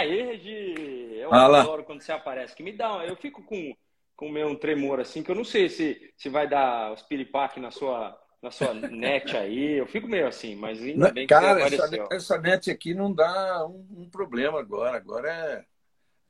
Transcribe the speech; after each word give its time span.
Aê, 0.00 0.22
Regi! 0.22 1.14
Eu 1.18 1.30
Ah 1.30 1.46
lá. 1.48 1.62
adoro 1.62 1.84
quando 1.84 2.02
você 2.02 2.12
aparece. 2.12 2.54
Que 2.56 2.62
me 2.62 2.72
dá, 2.72 3.04
eu 3.06 3.16
fico 3.16 3.42
com, 3.44 3.74
com 4.16 4.28
meio 4.30 4.48
um 4.48 4.56
tremor 4.58 5.00
assim, 5.00 5.22
que 5.22 5.30
eu 5.30 5.34
não 5.34 5.44
sei 5.44 5.68
se, 5.68 6.12
se 6.16 6.28
vai 6.28 6.48
dar 6.48 6.92
os 6.92 7.02
piripaque 7.02 7.60
na 7.60 7.70
sua, 7.70 8.18
na 8.42 8.50
sua 8.50 8.74
net 8.74 9.36
aí. 9.36 9.72
Eu 9.78 9.86
fico 9.86 10.08
meio 10.08 10.26
assim, 10.28 10.54
mas 10.56 10.82
ainda 10.82 11.08
bem 11.08 11.28
que 11.28 11.34
Cara, 11.34 11.54
você 11.54 11.62
essa, 11.62 11.84
apareceu. 11.84 12.08
essa 12.10 12.38
net 12.38 12.70
aqui 12.70 12.92
não 12.94 13.12
dá 13.14 13.66
um, 13.66 13.86
um 14.02 14.10
problema 14.10 14.58
agora. 14.60 14.96
Agora 14.96 15.30
é. 15.30 15.66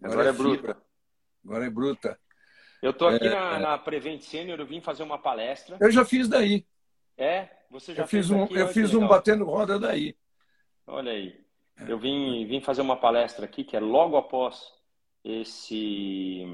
Agora 0.02 0.30
é 0.30 0.32
fibra. 0.32 0.34
bruta. 0.34 0.82
Agora 1.44 1.66
é 1.66 1.70
bruta. 1.70 2.20
Eu 2.82 2.92
tô 2.92 3.06
aqui 3.08 3.26
É, 3.26 3.30
na, 3.30 3.56
é. 3.56 3.58
na 3.58 3.78
Prevent 3.78 4.20
Senior, 4.22 4.58
eu 4.60 4.66
vim 4.66 4.80
fazer 4.82 5.02
uma 5.02 5.18
palestra. 5.18 5.80
Eu 5.80 5.90
já 5.90 6.04
fiz 6.04 6.28
daí. 6.28 6.64
É? 7.16 7.48
Você 7.70 7.94
já 7.94 8.02
Eu 8.02 8.08
fiz 8.08 8.26
fez 8.26 8.30
um, 8.30 8.44
aqui? 8.44 8.54
eu 8.54 8.66
fiz 8.68 8.94
um 8.94 9.04
legal. 9.04 9.08
batendo 9.08 9.44
roda 9.44 9.78
daí. 9.78 10.16
Olha 10.86 11.12
aí. 11.12 11.39
Eu 11.88 11.98
vim, 11.98 12.46
vim 12.46 12.60
fazer 12.60 12.82
uma 12.82 12.96
palestra 12.96 13.44
aqui 13.44 13.64
que 13.64 13.76
é 13.76 13.80
logo 13.80 14.16
após 14.16 14.60
esse 15.24 16.44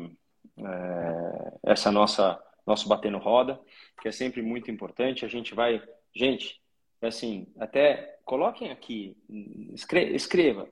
é, 0.58 1.52
essa 1.64 1.90
nossa 1.92 2.42
nosso 2.66 2.88
batendo 2.88 3.18
roda, 3.18 3.60
que 4.02 4.08
é 4.08 4.12
sempre 4.12 4.42
muito 4.42 4.70
importante. 4.70 5.24
A 5.24 5.28
gente 5.28 5.54
vai, 5.54 5.80
gente, 6.12 6.60
assim, 7.00 7.46
até 7.60 8.18
coloquem 8.24 8.72
aqui, 8.72 9.16
escre- 9.72 10.12
escreva. 10.16 10.68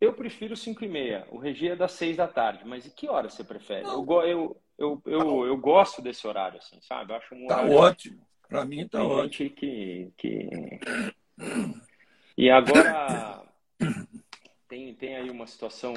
Eu 0.00 0.12
prefiro 0.12 0.56
5 0.56 0.84
e 0.84 0.88
meia. 0.88 1.26
O 1.30 1.38
Regi 1.38 1.68
é 1.70 1.76
das 1.76 1.92
6 1.92 2.16
da 2.16 2.28
tarde, 2.28 2.64
mas 2.64 2.86
e 2.86 2.90
que 2.90 3.08
hora 3.08 3.28
você 3.28 3.42
prefere? 3.42 3.86
Eu, 3.88 4.06
eu, 4.24 4.62
eu, 4.78 5.02
eu, 5.06 5.46
eu 5.46 5.56
gosto 5.56 6.00
desse 6.00 6.24
horário, 6.26 6.58
assim, 6.58 6.80
sabe? 6.82 7.12
Eu 7.12 7.16
acho 7.16 7.34
um 7.34 7.46
Tá 7.48 7.56
horário 7.56 7.76
ótimo. 7.76 8.26
Para 8.48 8.64
mim 8.64 8.86
tá 8.86 8.98
tem 8.98 9.06
ótimo. 9.08 9.22
gente 9.22 9.50
que, 9.50 10.12
que... 10.16 10.80
E 12.36 12.48
agora 12.48 13.41
tem, 14.72 14.94
tem 14.94 15.16
aí 15.16 15.28
uma 15.28 15.46
situação 15.46 15.92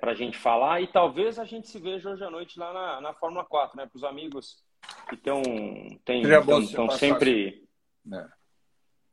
para 0.00 0.10
a 0.10 0.14
gente 0.14 0.36
falar 0.36 0.80
e 0.80 0.88
talvez 0.88 1.38
a 1.38 1.44
gente 1.44 1.68
se 1.68 1.78
veja 1.78 2.10
hoje 2.10 2.24
à 2.24 2.30
noite 2.30 2.58
lá 2.58 2.72
na, 2.72 3.00
na 3.00 3.14
Fórmula 3.14 3.44
4, 3.44 3.76
né? 3.76 3.86
Para 3.86 3.96
os 3.96 4.02
amigos 4.02 4.60
que 5.08 5.14
estão 5.14 5.40
se 6.90 6.98
sempre. 6.98 7.64
né? 8.04 8.28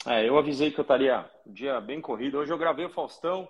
É, 0.07 0.27
eu 0.27 0.37
avisei 0.39 0.71
que 0.71 0.79
eu 0.79 0.83
estaria 0.83 1.29
um 1.45 1.53
dia 1.53 1.79
bem 1.79 2.01
corrido. 2.01 2.39
Hoje 2.39 2.51
eu 2.51 2.57
gravei 2.57 2.85
o 2.85 2.89
Faustão, 2.89 3.47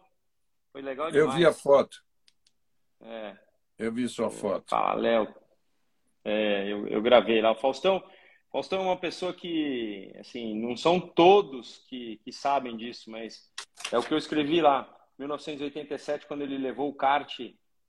foi 0.74 0.82
legal 0.82 1.08
Eu 1.08 1.14
demais. 1.28 1.36
vi 1.36 1.46
a 1.46 1.54
foto. 1.54 1.98
É, 3.02 3.38
Eu 3.80 3.94
vi 3.94 4.10
sua 4.10 4.30
foto. 4.30 4.76
Ah, 4.76 4.94
Léo. 4.94 5.34
É, 6.26 6.68
eu, 6.68 6.86
eu 6.88 7.02
gravei 7.02 7.42
lá. 7.42 7.52
O 7.52 7.56
Faustão, 7.56 8.04
Faustão 8.56 8.80
é 8.80 8.84
uma 8.84 8.96
pessoa 8.96 9.34
que, 9.34 10.16
assim, 10.18 10.58
não 10.58 10.78
são 10.78 10.98
todos 10.98 11.84
que, 11.90 12.22
que 12.24 12.32
sabem 12.32 12.78
disso, 12.78 13.12
mas 13.12 13.52
é 13.92 13.98
o 13.98 14.02
que 14.02 14.14
eu 14.14 14.18
escrevi 14.18 14.62
lá. 14.62 14.90
1987, 15.20 16.26
quando 16.26 16.44
ele 16.44 16.58
levou 16.58 16.88
o 16.88 16.94
kart 16.96 17.38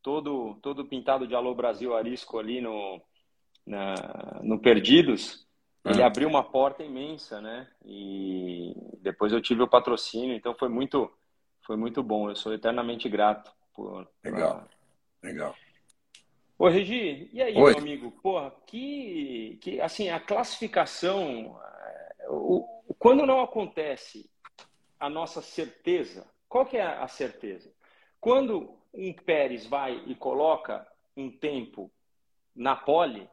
todo, 0.02 0.58
todo 0.60 0.84
pintado 0.84 1.24
de 1.24 1.36
Alô 1.36 1.54
Brasil 1.54 1.96
Arisco 1.96 2.40
ali 2.40 2.60
no, 2.60 3.00
na, 3.64 3.94
no 4.42 4.58
Perdidos, 4.58 5.46
ele 5.84 6.02
Ah. 6.02 6.06
abriu 6.08 6.28
uma 6.28 6.42
porta 6.42 6.82
imensa, 6.82 7.40
né? 7.40 7.68
E 7.84 8.74
depois 9.00 9.32
eu 9.32 9.40
tive 9.40 9.62
o 9.62 9.68
patrocínio, 9.68 10.34
então 10.34 10.52
foi 10.52 10.68
muito, 10.68 11.08
foi 11.64 11.76
muito 11.76 12.02
bom. 12.02 12.28
Eu 12.28 12.34
sou 12.34 12.52
eternamente 12.52 13.08
grato 13.08 13.52
por, 13.72 14.10
Legal. 14.24 14.66
Legal. 15.22 15.54
Ô, 16.58 16.68
Regi, 16.68 17.28
e 17.32 17.42
aí, 17.42 17.54
Oi. 17.54 17.72
meu 17.72 17.78
amigo? 17.78 18.10
Porra, 18.22 18.50
que, 18.66 19.58
que 19.60 19.80
assim, 19.80 20.08
a 20.08 20.18
classificação, 20.18 21.60
eh, 22.20 22.26
o- 22.30 22.82
quando 22.98 23.26
não 23.26 23.40
acontece 23.42 24.30
a 24.98 25.10
nossa 25.10 25.42
certeza, 25.42 26.26
qual 26.48 26.64
que 26.64 26.78
é 26.78 26.82
a 26.86 27.06
certeza? 27.08 27.70
Quando 28.18 28.78
um 28.94 29.12
Pérez 29.12 29.66
vai 29.66 30.02
e 30.06 30.14
coloca 30.14 30.86
um 31.14 31.30
tempo 31.30 31.92
na 32.54 32.74
pole, 32.74 33.28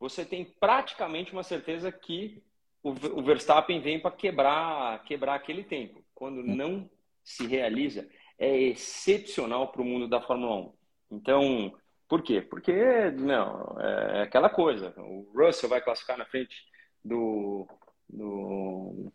você 0.00 0.24
tem 0.24 0.44
praticamente 0.44 1.32
uma 1.32 1.44
certeza 1.44 1.92
que 1.92 2.42
o 2.82 2.90
o 2.90 3.22
Verstappen 3.22 3.80
vem 3.80 4.00
para 4.00 4.10
quebrar, 4.10 5.02
quebrar 5.04 5.36
aquele 5.36 5.62
tempo. 5.64 6.04
Quando 6.14 6.42
não 6.42 6.90
se 7.22 7.46
realiza, 7.46 8.06
é 8.38 8.54
excepcional 8.58 9.68
para 9.68 9.80
o 9.80 9.84
mundo 9.84 10.06
da 10.08 10.20
Fórmula 10.20 10.56
1. 10.56 10.72
Então, 11.12 11.72
por 12.08 12.22
quê? 12.22 12.40
Porque, 12.40 13.10
não, 13.12 13.76
é 13.80 14.22
aquela 14.22 14.48
coisa. 14.50 14.94
O 14.98 15.30
Russell 15.34 15.68
vai 15.68 15.80
classificar 15.80 16.16
na 16.18 16.26
frente 16.26 16.56
do, 17.04 17.66
do, 18.08 19.12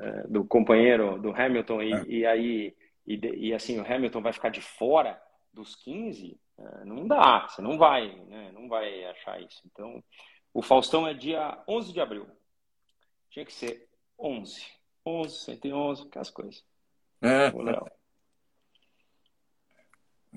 é, 0.00 0.26
do 0.28 0.44
companheiro 0.44 1.18
do 1.18 1.30
Hamilton 1.30 1.82
e, 1.82 1.92
É. 1.92 2.04
e 2.06 2.26
aí 2.26 2.76
e, 3.06 3.48
e 3.48 3.54
assim 3.54 3.80
o 3.80 3.86
Hamilton 3.92 4.20
vai 4.20 4.32
ficar 4.32 4.50
de 4.50 4.60
fora 4.60 5.20
dos 5.52 5.74
15, 5.76 6.38
é, 6.58 6.84
não 6.84 7.06
dá, 7.06 7.48
você 7.48 7.62
não 7.62 7.78
vai, 7.78 8.14
né? 8.26 8.52
Não 8.52 8.68
vai 8.68 9.04
achar 9.06 9.40
isso. 9.40 9.62
Então, 9.72 10.04
o 10.52 10.60
Faustão 10.60 11.06
é 11.06 11.14
dia 11.14 11.58
11 11.66 11.92
de 11.92 12.00
abril. 12.00 12.26
Tinha 13.30 13.44
que 13.44 13.52
ser 13.52 13.88
11. 14.18 14.62
11, 15.06 15.38
111, 15.44 16.06
aquelas 16.06 16.30
coisas. 16.30 16.64
É, 17.22 17.50
Ô, 17.54 17.62
Léo. 17.62 17.86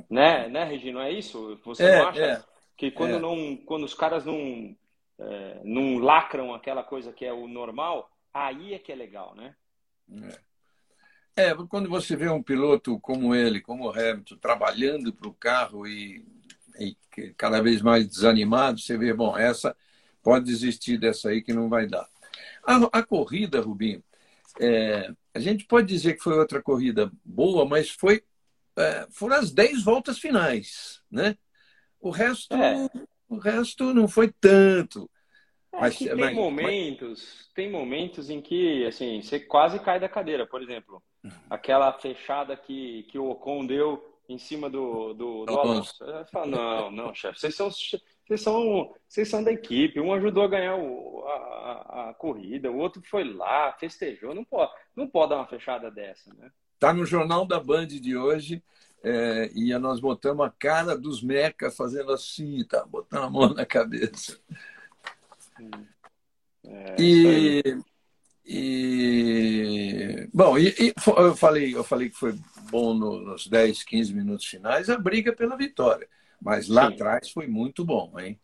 Né, 0.09 0.47
né, 0.49 0.63
Regina? 0.63 1.05
É 1.07 1.11
isso? 1.11 1.59
Você 1.65 1.83
É, 1.83 1.97
não 1.97 2.03
acha 2.03 2.21
é, 2.21 2.43
que 2.77 2.91
quando 2.91 3.17
é. 3.17 3.19
não, 3.19 3.57
quando 3.57 3.83
os 3.83 3.93
caras 3.93 4.25
não, 4.25 4.75
é, 5.19 5.61
não 5.63 5.97
lacram 5.99 6.53
aquela 6.53 6.83
coisa 6.83 7.13
que 7.13 7.25
é 7.25 7.33
o 7.33 7.47
normal, 7.47 8.09
aí 8.33 8.73
é 8.73 8.79
que 8.79 8.91
é 8.91 8.95
legal, 8.95 9.35
né? 9.35 9.55
É, 11.35 11.53
quando 11.69 11.89
você 11.89 12.15
vê 12.15 12.29
um 12.29 12.43
piloto 12.43 12.99
como 12.99 13.33
ele, 13.33 13.61
como 13.61 13.85
o 13.85 13.89
Hamilton, 13.89 14.35
trabalhando 14.37 15.13
para 15.13 15.27
o 15.29 15.33
carro 15.33 15.87
e, 15.87 16.25
e 16.79 16.95
cada 17.37 17.61
vez 17.61 17.81
mais 17.81 18.07
desanimado, 18.07 18.79
você 18.79 18.97
vê, 18.97 19.13
bom, 19.13 19.37
essa 19.37 19.75
pode 20.21 20.45
desistir 20.45 20.97
dessa 20.97 21.29
aí 21.29 21.41
que 21.41 21.53
não 21.53 21.69
vai 21.69 21.87
dar. 21.87 22.07
A, 22.65 22.99
a 22.99 23.03
corrida, 23.03 23.61
Rubinho, 23.61 24.03
é, 24.59 25.11
a 25.33 25.39
gente 25.39 25.65
pode 25.65 25.87
dizer 25.87 26.15
que 26.15 26.23
foi 26.23 26.37
outra 26.37 26.61
corrida 26.61 27.11
boa, 27.25 27.65
mas 27.65 27.89
foi 27.89 28.23
é, 28.77 29.07
foram 29.11 29.35
as 29.35 29.51
10 29.51 29.83
voltas 29.83 30.17
finais, 30.19 31.01
né? 31.11 31.35
O 31.99 32.09
resto, 32.09 32.53
É. 32.55 32.87
o 33.29 33.37
resto 33.37 33.93
não 33.93 34.07
foi 34.07 34.31
tanto. 34.39 35.09
É 35.73 35.79
Mas- 35.81 35.95
que 35.97 36.05
tem 36.05 36.15
mas- 36.15 36.35
momentos, 36.35 37.49
tem 37.55 37.69
momentos 37.71 38.29
em 38.29 38.41
que 38.41 38.85
assim, 38.85 39.21
você 39.21 39.39
quase 39.39 39.79
cai 39.79 39.99
da 39.99 40.09
cadeira. 40.09 40.45
Por 40.45 40.61
exemplo, 40.61 41.01
aquela 41.49 41.93
fechada 41.93 42.57
que, 42.57 43.03
que 43.03 43.17
o 43.17 43.29
Ocon 43.29 43.65
deu 43.65 44.07
em 44.27 44.37
cima 44.37 44.69
do, 44.69 45.13
do, 45.13 45.45
do 45.45 45.59
Alonso. 45.59 45.93
Você 45.97 46.31
fala, 46.31 46.45
não, 46.47 46.91
não, 46.91 47.13
chefe, 47.15 47.39
vocês 47.39 47.55
são, 47.55 47.69
vocês, 47.69 48.41
são, 48.41 48.93
vocês 49.07 49.29
são 49.29 49.43
da 49.43 49.51
equipe. 49.51 49.99
Um 49.99 50.13
ajudou 50.13 50.43
a 50.43 50.47
ganhar 50.47 50.75
o, 50.75 51.23
a, 51.25 51.33
a- 51.33 52.09
a 52.09 52.13
corrida, 52.15 52.71
o 52.71 52.77
outro 52.77 53.01
foi 53.05 53.23
lá, 53.23 53.71
festejou. 53.79 54.33
Não 54.33 54.43
pode, 54.43 54.71
não 54.95 55.07
pode 55.07 55.29
dar 55.29 55.37
uma 55.37 55.47
fechada 55.47 55.89
dessa, 55.91 56.33
né? 56.33 56.49
Está 56.81 56.95
no 56.95 57.05
Jornal 57.05 57.45
da 57.45 57.59
Band 57.59 57.85
de 57.85 58.17
hoje 58.17 58.63
é, 59.03 59.51
e 59.53 59.71
nós 59.77 59.99
botamos 59.99 60.43
a 60.43 60.49
cara 60.49 60.97
dos 60.97 61.21
Meca 61.21 61.69
fazendo 61.69 62.11
assim, 62.11 62.65
tá? 62.67 62.83
Botando 62.83 63.23
a 63.23 63.29
mão 63.29 63.53
na 63.53 63.67
cabeça. 63.67 64.39
É. 66.65 66.95
E, 66.99 67.63
e 68.43 70.27
bom, 70.33 70.57
e, 70.57 70.69
e 70.79 70.93
eu 71.17 71.35
falei, 71.35 71.75
eu 71.75 71.83
falei 71.83 72.09
que 72.09 72.15
foi 72.15 72.33
bom 72.71 72.95
no- 72.95 73.21
nos 73.21 73.45
10, 73.45 73.83
15 73.83 74.11
minutos 74.11 74.47
finais 74.47 74.89
a 74.89 74.97
briga 74.97 75.31
pela 75.33 75.55
vitória, 75.55 76.09
mas 76.41 76.67
lá 76.67 76.87
Sim. 76.87 76.93
atrás 76.95 77.29
foi 77.29 77.45
muito 77.45 77.85
bom, 77.85 78.19
hein? 78.19 78.39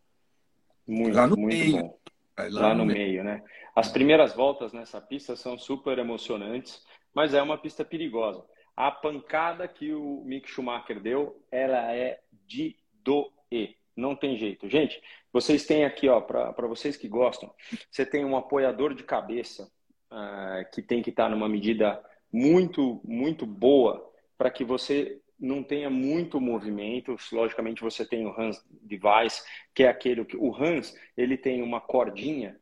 Muito, 0.88 1.16
lá 1.16 1.26
no 1.26 1.36
muito 1.36 1.56
meio. 1.56 1.72
bom. 1.72 2.00
Aí 2.38 2.52
lá 2.52 2.76
no 2.76 2.86
meio, 2.86 3.24
né? 3.24 3.44
As 3.76 3.90
primeiras 3.90 4.36
voltas 4.36 4.72
nessa 4.74 5.02
pista 5.02 5.36
são 5.36 5.58
super 5.58 5.98
emocionantes, 5.98 6.86
mas 7.14 7.34
é 7.34 7.42
uma 7.42 7.58
pista 7.58 7.84
perigosa. 7.84 8.44
A 8.76 8.92
pancada 8.92 9.68
que 9.68 9.94
o 9.94 10.24
Mick 10.24 10.50
Schumacher 10.50 11.00
deu, 11.00 11.44
ela 11.52 11.94
é 11.94 12.20
de 12.46 12.76
doer. 13.04 13.76
Não 13.96 14.16
tem 14.16 14.38
jeito. 14.38 14.70
Gente, 14.70 15.02
vocês 15.34 15.66
têm 15.66 15.84
aqui, 15.84 16.08
ó, 16.08 16.22
para 16.22 16.68
vocês 16.68 16.96
que 16.96 17.08
gostam, 17.08 17.52
você 17.90 18.06
tem 18.06 18.24
um 18.24 18.38
apoiador 18.38 18.94
de 18.94 19.04
cabeça 19.04 19.72
ah, 20.12 20.64
que 20.72 20.82
tem 20.82 21.02
que 21.02 21.10
estar 21.10 21.30
numa 21.30 21.50
medida 21.50 22.04
muito, 22.32 23.02
muito 23.04 23.46
boa 23.46 24.08
para 24.38 24.52
que 24.52 24.64
você 24.64 25.20
não 25.40 25.64
tenha 25.64 25.90
muito 25.90 26.40
movimento. 26.40 27.16
Logicamente, 27.32 27.82
você 27.82 28.06
tem 28.06 28.26
o 28.26 28.40
Hans 28.40 28.64
Device, 28.70 29.44
que 29.74 29.84
é 29.84 29.88
aquele 29.88 30.26
que 30.26 30.38
o 30.38 30.56
Hans 30.56 30.96
ele 31.16 31.38
tem 31.38 31.62
uma 31.62 31.82
cordinha 31.82 32.60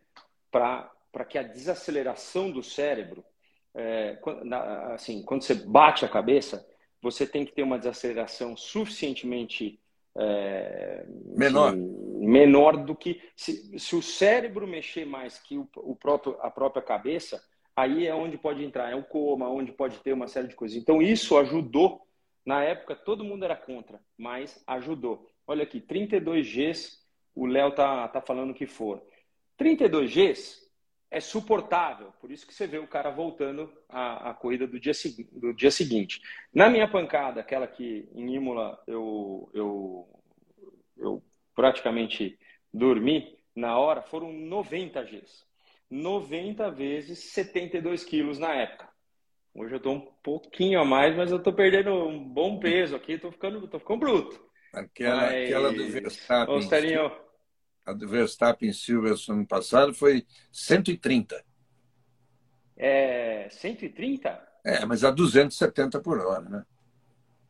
para 0.52 0.90
que 1.28 1.38
a 1.38 1.44
desaceleração 1.44 2.52
do 2.52 2.64
cérebro, 2.64 3.24
é, 3.76 4.18
assim, 4.94 5.22
quando 5.24 5.44
você 5.44 5.54
bate 5.54 6.06
a 6.06 6.10
cabeça, 6.10 6.66
você 7.02 7.28
tem 7.28 7.46
que 7.46 7.54
ter 7.54 7.64
uma 7.64 7.78
desaceleração 7.78 8.56
suficientemente 8.56 9.80
é, 10.18 11.06
Menor. 11.36 11.70
assim, 11.70 12.06
menor 12.26 12.78
do 12.78 12.96
que 12.96 13.22
se, 13.36 13.78
se 13.78 13.96
o 13.96 14.02
cérebro 14.02 14.66
mexer 14.66 15.06
mais 15.06 15.38
que 15.38 15.58
o, 15.58 15.68
o 15.76 15.96
próprio 15.96 16.38
a 16.42 16.50
própria 16.50 16.82
cabeça, 16.82 17.44
aí 17.76 18.08
é 18.08 18.16
onde 18.16 18.38
pode 18.38 18.64
entrar, 18.64 18.90
é 18.92 18.96
o 18.96 19.04
coma, 19.04 19.50
onde 19.50 19.74
pode 19.74 20.00
ter 20.00 20.14
uma 20.14 20.28
série 20.28 20.48
de 20.48 20.56
coisas. 20.56 20.78
Então 20.78 21.02
isso 21.02 21.38
ajudou 21.38 22.02
Na 22.46 22.64
época, 22.64 22.96
todo 22.96 23.24
mundo 23.24 23.44
era 23.44 23.56
contra, 23.56 24.00
mas 24.18 24.64
ajudou. 24.68 25.28
Olha 25.48 25.64
aqui, 25.64 25.82
32 25.82 26.48
Gs, 26.48 27.00
o 27.34 27.46
Léo 27.46 27.72
tá, 27.74 28.08
tá 28.08 28.22
falando 28.22 28.54
que 28.54 28.68
for. 28.68 29.02
32 29.58 30.12
Gs 30.14 30.65
é 31.16 31.22
suportável, 31.22 32.12
por 32.20 32.30
isso 32.30 32.46
que 32.46 32.54
você 32.54 32.68
vê 32.68 32.78
o 32.78 32.86
cara 32.86 33.10
voltando 33.10 33.72
à, 33.88 34.32
à 34.32 34.34
corrida 34.34 34.68
do 34.68 34.78
dia, 34.78 34.92
do 35.32 35.54
dia 35.54 35.72
seguinte. 35.72 36.22
Na 36.54 36.70
minha 36.70 36.90
pancada, 36.90 37.40
aquela 37.40 37.66
que 37.66 38.06
em 38.14 38.36
Imola 38.36 38.78
eu, 38.86 39.50
eu, 39.54 40.22
eu 40.98 41.24
praticamente 41.56 42.38
dormi 42.74 43.34
na 43.56 43.78
hora, 43.78 44.02
foram 44.02 44.34
90 44.34 45.02
Gs. 45.04 45.46
90 45.90 46.70
vezes 46.72 47.18
72 47.32 48.04
quilos 48.04 48.38
na 48.38 48.54
época. 48.54 48.90
Hoje 49.54 49.76
eu 49.76 49.78
estou 49.78 49.94
um 49.94 50.02
pouquinho 50.22 50.82
a 50.82 50.84
mais, 50.84 51.16
mas 51.16 51.32
eu 51.32 51.38
estou 51.38 51.54
perdendo 51.54 51.94
um 51.94 52.22
bom 52.22 52.60
peso 52.60 52.94
aqui, 52.94 53.14
estou 53.14 53.32
ficando, 53.32 53.66
tô 53.70 53.80
ficando 53.80 54.02
bruto. 54.02 54.46
Aquela, 54.74 55.28
mas... 55.28 55.46
aquela 55.46 55.72
do 55.72 55.88
Verstappen. 55.88 56.56
A 57.86 57.94
do 57.94 58.08
Verstappen 58.08 58.74
Silverson 58.74 59.34
ano 59.34 59.48
passado 59.48 59.94
foi 59.94 60.26
130. 60.52 61.44
É, 62.76 63.48
130? 63.50 64.48
É, 64.66 64.86
mas 64.86 65.04
a 65.04 65.12
270 65.12 66.00
por 66.02 66.20
hora, 66.20 66.50
né? 66.50 66.66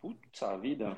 Putz, 0.02 0.44
a 0.44 0.58
vida. 0.58 0.98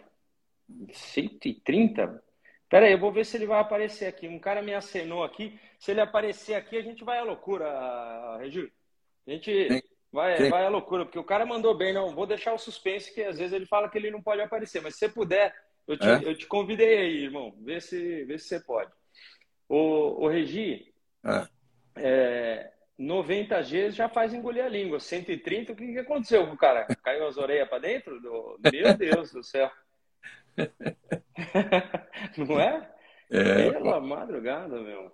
130? 0.91 2.23
Pera 2.69 2.87
aí, 2.87 2.93
eu 2.93 2.99
vou 2.99 3.11
ver 3.11 3.25
se 3.25 3.37
ele 3.37 3.45
vai 3.45 3.59
aparecer 3.59 4.07
aqui. 4.07 4.27
Um 4.27 4.39
cara 4.39 4.61
me 4.61 4.73
acenou 4.73 5.23
aqui. 5.23 5.57
Se 5.79 5.91
ele 5.91 6.01
aparecer 6.01 6.55
aqui, 6.55 6.75
a 6.75 6.81
gente 6.81 7.03
vai 7.03 7.19
à 7.19 7.23
loucura, 7.23 8.37
Regi. 8.39 8.71
A 9.25 9.31
gente. 9.31 9.67
Sim. 9.73 9.81
Vai, 10.11 10.49
vai 10.49 10.65
à 10.65 10.69
loucura, 10.69 11.05
porque 11.05 11.19
o 11.19 11.23
cara 11.23 11.45
mandou 11.45 11.77
bem, 11.77 11.93
não. 11.93 12.15
Vou 12.15 12.25
deixar 12.25 12.53
o 12.53 12.57
suspense, 12.57 13.13
que 13.13 13.21
às 13.21 13.37
vezes 13.37 13.53
ele 13.53 13.65
fala 13.65 13.89
que 13.89 13.97
ele 13.97 14.09
não 14.09 14.21
pode 14.21 14.41
aparecer. 14.41 14.81
Mas 14.81 14.95
se 14.95 14.99
você 15.01 15.09
puder, 15.09 15.53
eu 15.85 15.97
te, 15.97 16.07
é? 16.07 16.21
eu 16.23 16.35
te 16.35 16.47
convidei 16.47 16.97
aí, 16.97 17.23
irmão. 17.25 17.53
Vê 17.61 17.79
se, 17.79 18.25
vê 18.25 18.39
se 18.39 18.47
você 18.47 18.59
pode. 18.59 18.91
O, 19.69 20.25
o 20.25 20.27
Regi, 20.27 20.93
é. 21.25 21.47
É, 21.97 22.71
90 22.97 23.61
Gs 23.61 23.91
já 23.91 24.09
faz 24.09 24.33
engolir 24.33 24.63
a 24.63 24.69
língua. 24.69 24.99
130, 24.99 25.73
o 25.73 25.75
que, 25.75 25.93
que 25.93 25.99
aconteceu 25.99 26.47
com 26.47 26.53
o 26.53 26.57
cara? 26.57 26.85
Caiu 27.03 27.27
as 27.27 27.37
orelhas 27.37 27.69
para 27.69 27.79
dentro? 27.79 28.19
Do... 28.21 28.59
Meu 28.71 28.97
Deus 28.97 29.31
do 29.31 29.43
céu. 29.43 29.69
não 32.37 32.59
é? 32.59 32.89
é? 33.29 33.71
Pela 33.71 33.99
madrugada, 33.99 34.79
meu. 34.81 35.11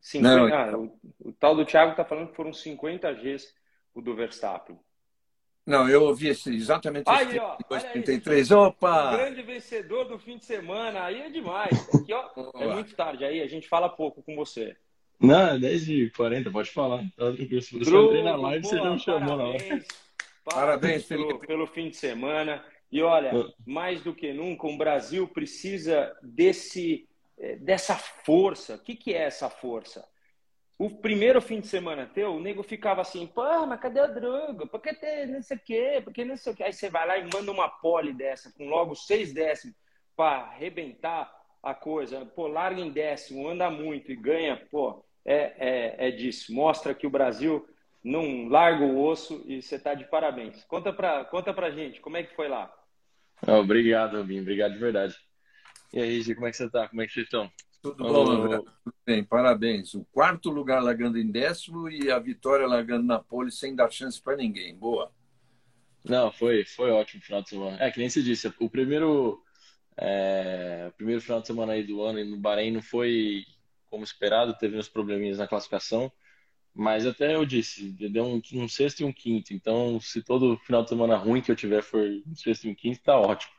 50, 0.00 0.36
não, 0.36 0.54
ah, 0.54 0.78
o, 0.78 1.28
o, 1.28 1.32
tal 1.32 1.56
do 1.56 1.64
Thiago 1.64 1.96
tá 1.96 2.04
falando 2.04 2.28
que 2.28 2.36
foram 2.36 2.52
50 2.52 3.12
Gs 3.14 3.52
o 3.92 4.00
do 4.00 4.14
Verstappen. 4.14 4.78
Não, 5.66 5.88
eu 5.88 6.02
ouvi 6.04 6.28
esse, 6.28 6.54
exatamente 6.54 7.08
aí, 7.08 7.38
ó, 7.38 7.56
33. 7.56 8.50
Opa! 8.50 9.14
O 9.14 9.16
grande 9.16 9.42
vencedor 9.42 10.06
do 10.06 10.18
fim 10.18 10.38
de 10.38 10.44
semana. 10.44 11.04
Aí 11.04 11.20
é 11.20 11.30
demais. 11.30 11.88
Aqui, 11.94 12.12
ó, 12.12 12.30
é 12.58 12.66
muito 12.66 12.94
tarde. 12.94 13.24
Aí 13.24 13.40
a 13.40 13.46
gente 13.46 13.68
fala 13.68 13.88
pouco 13.88 14.22
com 14.22 14.34
você. 14.34 14.76
Não, 15.20 15.60
10 15.60 15.88
e 15.88 16.10
40, 16.10 16.50
pode 16.50 16.70
falar. 16.70 17.04
Tá. 17.16 17.32
Se 17.60 17.78
você 17.78 17.96
entrei 17.96 18.22
na 18.22 18.36
live, 18.36 18.66
você 18.66 18.76
não 18.76 18.98
chamou 18.98 19.36
na 19.36 19.44
hora. 19.44 19.84
Parabéns 20.44 21.04
pelo, 21.06 21.38
pelo 21.38 21.66
fim 21.66 21.90
de 21.90 21.96
semana. 21.96 22.64
E 22.90 23.02
olha, 23.02 23.30
mais 23.66 24.02
do 24.02 24.14
que 24.14 24.32
nunca, 24.32 24.66
o 24.66 24.76
Brasil 24.76 25.28
precisa 25.28 26.12
desse, 26.22 27.06
eh, 27.38 27.56
dessa 27.56 27.94
força. 27.94 28.74
O 28.74 28.78
que, 28.78 28.96
que 28.96 29.12
é 29.14 29.24
essa 29.24 29.48
força? 29.48 30.04
O 30.80 30.88
primeiro 30.88 31.42
fim 31.42 31.60
de 31.60 31.66
semana 31.66 32.06
teu, 32.06 32.32
o 32.32 32.40
nego 32.40 32.62
ficava 32.62 33.02
assim, 33.02 33.26
pô, 33.26 33.66
mas 33.66 33.78
cadê 33.78 34.00
a 34.00 34.06
droga? 34.06 34.66
Por 34.66 34.80
que 34.80 34.94
tem 34.94 35.26
não 35.26 35.42
sei 35.42 35.58
o 35.58 35.60
quê? 35.60 36.00
Por 36.02 36.10
que 36.10 36.24
não 36.24 36.38
sei 36.38 36.54
o 36.54 36.56
quê? 36.56 36.62
Aí 36.62 36.72
você 36.72 36.88
vai 36.88 37.06
lá 37.06 37.18
e 37.18 37.28
manda 37.30 37.52
uma 37.52 37.68
pole 37.68 38.14
dessa, 38.14 38.50
com 38.50 38.66
logo 38.66 38.94
seis 38.94 39.30
décimos, 39.30 39.76
para 40.16 40.44
arrebentar 40.44 41.30
a 41.62 41.74
coisa. 41.74 42.24
Pô, 42.24 42.46
larga 42.46 42.80
em 42.80 42.90
décimo, 42.90 43.46
anda 43.46 43.68
muito 43.68 44.10
e 44.10 44.16
ganha, 44.16 44.56
pô, 44.70 45.04
é, 45.22 45.52
é, 45.58 46.08
é 46.08 46.10
disso. 46.12 46.50
Mostra 46.50 46.94
que 46.94 47.06
o 47.06 47.10
Brasil 47.10 47.68
não 48.02 48.48
larga 48.48 48.82
o 48.82 49.04
osso 49.04 49.44
e 49.46 49.60
você 49.60 49.78
tá 49.78 49.92
de 49.92 50.06
parabéns. 50.06 50.64
Conta 50.64 50.94
pra, 50.94 51.26
conta 51.26 51.52
pra 51.52 51.70
gente, 51.70 52.00
como 52.00 52.16
é 52.16 52.22
que 52.22 52.34
foi 52.34 52.48
lá? 52.48 52.74
Obrigado, 53.46 54.16
Robinho, 54.16 54.40
obrigado 54.40 54.72
de 54.72 54.78
verdade. 54.78 55.14
E 55.92 56.00
aí, 56.00 56.22
Gi, 56.22 56.34
como 56.34 56.46
é 56.46 56.50
que 56.50 56.56
você 56.56 56.70
tá? 56.70 56.88
Como 56.88 57.02
é 57.02 57.06
que 57.06 57.12
vocês 57.12 57.26
estão? 57.26 57.50
Tudo 57.82 58.04
bom, 58.04 58.48
Tudo 58.84 58.94
bem, 59.06 59.24
parabéns. 59.24 59.94
O 59.94 60.04
quarto 60.12 60.50
lugar 60.50 60.82
largando 60.82 61.18
em 61.18 61.30
décimo 61.30 61.88
e 61.88 62.10
a 62.10 62.18
vitória 62.18 62.66
largando 62.66 63.06
na 63.06 63.18
pole 63.18 63.50
sem 63.50 63.74
dar 63.74 63.90
chance 63.90 64.20
para 64.20 64.36
ninguém. 64.36 64.76
Boa. 64.76 65.10
Não, 66.04 66.30
foi, 66.30 66.64
foi 66.64 66.90
ótimo 66.90 67.20
o 67.22 67.24
final 67.24 67.42
de 67.42 67.48
semana. 67.48 67.76
É, 67.80 67.90
que 67.90 67.98
nem 67.98 68.08
se 68.08 68.22
disse, 68.22 68.52
o 68.58 68.68
primeiro, 68.68 69.42
é, 69.96 70.86
o 70.88 70.92
primeiro 70.92 71.20
final 71.20 71.40
de 71.40 71.46
semana 71.46 71.72
aí 71.72 71.82
do 71.82 72.02
ano 72.02 72.24
no 72.24 72.36
Bahrein 72.36 72.70
não 72.70 72.82
foi 72.82 73.44
como 73.88 74.04
esperado, 74.04 74.56
teve 74.56 74.78
uns 74.78 74.88
probleminhas 74.88 75.38
na 75.38 75.48
classificação, 75.48 76.12
mas 76.74 77.06
até 77.06 77.34
eu 77.34 77.44
disse, 77.44 77.90
deu 78.10 78.24
um, 78.24 78.40
um 78.54 78.68
sexto 78.68 79.00
e 79.00 79.04
um 79.04 79.12
quinto, 79.12 79.52
então 79.52 80.00
se 80.00 80.22
todo 80.22 80.56
final 80.58 80.82
de 80.82 80.88
semana 80.88 81.16
ruim 81.16 81.42
que 81.42 81.50
eu 81.50 81.56
tiver 81.56 81.82
for 81.82 82.00
um 82.26 82.34
sexto 82.34 82.64
e 82.64 82.70
um 82.70 82.74
quinto, 82.74 83.02
tá 83.02 83.18
ótimo. 83.18 83.52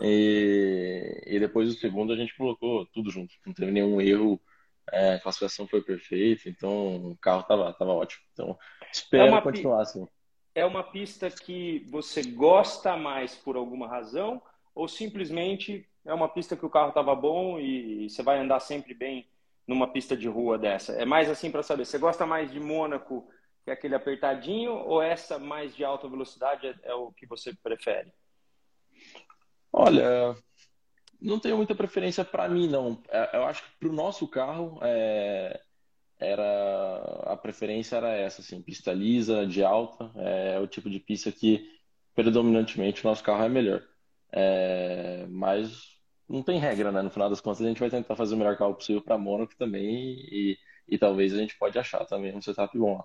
E, 0.00 1.22
e 1.26 1.40
depois 1.40 1.70
o 1.70 1.78
segundo 1.78 2.12
a 2.12 2.16
gente 2.16 2.36
colocou 2.36 2.86
tudo 2.86 3.10
junto, 3.10 3.34
não 3.46 3.54
teve 3.54 3.72
nenhum 3.72 4.00
erro, 4.00 4.40
é, 4.92 5.14
a 5.14 5.20
classificação 5.20 5.66
foi 5.66 5.82
perfeita, 5.82 6.48
então 6.48 7.10
o 7.10 7.16
carro 7.16 7.42
tava, 7.44 7.72
tava 7.72 7.92
ótimo. 7.92 8.22
Então 8.32 8.58
espero 8.92 9.34
é 9.34 9.40
continuar 9.40 9.82
assim. 9.82 10.06
É 10.54 10.64
uma 10.66 10.82
pista 10.82 11.30
que 11.30 11.86
você 11.88 12.22
gosta 12.22 12.96
mais 12.96 13.34
por 13.34 13.56
alguma 13.56 13.88
razão 13.88 14.42
ou 14.74 14.88
simplesmente 14.88 15.88
é 16.04 16.12
uma 16.12 16.28
pista 16.28 16.56
que 16.56 16.66
o 16.66 16.70
carro 16.70 16.88
estava 16.88 17.14
bom 17.14 17.58
e 17.58 18.08
você 18.08 18.22
vai 18.22 18.38
andar 18.38 18.60
sempre 18.60 18.94
bem 18.94 19.26
numa 19.66 19.92
pista 19.92 20.16
de 20.16 20.28
rua 20.28 20.58
dessa? 20.58 20.92
É 20.92 21.04
mais 21.04 21.28
assim 21.28 21.50
para 21.50 21.62
saber, 21.62 21.84
você 21.84 21.98
gosta 21.98 22.26
mais 22.26 22.50
de 22.50 22.58
Mônaco, 22.58 23.28
que 23.64 23.70
é 23.70 23.74
aquele 23.74 23.94
apertadinho, 23.94 24.72
ou 24.72 25.02
essa 25.02 25.38
mais 25.38 25.74
de 25.74 25.84
alta 25.84 26.08
velocidade 26.08 26.66
é, 26.66 26.74
é 26.84 26.94
o 26.94 27.12
que 27.12 27.26
você 27.26 27.54
prefere? 27.62 28.12
Olha, 29.72 30.36
não 31.20 31.38
tenho 31.38 31.56
muita 31.56 31.74
preferência 31.74 32.24
para 32.24 32.48
mim, 32.48 32.68
não. 32.68 33.02
É, 33.08 33.36
eu 33.36 33.44
acho 33.44 33.62
que 33.62 33.78
para 33.78 33.88
o 33.88 33.92
nosso 33.92 34.26
carro 34.26 34.78
é, 34.82 35.60
era 36.18 37.22
a 37.26 37.36
preferência 37.36 37.96
era 37.96 38.10
essa, 38.10 38.40
assim, 38.40 38.60
pista 38.60 38.92
lisa, 38.92 39.46
de 39.46 39.62
alta, 39.62 40.10
é 40.16 40.58
o 40.58 40.66
tipo 40.66 40.90
de 40.90 40.98
pista 40.98 41.30
que 41.30 41.78
predominantemente 42.14 43.04
o 43.04 43.08
nosso 43.08 43.22
carro 43.22 43.44
é 43.44 43.48
melhor. 43.48 43.82
É, 44.32 45.26
mas 45.28 45.99
não 46.30 46.42
tem 46.42 46.60
regra, 46.60 46.92
né? 46.92 47.02
No 47.02 47.10
final 47.10 47.28
das 47.28 47.40
contas 47.40 47.60
a 47.60 47.68
gente 47.68 47.80
vai 47.80 47.90
tentar 47.90 48.14
fazer 48.14 48.34
o 48.34 48.38
melhor 48.38 48.56
carro 48.56 48.74
possível 48.74 49.02
para 49.02 49.18
Mônaco 49.18 49.56
também 49.56 50.14
e, 50.30 50.56
e 50.88 50.96
talvez 50.96 51.34
a 51.34 51.36
gente 51.36 51.58
pode 51.58 51.78
achar 51.78 52.04
também 52.06 52.34
um 52.34 52.40
setup 52.40 52.78
bom 52.78 52.98
lá. 52.98 53.04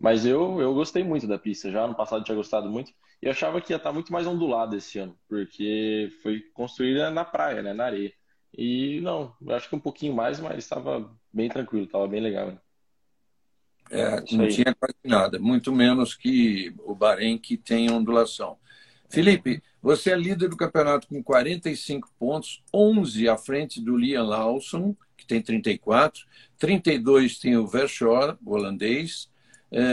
Mas 0.00 0.24
eu, 0.24 0.60
eu 0.60 0.74
gostei 0.74 1.04
muito 1.04 1.26
da 1.26 1.38
pista. 1.38 1.70
Já 1.70 1.86
no 1.86 1.94
passado 1.94 2.24
tinha 2.24 2.34
gostado 2.34 2.68
muito. 2.68 2.90
E 3.22 3.28
achava 3.28 3.60
que 3.60 3.72
ia 3.72 3.76
estar 3.76 3.92
muito 3.92 4.12
mais 4.12 4.26
ondulada 4.26 4.76
esse 4.76 4.98
ano, 4.98 5.16
porque 5.28 6.10
foi 6.22 6.40
construída 6.52 7.08
na 7.08 7.24
praia, 7.24 7.62
né, 7.62 7.72
na 7.72 7.84
areia. 7.84 8.12
E 8.52 9.00
não, 9.00 9.32
eu 9.40 9.54
acho 9.54 9.68
que 9.68 9.76
um 9.76 9.80
pouquinho 9.80 10.12
mais, 10.12 10.40
mas 10.40 10.58
estava 10.58 11.08
bem 11.32 11.48
tranquilo, 11.48 11.84
estava 11.84 12.08
bem 12.08 12.20
legal. 12.20 12.48
Né? 12.48 12.58
É, 13.92 14.16
não 14.34 14.48
tinha 14.48 14.74
quase 14.74 14.96
nada, 15.04 15.38
muito 15.38 15.70
menos 15.70 16.16
que 16.16 16.74
o 16.78 16.96
Bahrein, 16.96 17.38
que 17.38 17.56
tem 17.56 17.92
ondulação. 17.92 18.58
Felipe, 19.08 19.62
você 19.82 20.12
é 20.12 20.16
líder 20.16 20.48
do 20.48 20.56
campeonato 20.56 21.08
com 21.08 21.22
45 21.22 22.08
pontos, 22.18 22.62
11 22.72 23.28
à 23.28 23.36
frente 23.36 23.80
do 23.80 23.96
Liam 23.96 24.24
Lawson, 24.24 24.94
que 25.16 25.26
tem 25.26 25.42
34, 25.42 26.24
32 26.56 27.38
tem 27.38 27.56
o 27.56 27.66
Verschoor, 27.66 28.38
holandês, 28.46 29.28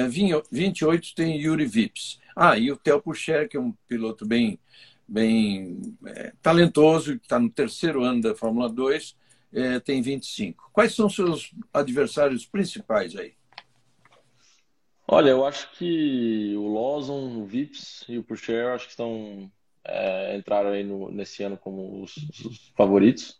28 0.10 1.10
é, 1.10 1.15
tem 1.15 1.41
Yuri 1.41 1.65
Vips. 1.65 2.19
Ah, 2.36 2.58
e 2.58 2.72
o 2.72 2.77
Theo 2.77 3.01
Pucher, 3.01 3.50
que 3.50 3.58
é 3.58 3.60
um 3.60 3.74
piloto 3.88 4.25
bem, 4.25 4.60
bem 5.08 5.98
é, 6.05 6.34
talentoso, 6.41 7.17
que 7.17 7.25
está 7.25 7.39
no 7.39 7.50
terceiro 7.50 8.03
ano 8.03 8.22
da 8.22 8.36
Fórmula 8.36 8.69
2, 8.69 9.15
é, 9.53 9.79
tem 9.79 10.01
25. 10.01 10.69
Quais 10.72 10.93
são 10.93 11.10
seus 11.10 11.51
adversários 11.74 12.46
principais 12.46 13.15
aí? 13.15 13.34
Olha, 15.08 15.31
eu 15.31 15.43
acho 15.43 15.72
que 15.72 16.53
o 16.55 16.72
Lawson, 16.74 17.39
o 17.39 17.46
Vips 17.46 18.05
e 18.08 18.19
o 18.19 18.24
Pucher 18.24 18.67
acho 18.67 18.86
que 18.86 18.91
estão 18.91 19.51
é, 19.89 20.38
entraram 20.38 20.69
aí 20.69 20.84
no, 20.84 21.12
nesse 21.12 21.43
ano 21.43 21.58
como 21.58 22.01
os, 22.01 22.15
os 22.46 22.69
favoritos. 22.75 23.39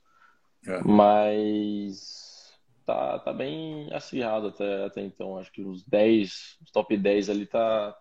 É. 0.68 0.82
Mas 0.84 2.54
tá, 2.86 3.20
tá 3.20 3.34
bem 3.34 3.92
acirrado 3.94 4.48
até, 4.48 4.86
até 4.86 5.02
então. 5.02 5.38
Acho 5.38 5.52
que 5.52 5.62
os 5.62 5.84
10, 5.86 6.58
os 6.64 6.72
top 6.72 6.96
10 6.98 7.30
ali 7.30 7.46
tá, 7.46 7.98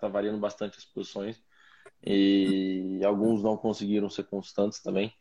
tá 0.00 0.08
variando 0.08 0.38
bastante 0.38 0.78
as 0.78 0.84
posições. 0.84 1.42
E 2.04 3.00
alguns 3.04 3.42
não 3.42 3.56
conseguiram 3.56 4.08
ser 4.08 4.24
constantes 4.24 4.82
também. 4.82 5.12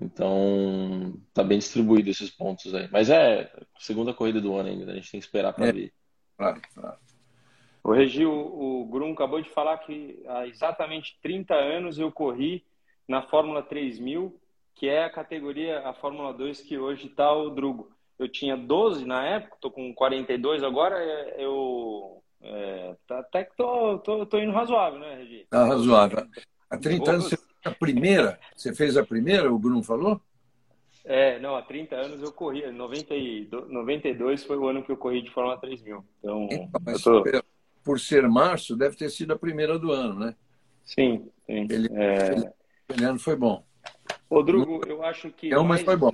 Então, 0.00 1.18
tá 1.32 1.42
bem 1.42 1.58
distribuído 1.58 2.10
esses 2.10 2.30
pontos 2.30 2.74
aí. 2.74 2.88
Mas 2.90 3.08
é 3.08 3.50
segunda 3.78 4.12
corrida 4.12 4.40
do 4.40 4.54
ano 4.54 4.68
ainda, 4.68 4.92
a 4.92 4.94
gente 4.94 5.10
tem 5.10 5.20
que 5.20 5.26
esperar 5.26 5.52
para 5.54 5.68
é. 5.68 5.72
ver. 5.72 5.92
Claro, 6.36 6.60
claro. 6.74 6.98
O 7.86 7.92
Regi, 7.92 8.26
o, 8.26 8.32
o 8.32 8.84
Grum 8.86 9.12
acabou 9.12 9.40
de 9.40 9.48
falar 9.48 9.78
que 9.78 10.20
há 10.26 10.44
exatamente 10.48 11.16
30 11.22 11.54
anos 11.54 12.00
eu 12.00 12.10
corri 12.10 12.64
na 13.06 13.22
Fórmula 13.22 13.62
3000, 13.62 14.36
que 14.74 14.88
é 14.88 15.04
a 15.04 15.10
categoria, 15.10 15.78
a 15.86 15.94
Fórmula 15.94 16.32
2 16.32 16.62
que 16.62 16.76
hoje 16.76 17.06
está 17.06 17.32
o 17.32 17.48
Drugo. 17.48 17.92
Eu 18.18 18.28
tinha 18.28 18.56
12 18.56 19.04
na 19.04 19.24
época, 19.24 19.58
tô 19.60 19.70
com 19.70 19.94
42 19.94 20.64
agora, 20.64 20.98
é, 20.98 21.36
eu 21.38 22.20
é, 22.42 22.96
tá, 23.06 23.20
até 23.20 23.44
que 23.44 23.54
tô, 23.56 23.98
tô, 24.00 24.26
tô 24.26 24.40
indo 24.40 24.50
razoável, 24.50 24.98
né, 24.98 25.18
Regi? 25.18 25.46
Tá 25.48 25.64
razoável. 25.64 26.26
Há 26.68 26.76
30 26.76 27.08
anos 27.08 27.24
você 27.26 27.36
fez 27.36 27.66
a 27.66 27.70
primeira, 27.70 28.40
você 28.56 28.74
fez 28.74 28.96
a 28.96 29.06
primeira, 29.06 29.52
o 29.52 29.60
Bruno 29.60 29.84
falou? 29.84 30.20
É, 31.04 31.38
não, 31.38 31.54
há 31.54 31.62
30 31.62 31.94
anos 31.94 32.20
eu 32.20 32.32
corri, 32.32 32.68
92, 32.68 33.70
92 33.70 34.42
foi 34.42 34.56
o 34.56 34.66
ano 34.66 34.82
que 34.82 34.90
eu 34.90 34.96
corri 34.96 35.22
de 35.22 35.30
Fórmula 35.30 35.56
3000. 35.56 36.04
Então, 36.18 36.48
então 36.50 37.22
tô... 37.22 37.22
por 37.86 38.00
ser 38.00 38.28
março, 38.28 38.76
deve 38.76 38.96
ter 38.96 39.08
sido 39.08 39.32
a 39.32 39.38
primeira 39.38 39.78
do 39.78 39.92
ano, 39.92 40.18
né? 40.18 40.34
Sim, 40.84 41.30
sim. 41.46 41.68
Ele, 41.70 41.88
é... 41.92 42.52
ele 42.88 43.04
ano 43.04 43.20
foi 43.20 43.36
bom. 43.36 43.64
Rodrigo, 44.28 44.80
eu 44.88 45.04
acho 45.04 45.30
que. 45.30 45.54
É, 45.54 45.58
mas 45.62 45.82
foi 45.82 45.96
bom. 45.96 46.10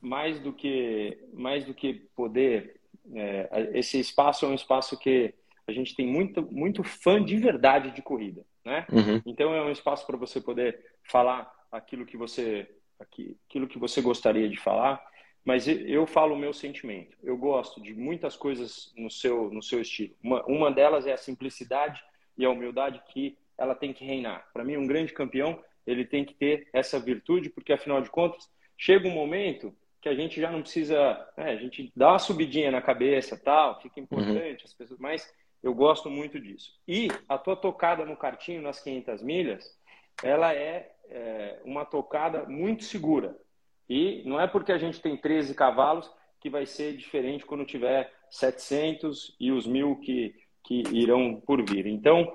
Mais 0.00 0.38
do 0.38 0.52
que, 0.52 1.18
mais 1.34 1.64
do 1.64 1.74
que 1.74 1.94
poder, 2.14 2.80
é, 3.12 3.70
esse 3.74 3.98
espaço 3.98 4.46
é 4.46 4.48
um 4.48 4.54
espaço 4.54 4.96
que 4.96 5.34
a 5.66 5.72
gente 5.72 5.96
tem 5.96 6.06
muito, 6.06 6.42
muito 6.50 6.84
fã 6.84 7.22
de 7.22 7.36
verdade 7.36 7.90
de 7.90 8.02
corrida, 8.02 8.46
né? 8.64 8.86
Uhum. 8.90 9.20
Então 9.26 9.52
é 9.52 9.62
um 9.62 9.70
espaço 9.70 10.06
para 10.06 10.16
você 10.16 10.40
poder 10.40 10.78
falar 11.02 11.52
aquilo 11.72 12.06
que 12.06 12.16
você 12.16 12.68
aquilo 13.00 13.66
que 13.66 13.78
você 13.78 14.00
gostaria 14.00 14.48
de 14.48 14.58
falar, 14.58 15.02
mas 15.44 15.66
eu 15.66 16.06
falo 16.06 16.34
o 16.34 16.38
meu 16.38 16.52
sentimento. 16.52 17.16
Eu 17.22 17.36
gosto 17.36 17.80
de 17.80 17.94
muitas 17.94 18.36
coisas 18.36 18.92
no 18.96 19.10
seu, 19.10 19.50
no 19.50 19.62
seu 19.62 19.80
estilo. 19.80 20.14
Uma, 20.22 20.44
uma 20.46 20.70
delas 20.70 21.06
é 21.06 21.12
a 21.12 21.18
simplicidade 21.18 22.02
e 22.36 22.44
a 22.44 22.50
humildade 22.50 23.02
que 23.08 23.36
ela 23.56 23.74
tem 23.74 23.92
que 23.92 24.04
reinar. 24.04 24.48
Para 24.52 24.64
mim, 24.64 24.76
um 24.76 24.86
grande 24.86 25.12
campeão, 25.12 25.62
ele 25.86 26.04
tem 26.04 26.24
que 26.24 26.34
ter 26.34 26.68
essa 26.72 26.98
virtude, 26.98 27.50
porque 27.50 27.72
afinal 27.72 28.00
de 28.00 28.10
contas, 28.10 28.50
chega 28.76 29.08
um 29.08 29.12
momento 29.12 29.74
que 30.00 30.08
a 30.08 30.14
gente 30.14 30.40
já 30.40 30.50
não 30.50 30.62
precisa, 30.62 30.98
né, 31.36 31.50
a 31.50 31.56
gente 31.56 31.92
dá 31.94 32.10
uma 32.10 32.18
subidinha 32.18 32.70
na 32.70 32.80
cabeça, 32.80 33.36
tal, 33.36 33.80
fica 33.82 34.00
importante, 34.00 34.62
uhum. 34.62 34.64
as 34.64 34.72
pessoas, 34.72 34.98
mas 34.98 35.30
eu 35.62 35.74
gosto 35.74 36.08
muito 36.08 36.40
disso. 36.40 36.72
E 36.88 37.08
a 37.28 37.36
tua 37.36 37.54
tocada 37.54 38.04
no 38.06 38.16
cartinho 38.16 38.62
nas 38.62 38.80
500 38.80 39.22
milhas, 39.22 39.78
ela 40.22 40.54
é 40.54 40.90
é, 41.10 41.58
uma 41.64 41.84
tocada 41.84 42.44
muito 42.44 42.84
segura. 42.84 43.36
E 43.90 44.22
não 44.24 44.40
é 44.40 44.46
porque 44.46 44.70
a 44.70 44.78
gente 44.78 45.00
tem 45.00 45.16
13 45.16 45.52
cavalos 45.52 46.08
que 46.40 46.48
vai 46.48 46.64
ser 46.64 46.96
diferente 46.96 47.44
quando 47.44 47.66
tiver 47.66 48.10
700 48.30 49.34
e 49.40 49.50
os 49.50 49.66
mil 49.66 49.96
que, 49.96 50.32
que 50.64 50.84
irão 50.92 51.42
por 51.44 51.68
vir. 51.68 51.86
Então, 51.86 52.32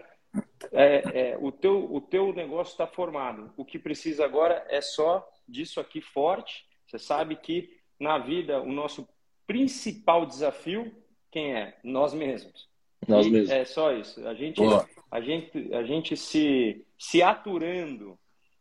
é, 0.73 1.31
é, 1.31 1.37
o, 1.39 1.53
teu, 1.53 1.91
o 1.93 2.01
teu 2.01 2.33
negócio 2.33 2.73
está 2.73 2.85
formado. 2.85 3.53
O 3.55 3.63
que 3.63 3.79
precisa 3.79 4.25
agora 4.25 4.65
é 4.69 4.81
só 4.81 5.25
disso 5.47 5.79
aqui 5.79 6.01
forte. 6.01 6.65
Você 6.85 6.99
sabe 6.99 7.37
que 7.37 7.69
na 7.97 8.17
vida 8.17 8.61
o 8.61 8.71
nosso 8.73 9.07
principal 9.47 10.25
desafio, 10.25 10.93
quem 11.31 11.55
é? 11.55 11.77
Nós 11.81 12.13
mesmos. 12.13 12.67
Nós 13.07 13.27
mesmos. 13.27 13.49
É 13.49 13.63
só 13.63 13.93
isso. 13.93 14.27
A 14.27 14.33
gente, 14.33 14.61
a 15.09 15.21
gente, 15.21 15.73
a 15.73 15.83
gente 15.83 16.17
se, 16.17 16.85
se 16.99 17.23
aturando 17.23 18.19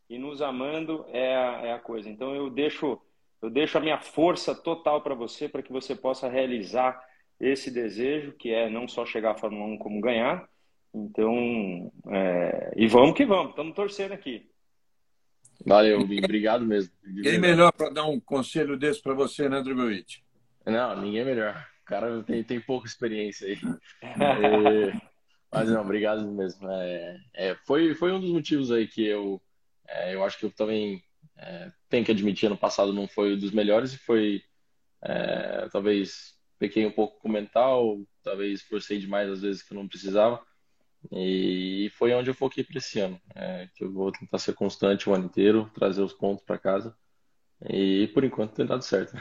e 0.09 0.19
nos 0.19 0.43
amando 0.43 1.05
é 1.09 1.37
a, 1.37 1.67
é 1.67 1.73
a 1.73 1.79
coisa. 1.79 2.09
Então 2.09 2.35
eu 2.35 2.51
deixo 2.51 3.01
eu 3.43 3.51
deixo 3.51 3.77
a 3.77 3.81
minha 3.81 4.01
força 4.01 4.55
total 4.55 5.03
para 5.03 5.15
você 5.15 5.49
para 5.49 5.63
que 5.63 5.73
você 5.73 5.95
possa 5.95 6.29
realizar 6.29 6.99
esse 7.39 7.71
desejo 7.71 8.33
que 8.33 8.51
é 8.51 8.71
não 8.71 8.89
só 8.89 9.05
chegar 9.05 9.33
à 9.33 9.37
Fórmula 9.37 9.67
1 9.75 9.79
como 9.79 10.01
ganhar. 10.01 10.49
Então, 10.95 11.93
é... 12.09 12.73
e 12.77 12.87
vamos 12.87 13.15
que 13.15 13.27
vamos, 13.27 13.51
estamos 13.51 13.75
torcendo 13.75 14.13
aqui. 14.13 14.49
Valeu, 15.67 16.01
obrigado 16.01 16.65
mesmo. 16.65 16.93
Quem 17.23 17.39
melhor 17.39 17.73
para 17.73 17.91
dar 17.91 18.05
um 18.05 18.19
conselho 18.19 18.77
desse 18.77 19.03
para 19.03 19.15
você, 19.15 19.49
né, 19.49 19.63
Drogovic? 19.63 20.23
Não, 20.65 21.01
ninguém 21.01 21.21
é 21.21 21.25
melhor. 21.25 21.67
O 21.83 21.85
cara 21.85 22.23
tem, 22.23 22.43
tem 22.43 22.61
pouca 22.61 22.87
experiência 22.87 23.49
aí. 23.49 23.59
é... 24.03 25.15
Mas 25.53 25.71
não, 25.71 25.83
obrigado 25.83 26.27
mesmo. 26.33 26.69
É, 26.69 27.17
é, 27.33 27.55
foi, 27.65 27.95
foi 27.95 28.11
um 28.11 28.19
dos 28.19 28.33
motivos 28.33 28.73
aí 28.73 28.89
que 28.89 29.07
eu 29.07 29.41
é, 29.89 30.15
eu 30.15 30.25
acho 30.25 30.39
que 30.39 30.47
eu 30.47 30.51
também 30.51 31.03
é, 31.37 31.71
tenho 31.89 32.05
que 32.05 32.13
admitir, 32.13 32.49
no 32.49 32.57
passado 32.57 32.93
não 32.93 33.09
foi 33.09 33.37
dos 33.37 33.51
melhores 33.51 33.93
e 33.93 33.99
foi, 33.99 34.43
é, 35.03 35.69
talvez, 35.71 36.35
pequei 36.59 36.87
um 36.87 36.91
pouco 36.91 37.21
com 37.21 37.29
o 37.29 37.33
mental, 37.33 37.99
talvez 38.23 38.63
forcei 38.63 38.99
demais 38.99 39.31
às 39.31 39.43
vezes 39.43 39.63
que 39.63 39.73
eu 39.73 39.79
não 39.79 39.89
precisava. 39.89 40.45
E 41.13 41.91
foi 41.97 42.15
onde 42.15 42.31
eu 42.31 42.35
foquei 42.35 42.65
para 42.65 42.79
esse 42.79 42.99
ano, 42.99 43.21
é, 43.35 43.69
que 43.75 43.85
eu 43.85 43.93
vou 43.93 44.11
tentar 44.11 44.39
ser 44.39 44.55
constante 44.55 45.09
o 45.09 45.15
ano 45.15 45.27
inteiro, 45.27 45.71
trazer 45.75 46.03
os 46.03 46.15
pontos 46.15 46.43
para 46.45 46.59
casa. 46.59 46.97
E 47.69 48.09
por 48.09 48.25
enquanto 48.25 48.55
tem 48.55 48.67
dado 48.67 48.83
certo. 48.83 49.15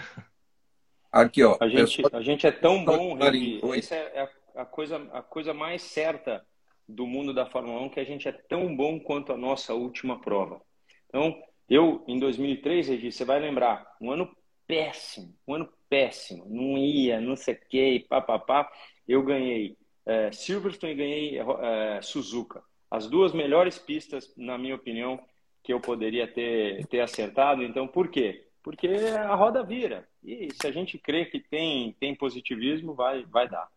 Aqui, 1.11 1.43
ó. 1.43 1.57
A 1.59 1.67
gente, 1.67 2.01
a 2.11 2.21
gente 2.21 2.47
é 2.47 2.51
tão 2.51 2.83
bom, 2.83 3.15
Regi, 3.15 3.61
essa 3.77 3.95
é 3.95 4.29
a 4.55 4.65
coisa, 4.65 4.97
a 5.11 5.21
coisa 5.21 5.53
mais 5.53 5.81
certa 5.81 6.45
do 6.87 7.07
mundo 7.07 7.33
da 7.33 7.45
Fórmula 7.45 7.81
1 7.81 7.89
que 7.89 7.99
a 7.99 8.03
gente 8.03 8.27
é 8.27 8.31
tão 8.31 8.75
bom 8.75 8.99
quanto 8.99 9.31
a 9.31 9.37
nossa 9.37 9.73
última 9.73 10.19
prova. 10.19 10.61
Então, 11.07 11.35
eu, 11.69 12.03
em 12.07 12.19
2003, 12.19 12.87
Regi, 12.89 13.11
você 13.11 13.23
vai 13.23 13.39
lembrar, 13.39 13.95
um 14.01 14.11
ano 14.11 14.35
péssimo, 14.67 15.33
um 15.47 15.55
ano 15.55 15.69
péssimo, 15.89 16.45
não 16.49 16.77
ia, 16.77 17.21
não 17.21 17.35
sei 17.35 17.53
o 17.53 17.59
que, 17.69 18.05
papapá. 18.09 18.69
Eu 19.07 19.23
ganhei 19.23 19.77
é, 20.05 20.31
Silverstone 20.31 20.93
e 20.93 20.95
ganhei 20.95 21.39
é, 21.39 22.01
Suzuka. 22.01 22.63
As 22.89 23.07
duas 23.07 23.33
melhores 23.33 23.79
pistas, 23.79 24.33
na 24.37 24.57
minha 24.57 24.75
opinião, 24.75 25.19
que 25.63 25.73
eu 25.73 25.79
poderia 25.79 26.27
ter, 26.27 26.85
ter 26.87 26.99
acertado. 26.99 27.63
Então, 27.63 27.87
por 27.87 28.09
quê? 28.09 28.45
Porque 28.61 28.87
a 28.87 29.33
roda 29.35 29.63
vira. 29.63 30.07
E 30.23 30.49
se 30.53 30.67
a 30.67 30.71
gente 30.71 30.97
crê 30.97 31.25
que 31.25 31.39
tem, 31.39 31.93
tem 31.99 32.15
positivismo, 32.15 32.93
vai, 32.93 33.23
vai 33.23 33.49
dar. 33.49 33.67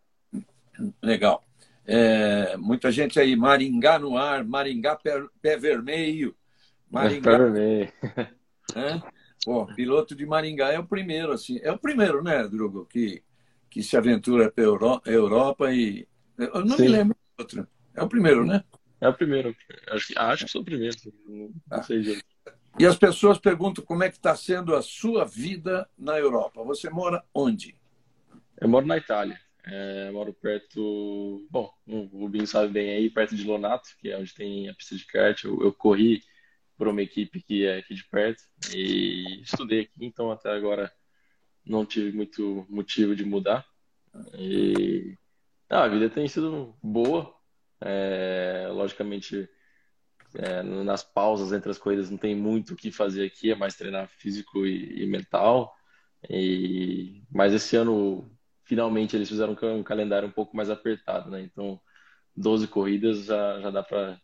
Legal. 1.03 1.43
É, 1.87 2.57
muita 2.57 2.91
gente 2.91 3.21
aí, 3.21 3.37
Maringá 3.37 3.99
no 3.99 4.19
ar, 4.19 4.45
Maringá 4.45 4.97
pé, 4.97 5.23
pé 5.41 5.57
vermelho. 5.57 6.37
Maringá. 6.91 7.31
Pé 7.31 7.39
vermelho. 7.39 7.93
É? 8.75 9.01
Pô, 9.45 9.65
piloto 9.75 10.17
de 10.17 10.27
Maringá 10.27 10.73
é 10.73 10.79
o 10.79 10.87
primeiro, 10.87 11.33
assim. 11.33 11.61
É 11.63 11.71
o 11.71 11.79
primeiro, 11.79 12.21
né, 12.21 12.49
Drugo, 12.49 12.85
que, 12.85 13.23
que 13.71 13.81
se 13.81 13.97
aventura 13.97 14.51
pela 14.51 15.01
Europa 15.07 15.73
e. 15.73 16.09
Eu 16.37 16.65
não 16.65 16.77
Sim. 16.77 16.83
me 16.83 16.89
lembro 16.89 17.17
outro. 17.39 17.67
É 17.95 18.03
o 18.03 18.09
primeiro, 18.09 18.45
né? 18.45 18.65
É 19.01 19.09
o 19.09 19.15
primeiro. 19.15 19.55
Acho 19.91 20.09
que, 20.09 20.19
acho 20.19 20.45
que 20.47 20.51
sou 20.51 20.63
o 20.63 20.65
primeiro. 20.65 20.97
Não 21.27 21.53
ah. 21.71 21.83
sei 21.83 22.21
E 22.79 22.85
as 22.85 22.97
pessoas 22.97 23.39
perguntam 23.39 23.85
como 23.85 24.03
é 24.03 24.09
que 24.11 24.17
está 24.17 24.35
sendo 24.35 24.75
a 24.75 24.83
sua 24.83 25.25
vida 25.25 25.89
na 25.97 26.19
Europa. 26.19 26.65
Você 26.65 26.91
mora 26.91 27.23
onde? 27.33 27.77
Eu 28.61 28.69
moro 28.69 28.87
na 28.87 28.97
Itália. 28.97 29.39
É, 29.67 30.11
moro 30.13 30.33
perto, 30.33 31.45
bom, 31.51 31.73
o 31.89 32.05
Rubinho 32.21 32.47
sabe 32.47 32.73
bem 32.73 32.91
aí, 32.91 33.11
perto 33.11 33.35
de 33.35 33.45
Lonato, 33.45 33.89
que 33.99 34.11
é 34.11 34.17
onde 34.17 34.33
tem 34.33 34.69
a 34.69 34.75
pista 34.75 34.97
de 34.97 35.05
kart. 35.07 35.43
Eu, 35.43 35.61
eu 35.61 35.73
corri 35.73 36.23
por 36.77 36.87
uma 36.87 37.03
equipe 37.03 37.43
que 37.43 37.67
é 37.67 37.79
aqui 37.79 37.95
de 37.95 38.05
perto 38.05 38.43
e 38.73 39.43
estudei 39.43 39.81
aqui, 39.81 40.05
então 40.05 40.31
até 40.31 40.51
agora 40.51 40.93
não 41.65 41.85
tive 41.85 42.17
muito 42.17 42.65
motivo 42.69 43.17
de 43.17 43.25
mudar. 43.25 43.67
E 44.39 45.19
ah, 45.69 45.85
a 45.85 45.89
vida 45.89 46.09
tem 46.09 46.29
sido 46.29 46.77
boa. 46.81 47.35
É, 47.81 48.69
logicamente, 48.71 49.49
é, 50.35 50.63
nas 50.63 51.03
pausas 51.03 51.53
entre 51.53 51.71
as 51.71 51.79
coisas 51.79 52.09
não 52.09 52.19
tem 52.19 52.37
muito 52.37 52.75
o 52.75 52.77
que 52.77 52.93
fazer 52.93 53.27
aqui, 53.27 53.51
é 53.51 53.57
mais 53.57 53.77
treinar 53.77 54.09
físico 54.09 54.65
e, 54.65 55.03
e 55.03 55.07
mental. 55.07 55.75
E, 56.31 57.25
mas 57.31 57.53
esse 57.53 57.77
ano 57.77 58.31
finalmente 58.67 59.17
eles 59.17 59.29
fizeram 59.29 59.57
um 59.63 59.83
calendário 59.83 60.29
um 60.29 60.33
pouco 60.33 60.57
mais 60.57 60.69
apertado, 60.69 61.31
né? 61.31 61.41
Então, 61.41 61.81
12 62.37 62.67
corridas 62.67 63.25
já, 63.25 63.61
já 63.61 63.71
dá 63.71 63.83
para 63.83 64.21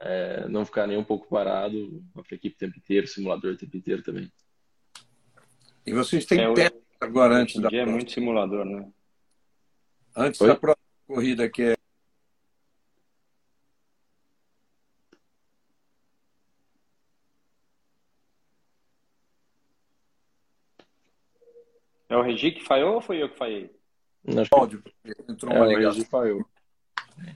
é, 0.00 0.46
não 0.48 0.66
ficar 0.66 0.86
nem 0.86 0.98
um 0.98 1.04
pouco 1.04 1.28
parado, 1.28 2.04
a 2.14 2.34
equipe 2.34 2.56
o 2.56 2.58
tempo 2.58 2.76
inteiro, 2.76 3.06
simulador 3.06 3.54
o 3.54 3.56
tempo 3.56 3.76
inteiro 3.76 4.02
também. 4.02 4.30
E 5.86 5.92
vocês 5.92 6.26
têm 6.26 6.40
é, 6.40 6.52
tempo 6.52 6.82
agora 7.00 7.36
antes 7.36 7.60
da 7.60 7.68
dia 7.68 7.82
é 7.82 7.86
muito 7.86 8.10
simulador, 8.10 8.64
né? 8.64 8.90
Antes 10.16 10.40
Oi? 10.40 10.48
da 10.48 10.56
próxima 10.56 10.84
corrida 11.06 11.48
que 11.48 11.62
é 11.62 11.74
É 22.08 22.16
o 22.16 22.22
Regi 22.22 22.52
que 22.52 22.62
falhou 22.62 22.94
ou 22.94 23.00
foi 23.00 23.20
eu 23.20 23.28
que 23.28 23.36
falhei? 23.36 23.74
Áudio. 24.50 24.82
Entrou 25.28 25.54
uma 25.54 25.66
é, 25.66 25.76
ligação. 25.76 26.46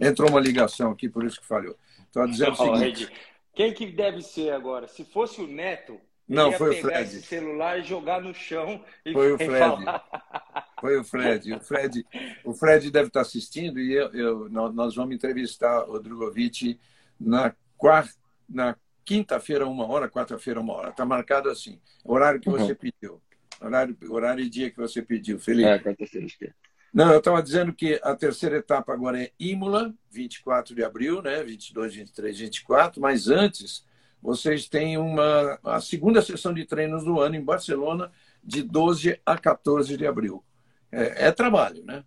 Entrou 0.00 0.30
uma 0.30 0.40
ligação 0.40 0.90
aqui, 0.92 1.08
por 1.08 1.24
isso 1.24 1.40
que 1.40 1.46
falhou. 1.46 1.76
Estou 2.06 2.26
dizendo 2.26 2.56
oh, 2.58 2.72
o 2.72 2.76
seguinte. 2.76 3.12
Quem 3.54 3.72
que 3.72 3.86
deve 3.86 4.22
ser 4.22 4.50
agora? 4.52 4.86
Se 4.88 5.04
fosse 5.04 5.40
o 5.40 5.46
Neto, 5.46 6.00
não, 6.28 6.52
foi 6.52 6.78
o 6.78 6.80
Fred. 6.82 7.02
esse 7.02 7.22
celular 7.22 7.78
e 7.78 7.82
jogar 7.82 8.20
no 8.20 8.34
chão 8.34 8.84
e 9.04 9.12
Foi 9.12 9.32
o 9.32 9.36
Fred. 9.38 9.58
Falar. 9.58 10.68
Foi 10.78 10.98
o 10.98 11.04
Fred. 11.04 11.54
O 11.54 11.60
Fred, 11.60 12.06
o 12.44 12.52
Fred 12.52 12.90
deve 12.90 13.08
estar 13.08 13.22
assistindo 13.22 13.80
e 13.80 13.94
eu, 13.94 14.12
eu 14.12 14.48
nós 14.50 14.94
vamos 14.94 15.14
entrevistar 15.14 15.88
o 15.88 15.98
Drogovic 15.98 16.78
na 17.18 17.54
quarta, 17.76 18.14
na 18.48 18.76
quinta-feira, 19.04 19.66
uma 19.66 19.86
hora, 19.86 20.08
quarta-feira, 20.08 20.60
uma 20.60 20.74
hora. 20.74 20.90
Está 20.90 21.04
marcado 21.06 21.48
assim. 21.48 21.80
Horário 22.04 22.40
que 22.40 22.50
você 22.50 22.72
uhum. 22.72 22.76
pediu. 22.76 23.22
Horário, 23.60 23.96
horário 24.10 24.44
e 24.44 24.50
dia 24.50 24.70
que 24.70 24.76
você 24.76 25.00
pediu, 25.00 25.40
Felipe. 25.40 25.68
É, 25.68 25.78
quarta-feira, 25.78 26.26
acho 26.26 26.38
que 26.38 26.44
é. 26.44 26.52
Não, 26.92 27.12
eu 27.12 27.18
estava 27.18 27.42
dizendo 27.42 27.72
que 27.72 28.00
a 28.02 28.14
terceira 28.14 28.56
etapa 28.56 28.92
agora 28.92 29.22
é 29.22 29.30
Imola, 29.38 29.94
24 30.10 30.74
de 30.74 30.82
abril, 30.82 31.20
né? 31.20 31.42
22, 31.42 31.94
23, 31.94 32.38
24. 32.38 33.00
Mas 33.00 33.28
antes, 33.28 33.84
vocês 34.22 34.68
têm 34.68 34.96
uma, 34.96 35.58
a 35.62 35.80
segunda 35.80 36.22
sessão 36.22 36.52
de 36.52 36.64
treinos 36.64 37.04
do 37.04 37.20
ano 37.20 37.36
em 37.36 37.44
Barcelona, 37.44 38.10
de 38.42 38.62
12 38.62 39.20
a 39.24 39.36
14 39.36 39.96
de 39.96 40.06
abril. 40.06 40.42
É, 40.90 41.28
é 41.28 41.32
trabalho, 41.32 41.84
né? 41.84 42.02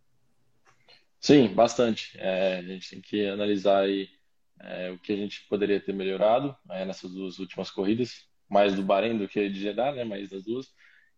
Sim, 1.19 1.53
bastante. 1.53 2.17
É, 2.17 2.57
a 2.57 2.61
gente 2.63 2.89
tem 2.89 3.01
que 3.01 3.27
analisar 3.27 3.81
aí 3.81 4.09
é, 4.59 4.89
o 4.89 4.97
que 4.97 5.13
a 5.13 5.15
gente 5.15 5.45
poderia 5.47 5.79
ter 5.79 5.93
melhorado 5.93 6.55
é, 6.69 6.83
nessas 6.83 7.11
duas 7.11 7.37
últimas 7.37 7.69
corridas, 7.69 8.25
mais 8.49 8.75
do 8.75 8.81
Bahrein 8.81 9.17
do 9.17 9.27
que 9.27 9.47
de 9.47 9.59
Jeddah, 9.59 9.91
né? 9.91 10.03
Mais 10.03 10.29
das 10.31 10.43
duas. 10.43 10.73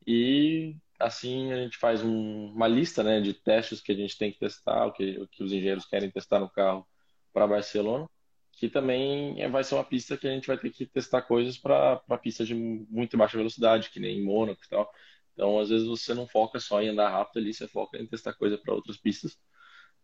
E 0.05 0.75
assim 1.03 1.51
a 1.51 1.57
gente 1.57 1.77
faz 1.77 2.01
um, 2.03 2.47
uma 2.47 2.67
lista 2.67 3.03
né, 3.03 3.21
de 3.21 3.33
testes 3.33 3.81
que 3.81 3.91
a 3.91 3.95
gente 3.95 4.17
tem 4.17 4.31
que 4.31 4.39
testar, 4.39 4.87
o 4.87 4.93
que, 4.93 5.19
o 5.19 5.27
que 5.27 5.43
os 5.43 5.51
engenheiros 5.51 5.85
querem 5.85 6.09
testar 6.11 6.39
no 6.39 6.49
carro 6.49 6.87
para 7.33 7.47
Barcelona, 7.47 8.07
que 8.51 8.69
também 8.69 9.41
é, 9.41 9.49
vai 9.49 9.63
ser 9.63 9.75
uma 9.75 9.83
pista 9.83 10.17
que 10.17 10.27
a 10.27 10.31
gente 10.31 10.47
vai 10.47 10.57
ter 10.57 10.69
que 10.69 10.85
testar 10.85 11.23
coisas 11.23 11.57
para 11.57 11.99
pistas 12.21 12.47
de 12.47 12.55
muito 12.55 13.17
baixa 13.17 13.37
velocidade, 13.37 13.89
que 13.89 13.99
nem 13.99 14.19
em 14.19 14.23
Mônaco 14.23 14.61
e 14.63 14.69
tal. 14.69 14.91
Então, 15.33 15.59
às 15.59 15.69
vezes, 15.69 15.87
você 15.87 16.13
não 16.13 16.27
foca 16.27 16.59
só 16.59 16.81
em 16.81 16.89
andar 16.89 17.09
rápido 17.09 17.39
ali, 17.39 17.53
você 17.53 17.67
foca 17.67 17.97
em 17.97 18.05
testar 18.05 18.33
coisa 18.33 18.57
para 18.57 18.73
outras 18.73 18.97
pistas. 18.97 19.37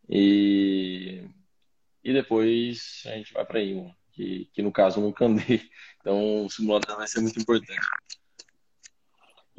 E, 0.09 1.23
e 2.03 2.13
depois 2.13 3.03
a 3.05 3.09
gente 3.11 3.31
vai 3.33 3.45
para 3.45 3.61
Imola, 3.61 3.95
que, 4.11 4.49
que 4.53 4.61
no 4.61 4.71
caso 4.71 4.99
nunca 4.99 5.25
andei. 5.25 5.61
Então, 6.01 6.45
o 6.45 6.49
simulador 6.49 6.97
vai 6.97 7.07
ser 7.07 7.21
muito 7.21 7.39
importante. 7.39 7.79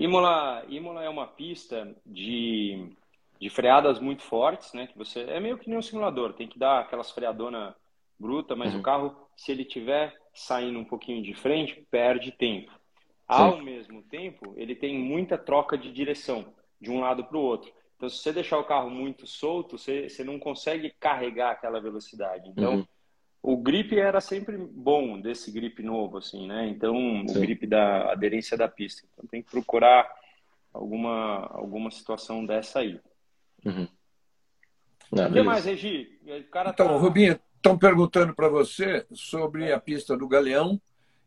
Imola, 0.03 0.65
Imola 0.69 1.05
é 1.05 1.09
uma 1.09 1.27
pista 1.27 1.95
de, 2.07 2.91
de 3.39 3.51
freadas 3.51 4.01
muito 4.01 4.23
fortes, 4.23 4.73
né? 4.73 4.87
Que 4.87 4.97
você 4.97 5.21
é 5.25 5.39
meio 5.39 5.59
que 5.59 5.69
nem 5.69 5.79
um 5.79 5.83
simulador, 5.83 6.33
tem 6.33 6.49
que 6.49 6.59
dar 6.59 6.81
aquelas 6.81 7.11
freadonas 7.11 7.75
bruta, 8.19 8.57
mas 8.57 8.73
uhum. 8.73 8.81
o 8.81 8.83
carro, 8.83 9.17
se 9.37 9.53
ele 9.53 9.65
tiver 9.65 10.15
saindo 10.35 10.79
um 10.79 10.85
pouquinho 10.85 11.23
de 11.23 11.35
frente, 11.35 11.87
perde 11.91 12.33
tempo. 12.33 12.71
Sim. 12.71 12.79
Ao 13.29 13.59
mesmo 13.59 14.03
tempo, 14.03 14.55
ele 14.57 14.75
tem 14.75 14.99
muita 14.99 15.37
troca 15.37 15.77
de 15.77 15.93
direção 15.93 16.47
de 16.81 16.91
um 16.91 17.01
lado 17.01 17.25
para 17.25 17.37
o 17.37 17.43
outro. 17.43 17.71
Então, 17.97 18.09
se 18.09 18.19
você 18.19 18.33
deixar 18.33 18.59
o 18.59 18.65
carro 18.65 18.89
muito 18.89 19.27
solto, 19.27 19.77
você, 19.77 20.09
você 20.09 20.25
não 20.25 20.39
consegue 20.39 20.95
carregar 20.99 21.51
aquela 21.51 21.79
velocidade. 21.79 22.49
Então, 22.49 22.77
uhum 22.77 22.87
o 23.43 23.57
grip 23.57 23.99
era 23.99 24.21
sempre 24.21 24.57
bom 24.57 25.21
desse 25.21 25.51
grip 25.51 25.83
novo, 25.83 26.19
assim, 26.19 26.47
né? 26.47 26.69
Então, 26.69 26.95
Sim. 27.27 27.37
o 27.37 27.41
grip 27.41 27.67
da 27.67 28.13
aderência 28.13 28.57
da 28.57 28.69
pista. 28.69 29.07
Então, 29.13 29.27
tem 29.27 29.43
que 29.43 29.51
procurar 29.51 30.11
alguma, 30.73 31.47
alguma 31.47 31.91
situação 31.91 32.45
dessa 32.45 32.81
aí. 32.81 33.01
Uhum. 33.65 33.89
Não, 35.11 35.29
o 35.29 35.33
que 35.33 35.43
mais, 35.43 35.65
Regi? 35.65 36.21
então, 36.25 36.73
tá... 36.73 36.97
Rubinho, 36.97 37.39
estão 37.57 37.77
perguntando 37.79 38.35
para 38.35 38.49
você 38.49 39.07
sobre 39.13 39.73
a 39.73 39.81
pista 39.81 40.17
do 40.17 40.29
Galeão 40.29 40.81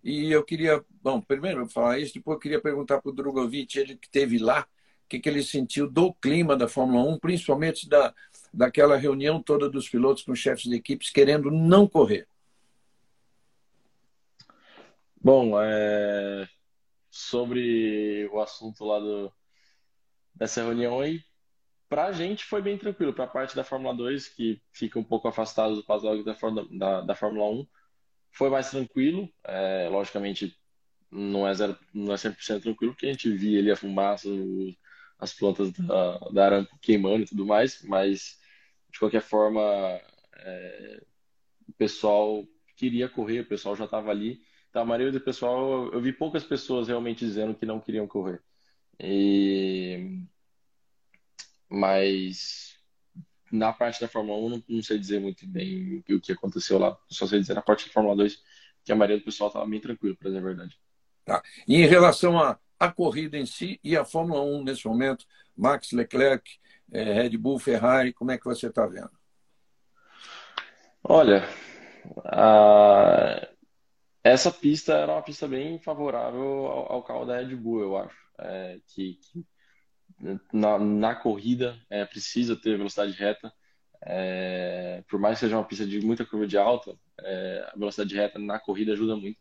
e 0.04 0.32
eu 0.32 0.44
queria, 0.44 0.84
bom, 1.02 1.20
primeiro 1.22 1.68
falar 1.68 2.00
isso, 2.00 2.14
depois 2.14 2.36
eu 2.36 2.40
queria 2.40 2.62
perguntar 2.62 3.02
para 3.02 3.10
o 3.10 3.14
Drogovic, 3.14 3.78
ele 3.78 3.96
que 3.96 4.08
esteve 4.08 4.38
lá, 4.38 4.62
o 5.06 5.10
que, 5.10 5.20
que 5.20 5.30
ele 5.30 5.44
sentiu 5.44 5.90
do 5.90 6.14
clima 6.14 6.56
da 6.56 6.68
Fórmula 6.68 7.04
1, 7.14 7.20
principalmente 7.20 7.88
da, 7.88 8.14
daquela 8.54 8.96
reunião 8.96 9.42
toda 9.42 9.70
dos 9.70 9.90
pilotos 9.90 10.24
com 10.24 10.36
chefes 10.36 10.70
de 10.70 10.76
equipes 10.76 11.10
querendo 11.10 11.50
não 11.50 11.88
correr? 11.88 12.28
Bom, 15.20 15.60
é... 15.62 16.48
sobre 17.10 18.30
o 18.32 18.40
assunto 18.42 18.86
lá 18.86 19.00
do... 19.00 19.32
dessa 20.36 20.62
reunião 20.62 21.00
aí, 21.00 21.24
para 21.90 22.06
a 22.06 22.12
gente 22.12 22.44
foi 22.46 22.62
bem 22.62 22.78
tranquilo. 22.78 23.14
Para 23.14 23.26
a 23.26 23.28
parte 23.28 23.56
da 23.56 23.64
Fórmula 23.64 23.96
2, 23.96 24.28
que 24.30 24.62
fica 24.72 25.00
um 25.00 25.04
pouco 25.04 25.28
afastado 25.28 25.76
do 25.76 25.84
paddock 25.84 26.24
da, 26.24 26.36
da, 26.72 27.02
da 27.02 27.16
Fórmula 27.16 27.50
1, 27.50 27.68
foi 28.32 28.50
mais 28.50 28.70
tranquilo. 28.70 29.30
É, 29.44 29.88
logicamente, 29.90 30.58
não 31.12 31.48
é, 31.48 31.54
zero, 31.54 31.78
não 31.94 32.14
é 32.14 32.18
100% 32.18 32.62
tranquilo, 32.62 32.94
porque 32.94 33.06
a 33.06 33.12
gente 33.12 33.30
via 33.32 33.60
ali 33.60 33.72
a 33.72 33.76
fumaça, 33.76 34.28
as 35.20 35.34
plantas 35.34 35.72
da, 35.72 36.18
da 36.32 36.46
Aramco 36.46 36.78
queimando 36.82 37.24
e 37.24 37.28
tudo 37.28 37.46
mais, 37.46 37.82
mas 37.84 38.40
de 38.94 39.00
qualquer 39.00 39.22
forma, 39.22 39.62
é, 40.38 41.04
o 41.68 41.74
pessoal 41.74 42.48
queria 42.76 43.10
correr, 43.10 43.42
o 43.42 43.46
pessoal 43.46 43.76
já 43.76 43.86
estava 43.86 44.12
ali. 44.12 44.42
Então, 44.70 44.84
a 44.84 44.86
maioria 44.86 45.12
do 45.12 45.20
pessoal, 45.20 45.92
eu 45.92 46.00
vi 46.00 46.14
poucas 46.14 46.44
pessoas 46.44 46.88
realmente 46.88 47.26
dizendo 47.26 47.56
que 47.56 47.66
não 47.66 47.80
queriam 47.80 48.08
correr. 48.08 48.42
E... 49.00 50.22
Mas 51.70 52.78
na 53.52 53.74
parte 53.74 54.00
da 54.00 54.08
Fórmula 54.08 54.40
1, 54.40 54.50
não, 54.50 54.64
não 54.68 54.84
sei 54.84 54.98
dizer 55.00 55.20
muito 55.20 55.46
bem 55.48 56.04
o 56.10 56.20
que 56.20 56.32
aconteceu 56.32 56.78
lá. 56.78 56.98
Só 57.08 57.26
sei 57.26 57.40
dizer 57.40 57.56
na 57.56 57.62
parte 57.62 57.88
da 57.88 57.94
Fórmula 57.94 58.16
2 58.16 58.42
que 58.84 58.92
a 58.92 58.96
maioria 58.96 59.18
do 59.18 59.26
pessoal 59.26 59.48
estava 59.48 59.66
bem 59.66 59.80
tranquilo, 59.80 60.16
para 60.16 60.30
dizer 60.30 60.40
a 60.40 60.44
verdade. 60.44 60.80
Tá. 61.26 61.42
E 61.68 61.78
em 61.78 61.88
relação 61.88 62.38
à 62.80 62.92
corrida 62.92 63.38
em 63.38 63.46
si 63.46 63.80
e 63.84 63.96
a 63.96 64.04
Fórmula 64.04 64.42
1 64.42 64.64
nesse 64.64 64.86
momento, 64.86 65.26
Max 65.56 65.92
Leclerc 65.92 66.60
é, 66.94 67.04
Red 67.12 67.38
Bull, 67.38 67.58
Ferrari, 67.58 68.14
como 68.14 68.32
é 68.32 68.38
que 68.38 68.46
você 68.46 68.68
está 68.68 68.86
vendo? 68.86 69.12
Olha, 71.04 71.44
a... 72.24 73.48
essa 74.24 74.52
pista 74.52 74.94
era 74.94 75.12
uma 75.12 75.22
pista 75.24 75.48
bem 75.48 75.80
favorável 75.80 76.42
ao, 76.42 76.94
ao 76.94 77.04
carro 77.04 77.26
da 77.26 77.38
Red 77.38 77.56
Bull, 77.56 77.82
eu 77.82 77.98
acho. 77.98 78.16
É, 78.40 78.80
que, 78.88 79.16
que 79.16 79.46
na, 80.52 80.78
na, 80.78 81.16
corrida 81.16 81.78
é, 81.90 82.06
precisa 82.06 82.56
ter 82.56 82.78
velocidade 82.78 83.12
reta. 83.14 83.52
É, 84.06 85.04
por 85.08 85.20
mais 85.20 85.40
que 85.40 85.46
seja 85.46 85.58
uma 85.58 85.66
pista 85.66 85.86
de 85.86 86.00
muita 86.00 86.26
curva 86.26 86.46
de 86.46 86.58
alta, 86.58 86.96
é, 87.20 87.70
a 87.74 87.78
velocidade 87.78 88.16
reta 88.16 88.38
na 88.38 88.60
corrida 88.60 88.94
ajuda 88.94 89.16
muito. 89.16 89.40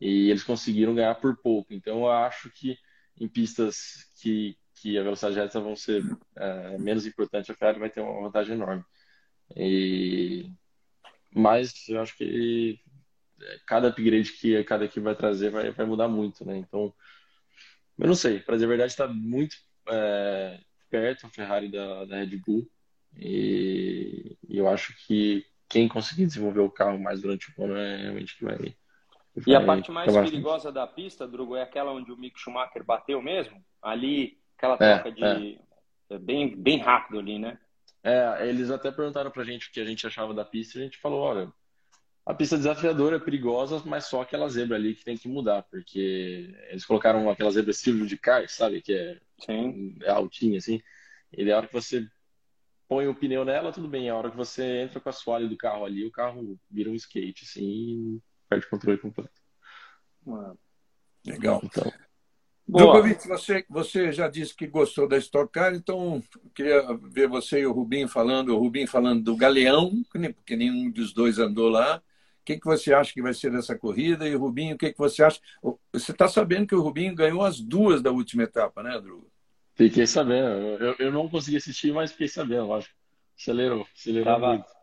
E 0.00 0.30
eles 0.30 0.44
conseguiram 0.44 0.94
ganhar 0.94 1.14
por 1.16 1.36
pouco. 1.38 1.74
Então 1.74 2.00
eu 2.00 2.10
acho 2.10 2.50
que 2.50 2.78
em 3.18 3.28
pistas 3.28 4.08
que, 4.20 4.56
que 4.76 4.98
a 4.98 5.02
velocidade 5.02 5.36
reta 5.36 5.60
vão 5.60 5.74
ser 5.74 6.02
é, 6.36 6.78
menos 6.78 7.06
importante, 7.06 7.50
a 7.50 7.54
Ferrari 7.54 7.78
vai 7.78 7.90
ter 7.90 8.00
uma 8.00 8.22
vantagem 8.22 8.54
enorme. 8.54 8.84
E... 9.54 10.50
Mas 11.34 11.88
eu 11.88 12.00
acho 12.00 12.16
que 12.16 12.80
cada 13.66 13.88
upgrade 13.88 14.32
que 14.32 14.62
cada 14.64 14.84
equipe 14.84 15.00
vai 15.00 15.14
trazer 15.14 15.50
vai, 15.50 15.70
vai 15.70 15.86
mudar 15.86 16.08
muito, 16.08 16.44
né? 16.44 16.56
Então, 16.56 16.92
eu 17.98 18.06
não 18.06 18.14
sei, 18.14 18.40
para 18.40 18.54
dizer 18.54 18.66
a 18.66 18.68
verdade, 18.68 18.92
está 18.92 19.08
muito 19.08 19.56
é, 19.88 20.60
perto 20.90 21.26
a 21.26 21.30
Ferrari 21.30 21.70
da, 21.70 22.04
da 22.04 22.16
Red 22.16 22.36
Bull. 22.38 22.68
E, 23.18 24.36
e, 24.48 24.58
eu 24.58 24.68
acho 24.68 24.94
que 25.06 25.44
quem 25.68 25.88
conseguir 25.88 26.26
desenvolver 26.26 26.60
o 26.60 26.70
carro 26.70 26.98
mais 26.98 27.22
durante 27.22 27.52
o 27.56 27.64
ano 27.64 27.76
é 27.76 27.96
realmente 28.02 28.36
que 28.36 28.44
vai. 28.44 28.56
vai 28.56 28.76
e 29.46 29.54
a 29.54 29.64
parte 29.64 29.90
mais 29.90 30.12
perigosa 30.12 30.70
da 30.70 30.86
pista, 30.86 31.26
Drugo, 31.26 31.56
é 31.56 31.62
aquela 31.62 31.92
onde 31.92 32.12
o 32.12 32.16
Mick 32.16 32.38
Schumacher 32.38 32.84
bateu 32.84 33.22
mesmo? 33.22 33.62
Ali 33.82 34.38
Aquela 34.56 34.74
é, 34.80 34.98
troca 34.98 35.12
de. 35.12 35.60
É. 36.10 36.18
Bem, 36.18 36.56
bem 36.56 36.78
rápido 36.78 37.18
ali, 37.18 37.38
né? 37.38 37.58
É, 38.02 38.48
eles 38.48 38.70
até 38.70 38.90
perguntaram 38.90 39.30
pra 39.30 39.44
gente 39.44 39.68
o 39.68 39.72
que 39.72 39.80
a 39.80 39.84
gente 39.84 40.06
achava 40.06 40.32
da 40.32 40.44
pista 40.44 40.78
e 40.78 40.80
a 40.80 40.84
gente 40.84 40.98
falou: 40.98 41.20
olha, 41.20 41.52
a 42.24 42.34
pista 42.34 42.56
desafiadora 42.56 43.16
é 43.16 43.20
perigosa, 43.20 43.82
mas 43.84 44.06
só 44.06 44.22
aquela 44.22 44.48
zebra 44.48 44.76
ali 44.76 44.94
que 44.94 45.04
tem 45.04 45.16
que 45.16 45.28
mudar, 45.28 45.62
porque 45.64 46.54
eles 46.70 46.84
colocaram 46.84 47.28
aquela 47.30 47.50
zebra 47.50 47.70
estilo 47.70 48.06
de 48.06 48.16
kart, 48.16 48.48
sabe? 48.48 48.80
Que 48.80 48.92
é, 48.92 49.20
Sim. 49.44 49.96
é 50.02 50.10
altinha, 50.10 50.58
assim. 50.58 50.80
E 51.32 51.50
a 51.50 51.56
hora 51.56 51.66
que 51.66 51.72
você 51.72 52.06
põe 52.88 53.06
o 53.06 53.14
pneu 53.14 53.44
nela, 53.44 53.72
tudo 53.72 53.88
bem. 53.88 54.08
A 54.08 54.16
hora 54.16 54.30
que 54.30 54.36
você 54.36 54.82
entra 54.82 55.00
com 55.00 55.08
a 55.08 55.10
assoalho 55.10 55.48
do 55.48 55.56
carro 55.56 55.84
ali, 55.84 56.04
o 56.04 56.10
carro 56.10 56.58
vira 56.70 56.90
um 56.90 56.94
skate, 56.94 57.44
assim, 57.44 57.64
e 57.64 58.22
perde 58.48 58.68
controle 58.68 58.98
completo. 58.98 59.40
Legal. 61.24 61.60
Então, 61.64 61.92
Djokovic, 62.68 63.28
você, 63.28 63.64
você 63.68 64.12
já 64.12 64.28
disse 64.28 64.54
que 64.54 64.66
gostou 64.66 65.06
da 65.06 65.16
Stock 65.18 65.52
Car, 65.52 65.74
então 65.74 66.20
queria 66.54 66.82
ver 67.10 67.28
você 67.28 67.60
e 67.60 67.66
o 67.66 67.72
Rubinho 67.72 68.08
falando, 68.08 68.48
o 68.48 68.58
Rubinho 68.58 68.88
falando 68.88 69.22
do 69.22 69.36
Galeão, 69.36 70.02
porque 70.10 70.56
nenhum 70.56 70.90
dos 70.90 71.12
dois 71.12 71.38
andou 71.38 71.68
lá. 71.68 71.98
O 71.98 72.44
que, 72.44 72.58
que 72.58 72.66
você 72.66 72.92
acha 72.92 73.12
que 73.12 73.22
vai 73.22 73.34
ser 73.34 73.50
dessa 73.50 73.76
corrida? 73.76 74.28
E 74.28 74.34
o 74.34 74.38
Rubinho, 74.38 74.74
o 74.74 74.78
que, 74.78 74.92
que 74.92 74.98
você 74.98 75.22
acha? 75.22 75.40
Você 75.92 76.12
está 76.12 76.28
sabendo 76.28 76.66
que 76.66 76.74
o 76.74 76.80
Rubinho 76.80 77.14
ganhou 77.14 77.42
as 77.42 77.60
duas 77.60 78.02
da 78.02 78.10
última 78.10 78.42
etapa, 78.44 78.82
né, 78.82 79.00
Drugo? 79.00 79.30
Fiquei 79.74 80.06
sabendo. 80.06 80.82
Eu, 80.82 80.96
eu 80.98 81.12
não 81.12 81.28
consegui 81.28 81.58
assistir, 81.58 81.92
mas 81.92 82.12
fiquei 82.12 82.28
sabendo, 82.28 82.66
lógico. 82.66 82.94
Acelerou, 83.38 83.86
acelerou 83.94 84.24
Tava, 84.24 84.48
muito. 84.48 84.75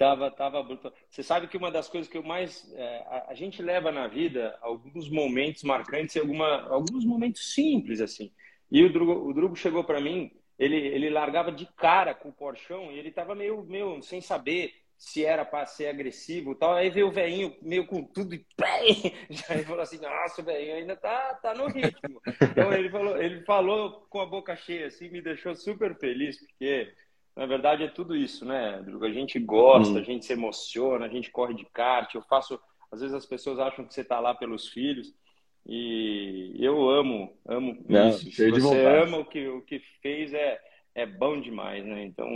Tava, 0.00 0.30
tava 0.30 0.62
bruto. 0.62 0.90
Você 1.10 1.22
sabe 1.22 1.46
que 1.46 1.58
uma 1.58 1.70
das 1.70 1.86
coisas 1.86 2.10
que 2.10 2.16
eu 2.16 2.22
mais. 2.22 2.72
É, 2.72 3.04
a, 3.06 3.26
a, 3.32 3.34
gente 3.34 3.60
leva 3.60 3.92
na 3.92 4.08
vida 4.08 4.56
alguns 4.62 5.10
momentos 5.10 5.62
marcantes 5.62 6.16
e 6.16 6.18
alguma, 6.18 6.62
alguns 6.70 7.04
momentos 7.04 7.52
simples, 7.52 8.00
assim. 8.00 8.32
E 8.72 8.82
o 8.82 8.90
Drugo, 8.90 9.28
o 9.28 9.34
Drugo 9.34 9.54
chegou 9.54 9.84
para 9.84 10.00
mim, 10.00 10.32
ele, 10.58 10.74
ele 10.74 11.10
largava 11.10 11.52
de 11.52 11.66
cara 11.76 12.14
com 12.14 12.30
o 12.30 12.32
Porchão 12.32 12.90
e 12.90 12.98
ele 12.98 13.10
tava 13.10 13.34
meio, 13.34 13.62
meio 13.64 14.00
sem 14.00 14.22
saber 14.22 14.72
se 14.96 15.22
era 15.22 15.44
para 15.44 15.66
ser 15.66 15.88
agressivo 15.88 16.54
tal. 16.54 16.72
Aí 16.72 16.88
veio 16.88 17.08
o 17.08 17.12
velhinho 17.12 17.54
meio 17.60 17.86
com 17.86 18.02
tudo 18.02 18.34
e 18.34 18.46
já 19.28 19.52
ele 19.54 19.64
falou 19.64 19.82
assim, 19.82 19.98
nossa, 20.00 20.40
o 20.40 20.44
velhinho 20.46 20.76
ainda 20.76 20.96
tá, 20.96 21.34
tá 21.42 21.52
no 21.52 21.66
ritmo. 21.66 22.22
Então 22.40 22.72
ele 22.72 22.88
falou, 22.88 23.20
ele 23.20 23.44
falou 23.44 24.06
com 24.08 24.20
a 24.20 24.24
boca 24.24 24.56
cheia, 24.56 24.86
assim, 24.86 25.10
me 25.10 25.20
deixou 25.20 25.54
super 25.54 25.94
feliz, 25.98 26.38
porque 26.40 26.90
na 27.40 27.46
verdade 27.46 27.82
é 27.82 27.88
tudo 27.88 28.14
isso, 28.14 28.44
né? 28.44 28.84
A 29.00 29.08
gente 29.08 29.38
gosta, 29.38 29.94
hum. 29.94 29.96
a 29.98 30.02
gente 30.02 30.26
se 30.26 30.32
emociona, 30.34 31.06
a 31.06 31.08
gente 31.08 31.30
corre 31.30 31.54
de 31.54 31.64
kart, 31.64 32.14
eu 32.14 32.20
faço. 32.20 32.60
Às 32.92 33.00
vezes 33.00 33.16
as 33.16 33.24
pessoas 33.24 33.58
acham 33.58 33.86
que 33.86 33.94
você 33.94 34.04
tá 34.04 34.20
lá 34.20 34.34
pelos 34.34 34.68
filhos. 34.68 35.10
E 35.66 36.54
eu 36.58 36.90
amo, 36.90 37.34
amo 37.48 37.82
Não, 37.88 38.10
isso. 38.10 38.30
Se 38.30 38.50
você 38.50 38.84
ama 38.84 39.16
o 39.16 39.24
que, 39.24 39.48
o 39.48 39.62
que 39.62 39.78
fez, 40.02 40.34
é, 40.34 40.60
é 40.94 41.06
bom 41.06 41.40
demais, 41.40 41.82
né? 41.82 42.04
Então, 42.04 42.28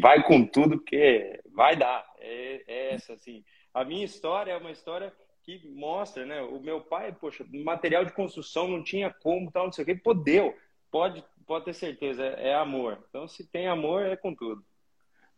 vai 0.00 0.22
com 0.22 0.46
tudo, 0.46 0.76
porque 0.78 1.40
vai 1.52 1.74
dar. 1.74 2.06
É, 2.20 2.62
é, 2.68 2.94
essa, 2.94 3.14
assim. 3.14 3.42
A 3.74 3.84
minha 3.84 4.04
história 4.04 4.52
é 4.52 4.56
uma 4.56 4.70
história 4.70 5.12
que 5.42 5.60
mostra, 5.70 6.24
né? 6.24 6.40
O 6.42 6.60
meu 6.60 6.80
pai, 6.80 7.12
poxa, 7.12 7.44
material 7.52 8.04
de 8.04 8.12
construção 8.12 8.68
não 8.68 8.84
tinha 8.84 9.10
como, 9.10 9.50
tal, 9.50 9.64
não 9.64 9.72
sei 9.72 9.82
o 9.82 9.86
quê. 9.86 9.96
Pô, 9.96 10.14
deu. 10.14 10.54
Pode, 10.88 11.24
pode 11.46 11.64
ter 11.64 11.74
certeza, 11.74 12.24
é, 12.24 12.48
é 12.48 12.54
amor. 12.54 13.04
Então, 13.08 13.26
se 13.28 13.48
tem 13.48 13.68
amor, 13.68 14.04
é 14.04 14.16
com 14.16 14.34
tudo. 14.34 14.64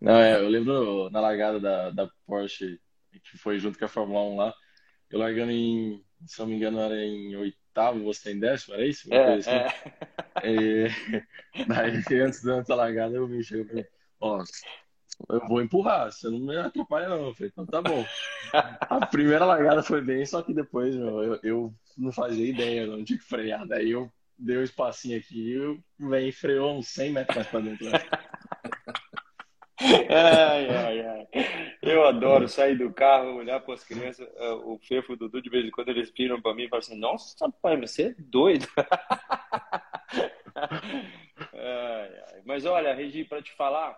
Não, 0.01 0.17
é, 0.17 0.41
eu 0.41 0.49
lembro 0.49 1.11
na 1.11 1.21
largada 1.21 1.61
da, 1.61 1.91
da 1.91 2.11
Porsche, 2.27 2.81
que 3.13 3.39
foi 3.39 3.59
junto 3.59 3.79
com 3.79 3.85
a 3.85 3.89
Fórmula 3.89 4.21
1 4.23 4.37
lá, 4.37 4.55
eu 5.11 5.19
largando 5.19 5.51
em, 5.51 6.05
se 6.27 6.39
não 6.39 6.47
me 6.47 6.55
engano, 6.57 6.81
era 6.81 6.97
em 6.97 7.35
oitavo, 7.37 8.05
você 8.05 8.33
em 8.33 8.39
décimo, 8.39 8.75
era 8.75 8.87
isso? 8.87 9.13
É, 9.13 9.35
assim. 9.35 9.51
é. 9.51 9.69
E, 10.45 10.89
daí, 11.67 12.21
antes, 12.21 12.45
antes 12.47 12.69
da 12.69 12.75
largada, 12.75 13.17
eu 13.17 13.27
me 13.27 13.43
chego 13.43 13.77
e 13.77 13.87
ó, 14.21 14.43
eu 15.29 15.41
vou 15.49 15.61
empurrar, 15.61 16.13
você 16.13 16.29
não 16.29 16.39
me 16.39 16.57
atrapalha 16.57 17.09
não. 17.09 17.29
Eu 17.29 17.35
falei, 17.35 17.51
então 17.51 17.67
tá 17.67 17.83
bom. 17.83 18.05
A 18.53 19.07
primeira 19.07 19.45
largada 19.45 19.83
foi 19.83 20.01
bem, 20.01 20.25
só 20.25 20.43
que 20.43 20.55
depois, 20.55 20.95
meu, 20.95 21.23
eu, 21.23 21.41
eu 21.43 21.75
não 21.97 22.13
fazia 22.13 22.49
ideia, 22.49 22.87
não 22.87 23.05
tinha 23.05 23.19
que 23.19 23.25
frear. 23.25 23.67
Daí 23.67 23.91
eu 23.91 24.13
dei 24.39 24.59
um 24.59 24.63
espacinho 24.63 25.19
aqui 25.19 25.51
e 25.51 25.59
o 25.59 25.83
velho 25.99 26.33
freou 26.33 26.79
uns 26.79 26.89
100 26.89 27.13
metros 27.13 27.37
mais 27.37 27.49
pra 27.49 27.61
dentro. 27.61 27.91
Né? 27.91 27.99
Ai, 29.81 30.69
ai, 30.69 31.01
ai. 31.07 31.29
Eu 31.81 32.05
adoro 32.05 32.49
sair 32.49 32.77
do 32.77 32.93
carro, 32.93 33.37
olhar 33.37 33.61
para 33.61 33.75
as 33.75 33.85
crianças. 33.85 34.29
Eh, 34.37 34.53
o 34.65 34.77
Fefo, 34.83 35.13
o 35.13 35.17
Dudu, 35.17 35.41
de 35.41 35.49
vez 35.49 35.65
em 35.65 35.71
quando 35.71 35.91
eles 35.91 36.11
piram 36.11 36.43
para 36.43 36.53
mim 36.53 36.65
e 36.65 36.69
falam 36.69 36.81
assim: 36.81 36.99
Nossa, 36.99 37.49
pai, 37.63 37.77
você 37.77 38.09
é 38.09 38.15
doido. 38.19 38.67
ai, 40.57 42.21
ai. 42.33 42.43
Mas 42.45 42.67
olha, 42.67 42.93
Regi, 42.93 43.25
para 43.25 43.41
te 43.41 43.53
falar, 43.53 43.97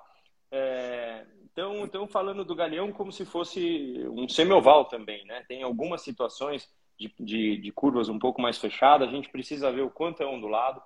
é... 0.53 1.24
então, 1.44 1.85
então 1.85 2.07
falando 2.07 2.44
do 2.44 2.55
Galeão 2.55 2.92
como 2.92 3.11
se 3.11 3.24
fosse 3.24 4.05
um 4.11 4.29
semioval 4.29 4.85
também, 4.85 5.24
né? 5.24 5.42
Tem 5.48 5.62
algumas 5.62 6.03
situações 6.03 6.68
de, 7.00 7.14
de, 7.18 7.56
de 7.56 7.72
curvas 7.72 8.10
um 8.10 8.18
pouco 8.18 8.42
mais 8.42 8.58
fechadas, 8.58 9.08
a 9.08 9.12
gente 9.12 9.30
precisa 9.30 9.72
ver 9.72 9.80
o 9.80 9.90
quanto 9.90 10.22
é 10.22 10.26
ondulado. 10.26 10.82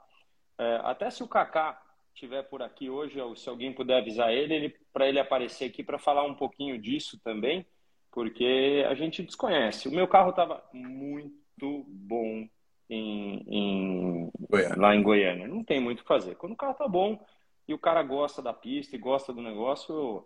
É, 0.56 0.80
até 0.84 1.10
se 1.10 1.24
o 1.24 1.28
Kaká 1.28 1.82
estiver 2.14 2.44
por 2.44 2.62
aqui 2.62 2.88
hoje, 2.88 3.20
ou 3.20 3.34
se 3.34 3.48
alguém 3.48 3.72
puder 3.72 3.98
avisar 3.98 4.32
ele, 4.32 4.54
ele 4.54 4.76
para 4.92 5.08
ele 5.08 5.18
aparecer 5.18 5.64
aqui 5.64 5.82
para 5.82 5.98
falar 5.98 6.22
um 6.22 6.34
pouquinho 6.34 6.78
disso 6.78 7.18
também, 7.24 7.66
porque 8.12 8.84
a 8.88 8.94
gente 8.94 9.24
desconhece. 9.24 9.88
O 9.88 9.92
meu 9.92 10.06
carro 10.06 10.30
estava 10.30 10.62
muito 10.72 11.84
bom 11.88 12.48
em, 12.88 13.44
em 13.48 14.30
lá 14.76 14.94
em 14.94 15.02
Goiânia. 15.02 15.48
Não 15.48 15.64
tem 15.64 15.80
muito 15.80 15.98
o 15.98 16.02
que 16.02 16.08
fazer. 16.08 16.36
Quando 16.36 16.52
o 16.52 16.56
carro 16.56 16.74
tá 16.74 16.86
bom 16.86 17.18
e 17.66 17.74
o 17.74 17.78
cara 17.78 18.04
gosta 18.04 18.40
da 18.40 18.52
pista 18.52 18.94
e 18.94 19.00
gosta 19.00 19.32
do 19.32 19.42
negócio, 19.42 20.24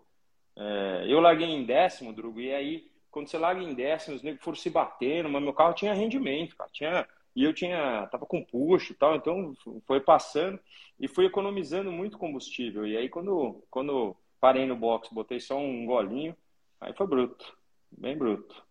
é, 0.55 1.05
eu 1.07 1.19
larguei 1.19 1.47
em 1.47 1.65
décimo, 1.65 2.13
Drugo, 2.13 2.39
e 2.39 2.53
aí 2.53 2.91
quando 3.11 3.27
você 3.27 3.37
larga 3.37 3.61
em 3.61 3.73
décimo, 3.73 4.15
os 4.15 4.23
negros 4.23 4.43
foram 4.43 4.57
se 4.57 4.69
batendo, 4.69 5.29
mas 5.29 5.41
meu 5.41 5.53
carro 5.53 5.73
tinha 5.73 5.93
rendimento, 5.93 6.55
cara, 6.55 6.69
tinha 6.71 7.07
e 7.35 7.43
eu 7.43 7.53
tinha 7.53 8.07
tava 8.07 8.25
com 8.25 8.43
puxo 8.43 8.91
e 8.91 8.95
tal, 8.95 9.15
então 9.15 9.53
foi 9.85 10.01
passando 10.01 10.59
e 10.99 11.07
fui 11.07 11.25
economizando 11.25 11.91
muito 11.91 12.17
combustível. 12.17 12.85
E 12.85 12.97
aí 12.97 13.09
quando 13.09 13.63
quando 13.69 14.15
parei 14.39 14.65
no 14.65 14.75
box, 14.75 15.09
botei 15.11 15.39
só 15.39 15.57
um 15.57 15.85
golinho, 15.85 16.35
aí 16.79 16.93
foi 16.93 17.07
bruto, 17.07 17.53
bem 17.91 18.17
bruto. 18.17 18.63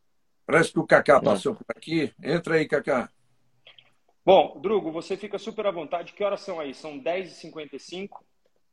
Parece 0.49 0.73
que 0.73 0.79
o 0.79 0.87
Kaká 0.87 1.21
passou 1.21 1.55
por 1.55 1.67
aqui. 1.69 2.11
Entra 2.23 2.55
aí, 2.55 2.67
Kaká. 2.67 3.11
Bom, 4.25 4.59
Drugo, 4.61 4.91
você 4.91 5.15
fica 5.15 5.39
super 5.39 5.67
à 5.67 5.71
vontade. 5.71 6.15
Que 6.15 6.25
horas 6.25 6.41
são 6.41 6.59
aí? 6.59 6.73
São 6.73 6.99
10h55? 6.99 8.09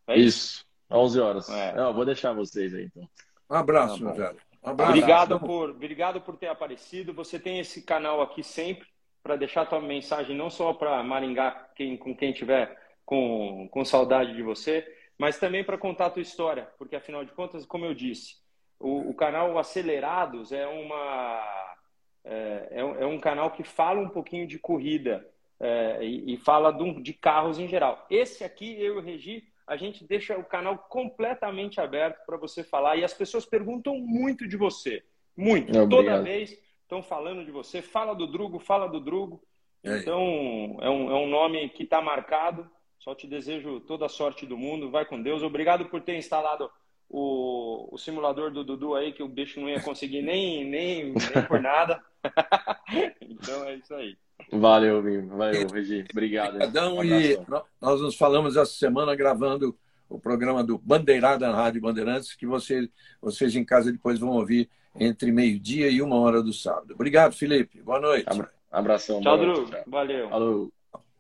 É 0.08 0.18
isso? 0.18 0.60
isso, 0.60 0.66
11 0.90 1.20
horas. 1.20 1.50
É. 1.50 1.76
Não, 1.76 1.94
vou 1.94 2.06
deixar 2.06 2.32
vocês 2.32 2.74
aí, 2.74 2.86
então. 2.86 3.06
Um 3.50 3.56
abraço, 3.56 4.00
tá 4.00 4.06
meu 4.06 4.14
velho. 4.14 4.38
Um 4.66 4.72
abraço. 4.72 4.92
Obrigado 4.92 5.40
por, 5.40 5.70
obrigado 5.70 6.22
por 6.22 6.38
ter 6.38 6.48
aparecido. 6.48 7.14
Você 7.14 7.40
tem 7.40 7.60
esse 7.60 7.84
canal 7.84 8.22
aqui 8.22 8.44
sempre 8.44 8.88
para 9.22 9.36
deixar 9.36 9.62
a 9.62 9.66
tua 9.66 9.82
mensagem 9.82 10.36
não 10.36 10.50
só 10.50 10.74
para 10.74 11.02
Maringá, 11.04 11.70
quem, 11.76 11.98
com 11.98 12.16
quem 12.16 12.32
tiver 12.32 12.78
com, 13.06 13.68
com 13.72 13.86
saudade 13.86 14.36
de 14.36 14.42
você, 14.42 14.86
mas 15.18 15.40
também 15.40 15.64
para 15.64 15.78
contar 15.78 16.08
a 16.08 16.10
tua 16.10 16.22
história, 16.22 16.70
porque 16.78 16.96
afinal 16.96 17.24
de 17.24 17.32
contas, 17.32 17.66
como 17.66 17.86
eu 17.86 17.94
disse, 17.94 18.36
o, 18.80 19.10
o 19.10 19.14
canal 19.14 19.58
Acelerados 19.58 20.52
é 20.52 20.68
uma 20.68 21.76
é, 22.24 22.68
é, 22.72 22.80
é, 22.80 23.06
um 23.06 23.20
canal 23.20 23.52
que 23.52 23.64
fala 23.64 24.02
um 24.02 24.10
pouquinho 24.10 24.48
de 24.48 24.58
corrida 24.58 25.26
é, 25.60 26.04
e, 26.04 26.34
e, 26.34 26.38
fala 26.38 26.72
de, 26.72 27.02
de, 27.02 27.14
carros 27.14 27.60
em 27.60 27.68
geral. 27.68 28.06
Esse 28.10 28.44
aqui, 28.44 28.76
eu 28.82 28.96
e 28.96 28.98
o 28.98 29.02
Regi, 29.02 29.44
a 29.68 29.76
gente 29.78 30.06
deixa 30.06 30.38
o 30.38 30.44
canal 30.44 30.78
completamente 30.78 31.82
aberto 31.82 32.26
para 32.26 32.38
você 32.38 32.64
falar 32.64 32.98
e 32.98 33.04
as 33.04 33.14
pessoas 33.14 33.46
perguntam 33.46 33.98
muito 33.98 34.48
de 34.48 34.58
você, 34.58 35.04
muito, 35.36 35.72
toda 35.90 36.22
vez 36.22 36.58
estão 36.86 37.04
falando 37.04 37.44
de 37.44 37.52
você. 37.52 37.82
Fala 37.82 38.16
do 38.16 38.28
Drugo, 38.28 38.60
fala 38.60 38.88
do 38.88 39.00
Drugo. 39.00 39.44
Então, 39.84 40.78
é 40.82 40.90
um, 40.90 41.12
é 41.12 41.16
um 41.16 41.28
nome 41.28 41.70
que 41.70 41.84
está 41.84 42.02
marcado. 42.02 42.70
Só 43.00 43.14
te 43.14 43.28
desejo 43.28 43.80
toda 43.82 44.06
a 44.06 44.10
sorte 44.10 44.46
do 44.46 44.58
mundo. 44.58 44.90
Vai 44.90 45.06
com 45.06 45.22
Deus. 45.22 45.44
Obrigado 45.44 45.86
por 45.86 46.02
ter 46.02 46.16
instalado 46.16 46.72
o, 47.10 47.90
o 47.94 47.98
simulador 47.98 48.52
do 48.52 48.64
Dudu 48.64 48.96
aí, 48.96 49.14
que 49.14 49.22
o 49.22 49.28
bicho 49.28 49.60
não 49.60 49.70
ia 49.70 49.82
conseguir 49.82 50.22
nem, 50.22 50.66
nem, 50.66 51.14
nem 51.14 51.46
por 51.48 51.60
nada. 51.60 52.04
então 53.22 53.66
é 53.66 53.76
isso 53.76 53.94
aí. 53.94 54.18
Valeu. 54.52 55.02
Valeu, 55.28 55.68
Regi. 55.68 56.06
Obrigado. 56.12 56.56
Obrigadão. 56.56 56.98
Um 56.98 57.04
e 57.04 57.40
nós 57.82 58.02
nos 58.02 58.16
falamos 58.16 58.56
essa 58.56 58.72
semana 58.72 59.16
gravando 59.16 59.78
o 60.10 60.20
programa 60.20 60.64
do 60.64 60.78
Bandeirada 60.78 61.48
na 61.48 61.56
Rádio 61.56 61.82
Bandeirantes, 61.82 62.36
que 62.36 62.46
você, 62.46 62.90
vocês 63.22 63.56
em 63.56 63.66
casa 63.66 63.92
depois 63.92 64.20
vão 64.20 64.30
ouvir 64.30 64.70
entre 64.98 65.32
meio-dia 65.32 65.90
e 65.90 66.02
uma 66.02 66.18
hora 66.18 66.42
do 66.42 66.54
sábado. 66.54 66.94
Obrigado, 66.94 67.34
Felipe. 67.34 67.82
Boa 67.82 68.00
noite. 68.00 68.28
Abração. 68.72 69.22
Tchau, 69.22 69.38
Drugo. 69.38 69.72
Valeu. 69.88 70.34
Alô. 70.34 70.74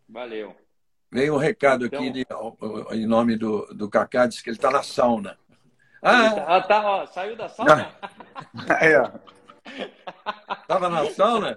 Valeu. 0.07 0.55
Veio 1.11 1.35
um 1.35 1.37
recado 1.37 1.85
então... 1.85 1.99
aqui 1.99 2.09
de, 2.11 2.25
em 2.91 3.05
nome 3.05 3.37
do, 3.37 3.65
do 3.73 3.89
Cacá, 3.89 4.27
disse 4.27 4.43
que 4.43 4.49
ele 4.49 4.57
está 4.57 4.69
na 4.69 4.83
sauna. 4.83 5.37
Ah, 6.01 6.57
ah 6.57 6.61
tá, 6.61 6.85
ó, 6.85 7.05
saiu 7.07 7.35
da 7.35 7.49
sauna? 7.49 7.91
Aí, 8.79 8.95
ó. 8.99 9.09
Tava 10.67 10.89
na 10.89 11.05
sauna? 11.11 11.55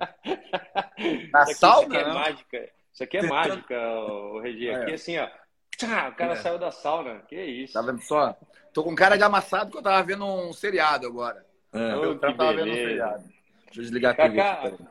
Na 1.32 1.42
isso 1.44 1.54
sauna? 1.54 1.86
Isso 1.86 1.96
aqui 1.96 1.96
é 1.96 2.14
mágica. 2.14 2.70
Isso 2.92 3.04
aqui 3.04 3.16
é 3.16 3.22
mágica, 3.22 3.80
o 3.80 4.40
Regi. 4.40 4.70
Aqui, 4.70 4.92
assim, 4.92 5.18
ó. 5.18 5.28
Tchá, 5.76 6.08
o 6.08 6.14
cara 6.16 6.32
é. 6.32 6.36
saiu 6.36 6.58
da 6.58 6.70
sauna. 6.70 7.20
Que 7.28 7.40
isso. 7.40 7.74
Tá 7.74 7.82
vendo 7.82 8.02
só? 8.02 8.36
Tô 8.72 8.82
com 8.82 8.94
cara 8.94 9.16
de 9.16 9.22
amassado 9.22 9.70
que 9.70 9.78
eu 9.78 9.82
tava 9.82 10.02
vendo 10.02 10.24
um 10.24 10.52
seriado 10.52 11.06
agora. 11.06 11.44
É, 11.72 11.94
eu 11.94 12.18
tava 12.18 12.52
vendo 12.52 12.70
um 12.70 12.74
seriado. 12.74 13.22
Deixa 13.66 13.80
eu 13.80 13.82
desligar 13.82 14.18
aqui. 14.18 14.84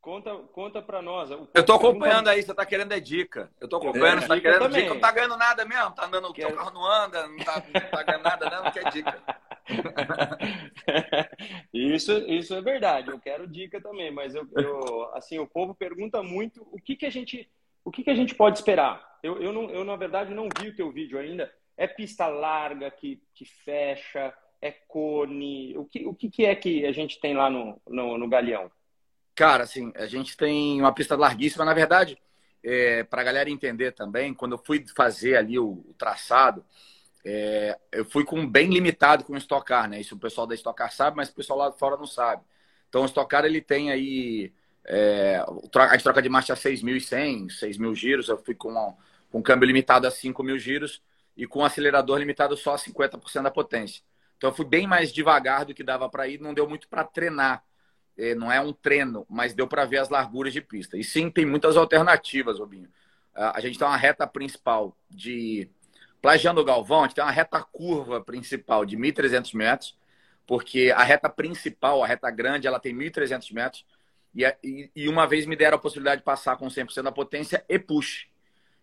Conta, 0.00 0.32
conta 0.52 0.80
pra 0.80 1.02
nós. 1.02 1.28
Eu 1.30 1.64
tô 1.64 1.72
acompanhando 1.72 2.28
aí, 2.28 2.40
você 2.40 2.54
tá 2.54 2.64
querendo 2.64 2.92
é 2.92 3.00
dica. 3.00 3.50
Eu 3.60 3.68
tô 3.68 3.78
acompanhando, 3.78 4.20
você 4.20 4.28
tá 4.28 4.40
querendo 4.40 4.68
dica. 4.68 4.94
Não 4.94 5.00
tá 5.00 5.10
ganhando 5.10 5.36
nada 5.36 5.64
mesmo, 5.64 5.90
tá 5.90 6.06
andando, 6.06 6.32
Quero... 6.32 6.48
teu 6.48 6.56
carro 6.56 6.70
não 6.72 6.86
anda, 6.86 7.26
não 7.26 7.38
tá, 7.38 7.62
não 7.74 7.90
tá 7.90 8.02
ganhando 8.04 8.22
nada, 8.22 8.50
não, 8.50 8.64
não 8.64 8.70
quer 8.70 8.92
dica. 8.92 9.20
isso, 11.72 12.12
isso 12.28 12.54
é 12.54 12.62
verdade, 12.62 13.10
eu 13.10 13.18
quero 13.18 13.46
dica 13.46 13.80
também, 13.80 14.10
mas 14.10 14.34
eu, 14.34 14.48
eu, 14.56 15.10
assim, 15.14 15.38
o 15.38 15.46
povo 15.46 15.74
pergunta 15.74 16.22
muito 16.22 16.66
o 16.70 16.80
que, 16.80 16.96
que 16.96 17.06
a 17.06 17.10
gente 17.10 17.48
o 17.84 17.90
que, 17.90 18.02
que 18.02 18.10
a 18.10 18.16
gente 18.16 18.34
pode 18.34 18.58
esperar. 18.58 19.18
Eu, 19.22 19.40
eu, 19.40 19.52
não, 19.52 19.70
eu, 19.70 19.84
na 19.84 19.94
verdade, 19.94 20.34
não 20.34 20.48
vi 20.60 20.70
o 20.70 20.74
teu 20.74 20.90
vídeo 20.90 21.20
ainda. 21.20 21.52
É 21.76 21.86
pista 21.86 22.26
larga 22.26 22.90
que, 22.90 23.22
que 23.32 23.44
fecha, 23.44 24.34
é 24.60 24.72
cone? 24.72 25.78
O 25.78 25.84
que, 25.84 26.04
o 26.04 26.12
que 26.12 26.44
é 26.44 26.56
que 26.56 26.84
a 26.84 26.90
gente 26.90 27.20
tem 27.20 27.34
lá 27.34 27.48
no, 27.48 27.80
no, 27.86 28.18
no 28.18 28.28
Galeão? 28.28 28.68
Cara, 29.36 29.62
assim, 29.62 29.92
a 29.94 30.06
gente 30.06 30.36
tem 30.36 30.80
uma 30.80 30.92
pista 30.92 31.14
larguíssima. 31.14 31.64
Na 31.64 31.74
verdade, 31.74 32.18
é, 32.64 33.04
para 33.04 33.20
a 33.20 33.24
galera 33.24 33.50
entender 33.50 33.92
também, 33.92 34.34
quando 34.34 34.52
eu 34.52 34.58
fui 34.58 34.84
fazer 34.96 35.36
ali 35.36 35.56
o, 35.56 35.84
o 35.88 35.94
traçado, 35.96 36.64
é, 37.28 37.76
eu 37.90 38.04
fui 38.04 38.24
com 38.24 38.46
bem 38.46 38.70
limitado 38.70 39.24
com 39.24 39.32
o 39.32 39.36
Stock 39.36 39.66
Car, 39.66 39.90
né? 39.90 40.00
Isso 40.00 40.14
o 40.14 40.18
pessoal 40.18 40.46
da 40.46 40.54
Stock 40.54 40.78
Car 40.78 40.92
sabe, 40.92 41.16
mas 41.16 41.28
o 41.28 41.34
pessoal 41.34 41.58
lá 41.58 41.72
fora 41.72 41.96
não 41.96 42.06
sabe. 42.06 42.44
Então, 42.88 43.02
o 43.02 43.06
Stock 43.06 43.28
Car, 43.28 43.44
ele 43.44 43.60
tem 43.60 43.90
aí... 43.90 44.52
É, 44.84 45.44
a 45.74 45.92
gente 45.94 46.04
troca 46.04 46.22
de 46.22 46.28
marcha 46.28 46.52
a 46.52 46.56
6.100, 46.56 47.48
6.000 47.48 47.94
giros. 47.96 48.28
Eu 48.28 48.38
fui 48.38 48.54
com, 48.54 48.72
com 49.28 49.38
um 49.40 49.42
câmbio 49.42 49.66
limitado 49.66 50.06
a 50.06 50.10
5.000 50.10 50.56
giros 50.56 51.02
e 51.36 51.48
com 51.48 51.64
acelerador 51.64 52.16
limitado 52.18 52.56
só 52.56 52.74
a 52.74 52.78
50% 52.78 53.42
da 53.42 53.50
potência. 53.50 54.04
Então 54.36 54.50
eu 54.50 54.54
fui 54.54 54.64
bem 54.64 54.86
mais 54.86 55.12
devagar 55.12 55.64
do 55.64 55.74
que 55.74 55.82
dava 55.82 56.08
para 56.08 56.28
ir, 56.28 56.40
não 56.40 56.54
deu 56.54 56.68
muito 56.68 56.86
para 56.88 57.02
treinar. 57.02 57.64
É, 58.16 58.36
não 58.36 58.52
é 58.52 58.60
um 58.60 58.72
treino, 58.72 59.26
mas 59.28 59.52
deu 59.52 59.66
para 59.66 59.84
ver 59.84 59.98
as 59.98 60.08
larguras 60.08 60.52
de 60.52 60.60
pista. 60.60 60.96
E 60.96 61.02
sim, 61.02 61.28
tem 61.28 61.44
muitas 61.44 61.76
alternativas, 61.76 62.60
Robinho. 62.60 62.88
A 63.34 63.60
gente 63.60 63.78
tem 63.78 63.86
uma 63.86 63.96
reta 63.96 64.26
principal 64.26 64.96
de 65.10 65.68
Plagiando 66.20 66.60
o 66.60 66.64
Galvão, 66.64 67.00
a 67.00 67.02
gente 67.04 67.14
tem 67.14 67.24
uma 67.24 67.30
reta 67.30 67.62
curva 67.62 68.20
principal 68.20 68.84
de 68.84 68.96
1.300 68.96 69.54
metros, 69.54 69.96
porque 70.46 70.92
a 70.94 71.02
reta 71.02 71.28
principal, 71.28 72.02
a 72.02 72.06
reta 72.06 72.30
grande, 72.30 72.66
ela 72.66 72.80
tem 72.80 72.94
1.300 72.94 73.52
metros. 73.52 73.84
E, 74.34 74.90
e, 74.94 75.08
uma 75.08 75.26
vez 75.26 75.46
me 75.46 75.56
deram 75.56 75.76
a 75.76 75.80
possibilidade 75.80 76.20
de 76.20 76.24
passar 76.24 76.56
com 76.56 76.66
100% 76.66 77.02
da 77.02 77.12
potência 77.12 77.64
e 77.68 77.78
push. 77.78 78.26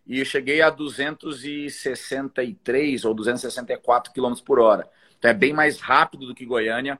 E 0.06 0.18
eu 0.18 0.24
cheguei 0.24 0.60
a 0.60 0.68
263 0.68 3.04
ou 3.04 3.14
264 3.14 4.12
km 4.12 4.34
por 4.44 4.58
hora. 4.58 4.90
Então 5.18 5.30
é 5.30 5.34
bem 5.34 5.52
mais 5.52 5.78
rápido 5.80 6.26
do 6.26 6.34
que 6.34 6.44
Goiânia, 6.44 6.98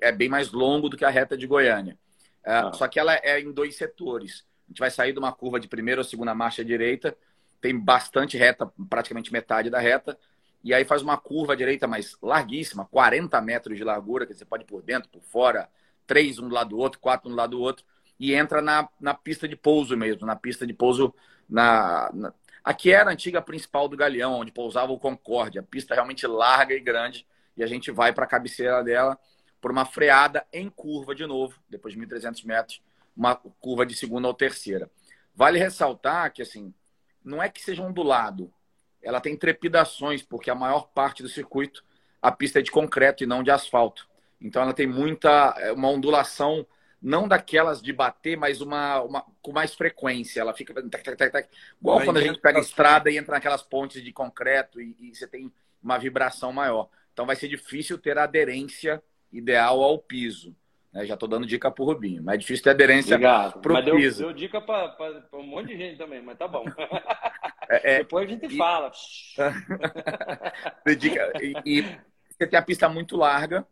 é 0.00 0.10
bem 0.12 0.28
mais 0.28 0.50
longo 0.52 0.88
do 0.88 0.96
que 0.96 1.04
a 1.04 1.10
reta 1.10 1.36
de 1.36 1.46
Goiânia. 1.46 1.96
Ah. 2.44 2.72
Só 2.74 2.88
que 2.88 2.98
ela 2.98 3.14
é 3.14 3.40
em 3.40 3.52
dois 3.52 3.76
setores. 3.76 4.44
A 4.66 4.72
gente 4.72 4.80
vai 4.80 4.90
sair 4.90 5.12
de 5.12 5.18
uma 5.18 5.32
curva 5.32 5.60
de 5.60 5.68
primeira 5.68 6.00
ou 6.00 6.04
segunda 6.04 6.34
marcha 6.34 6.64
direita, 6.64 7.14
tem 7.62 7.78
bastante 7.78 8.36
reta, 8.36 8.70
praticamente 8.90 9.32
metade 9.32 9.70
da 9.70 9.78
reta, 9.78 10.18
e 10.64 10.74
aí 10.74 10.84
faz 10.84 11.00
uma 11.00 11.16
curva 11.16 11.54
à 11.54 11.56
direita, 11.56 11.86
mas 11.86 12.16
larguíssima, 12.20 12.84
40 12.84 13.40
metros 13.40 13.78
de 13.78 13.84
largura, 13.84 14.26
que 14.26 14.34
você 14.34 14.44
pode 14.44 14.64
ir 14.64 14.66
por 14.66 14.82
dentro, 14.82 15.08
por 15.08 15.22
fora, 15.22 15.68
três 16.04 16.40
um 16.40 16.48
do 16.48 16.54
lado 16.54 16.70
do 16.70 16.78
outro, 16.78 16.98
quatro 16.98 17.28
um 17.28 17.30
do 17.30 17.36
lado 17.36 17.50
do 17.56 17.60
outro, 17.60 17.84
e 18.18 18.34
entra 18.34 18.60
na, 18.60 18.88
na 19.00 19.14
pista 19.14 19.46
de 19.48 19.56
pouso 19.56 19.96
mesmo, 19.96 20.26
na 20.26 20.34
pista 20.36 20.66
de 20.66 20.74
pouso 20.74 21.14
na, 21.48 22.10
na... 22.12 22.34
Aqui 22.64 22.92
era 22.92 23.10
a 23.10 23.12
antiga 23.12 23.40
principal 23.40 23.88
do 23.88 23.96
Galeão, 23.96 24.40
onde 24.40 24.52
pousava 24.52 24.92
o 24.92 24.98
Concorde, 24.98 25.58
a 25.58 25.62
pista 25.62 25.94
realmente 25.94 26.26
larga 26.26 26.74
e 26.74 26.80
grande, 26.80 27.26
e 27.56 27.62
a 27.62 27.66
gente 27.66 27.90
vai 27.92 28.12
para 28.12 28.24
a 28.24 28.28
cabeceira 28.28 28.82
dela 28.82 29.18
por 29.60 29.70
uma 29.70 29.84
freada 29.84 30.44
em 30.52 30.68
curva 30.68 31.14
de 31.14 31.24
novo, 31.26 31.56
depois 31.68 31.94
de 31.94 32.00
1.300 32.00 32.44
metros, 32.44 32.82
uma 33.16 33.36
curva 33.36 33.86
de 33.86 33.94
segunda 33.94 34.26
ou 34.26 34.34
terceira. 34.34 34.90
Vale 35.34 35.58
ressaltar 35.58 36.32
que, 36.32 36.42
assim, 36.42 36.74
não 37.24 37.42
é 37.42 37.48
que 37.48 37.62
seja 37.62 37.82
ondulado, 37.82 38.52
ela 39.02 39.20
tem 39.20 39.36
trepidações, 39.36 40.22
porque 40.22 40.50
a 40.50 40.54
maior 40.54 40.88
parte 40.88 41.22
do 41.22 41.28
circuito, 41.28 41.84
a 42.20 42.30
pista 42.30 42.60
é 42.60 42.62
de 42.62 42.70
concreto 42.70 43.24
e 43.24 43.26
não 43.26 43.42
de 43.42 43.50
asfalto. 43.50 44.08
Então 44.40 44.62
ela 44.62 44.72
tem 44.72 44.86
muita, 44.86 45.54
é, 45.58 45.72
uma 45.72 45.88
ondulação, 45.88 46.66
não 47.00 47.26
daquelas 47.26 47.82
de 47.82 47.92
bater, 47.92 48.36
mas 48.36 48.60
uma, 48.60 49.02
uma 49.02 49.26
com 49.40 49.52
mais 49.52 49.74
frequência. 49.74 50.40
Ela 50.40 50.54
fica 50.54 50.72
tac, 50.88 51.02
tac, 51.02 51.30
tac, 51.30 51.48
igual 51.80 52.00
quando 52.04 52.18
a 52.18 52.22
gente 52.22 52.40
pega 52.40 52.58
a 52.58 52.62
estrada 52.62 53.10
e 53.10 53.18
entra 53.18 53.34
naquelas 53.34 53.62
pontes 53.62 54.02
de 54.02 54.12
concreto 54.12 54.80
e, 54.80 54.96
e 55.00 55.14
você 55.14 55.26
tem 55.26 55.52
uma 55.82 55.98
vibração 55.98 56.52
maior. 56.52 56.88
Então 57.12 57.26
vai 57.26 57.34
ser 57.34 57.48
difícil 57.48 57.98
ter 57.98 58.16
aderência 58.18 59.02
ideal 59.32 59.82
ao 59.82 59.98
piso. 59.98 60.54
Né? 60.92 61.06
Já 61.06 61.14
estou 61.14 61.28
dando 61.28 61.46
dica 61.46 61.70
para 61.70 61.82
o 61.82 61.86
Rubinho. 61.86 62.22
Mas 62.22 62.34
é 62.34 62.38
difícil 62.38 62.64
ter 62.64 62.70
aderência 62.70 63.18
para 63.18 63.56
o 63.56 63.96
piso. 63.96 64.18
Deu, 64.18 64.28
deu 64.28 64.32
dica 64.32 64.60
para 64.60 64.96
um 65.34 65.42
monte 65.42 65.68
de 65.68 65.76
gente 65.76 65.96
também, 65.96 66.22
mas 66.22 66.36
tá 66.36 66.46
bom. 66.46 66.64
É, 67.68 67.94
é, 67.94 67.98
Depois 67.98 68.26
a 68.26 68.30
gente 68.30 68.46
e... 68.46 68.56
fala. 68.58 68.92
dica, 70.98 71.32
e, 71.40 71.54
e, 71.64 71.82
você 72.28 72.46
tem 72.46 72.58
a 72.58 72.62
pista 72.62 72.88
muito 72.88 73.16
larga 73.16 73.66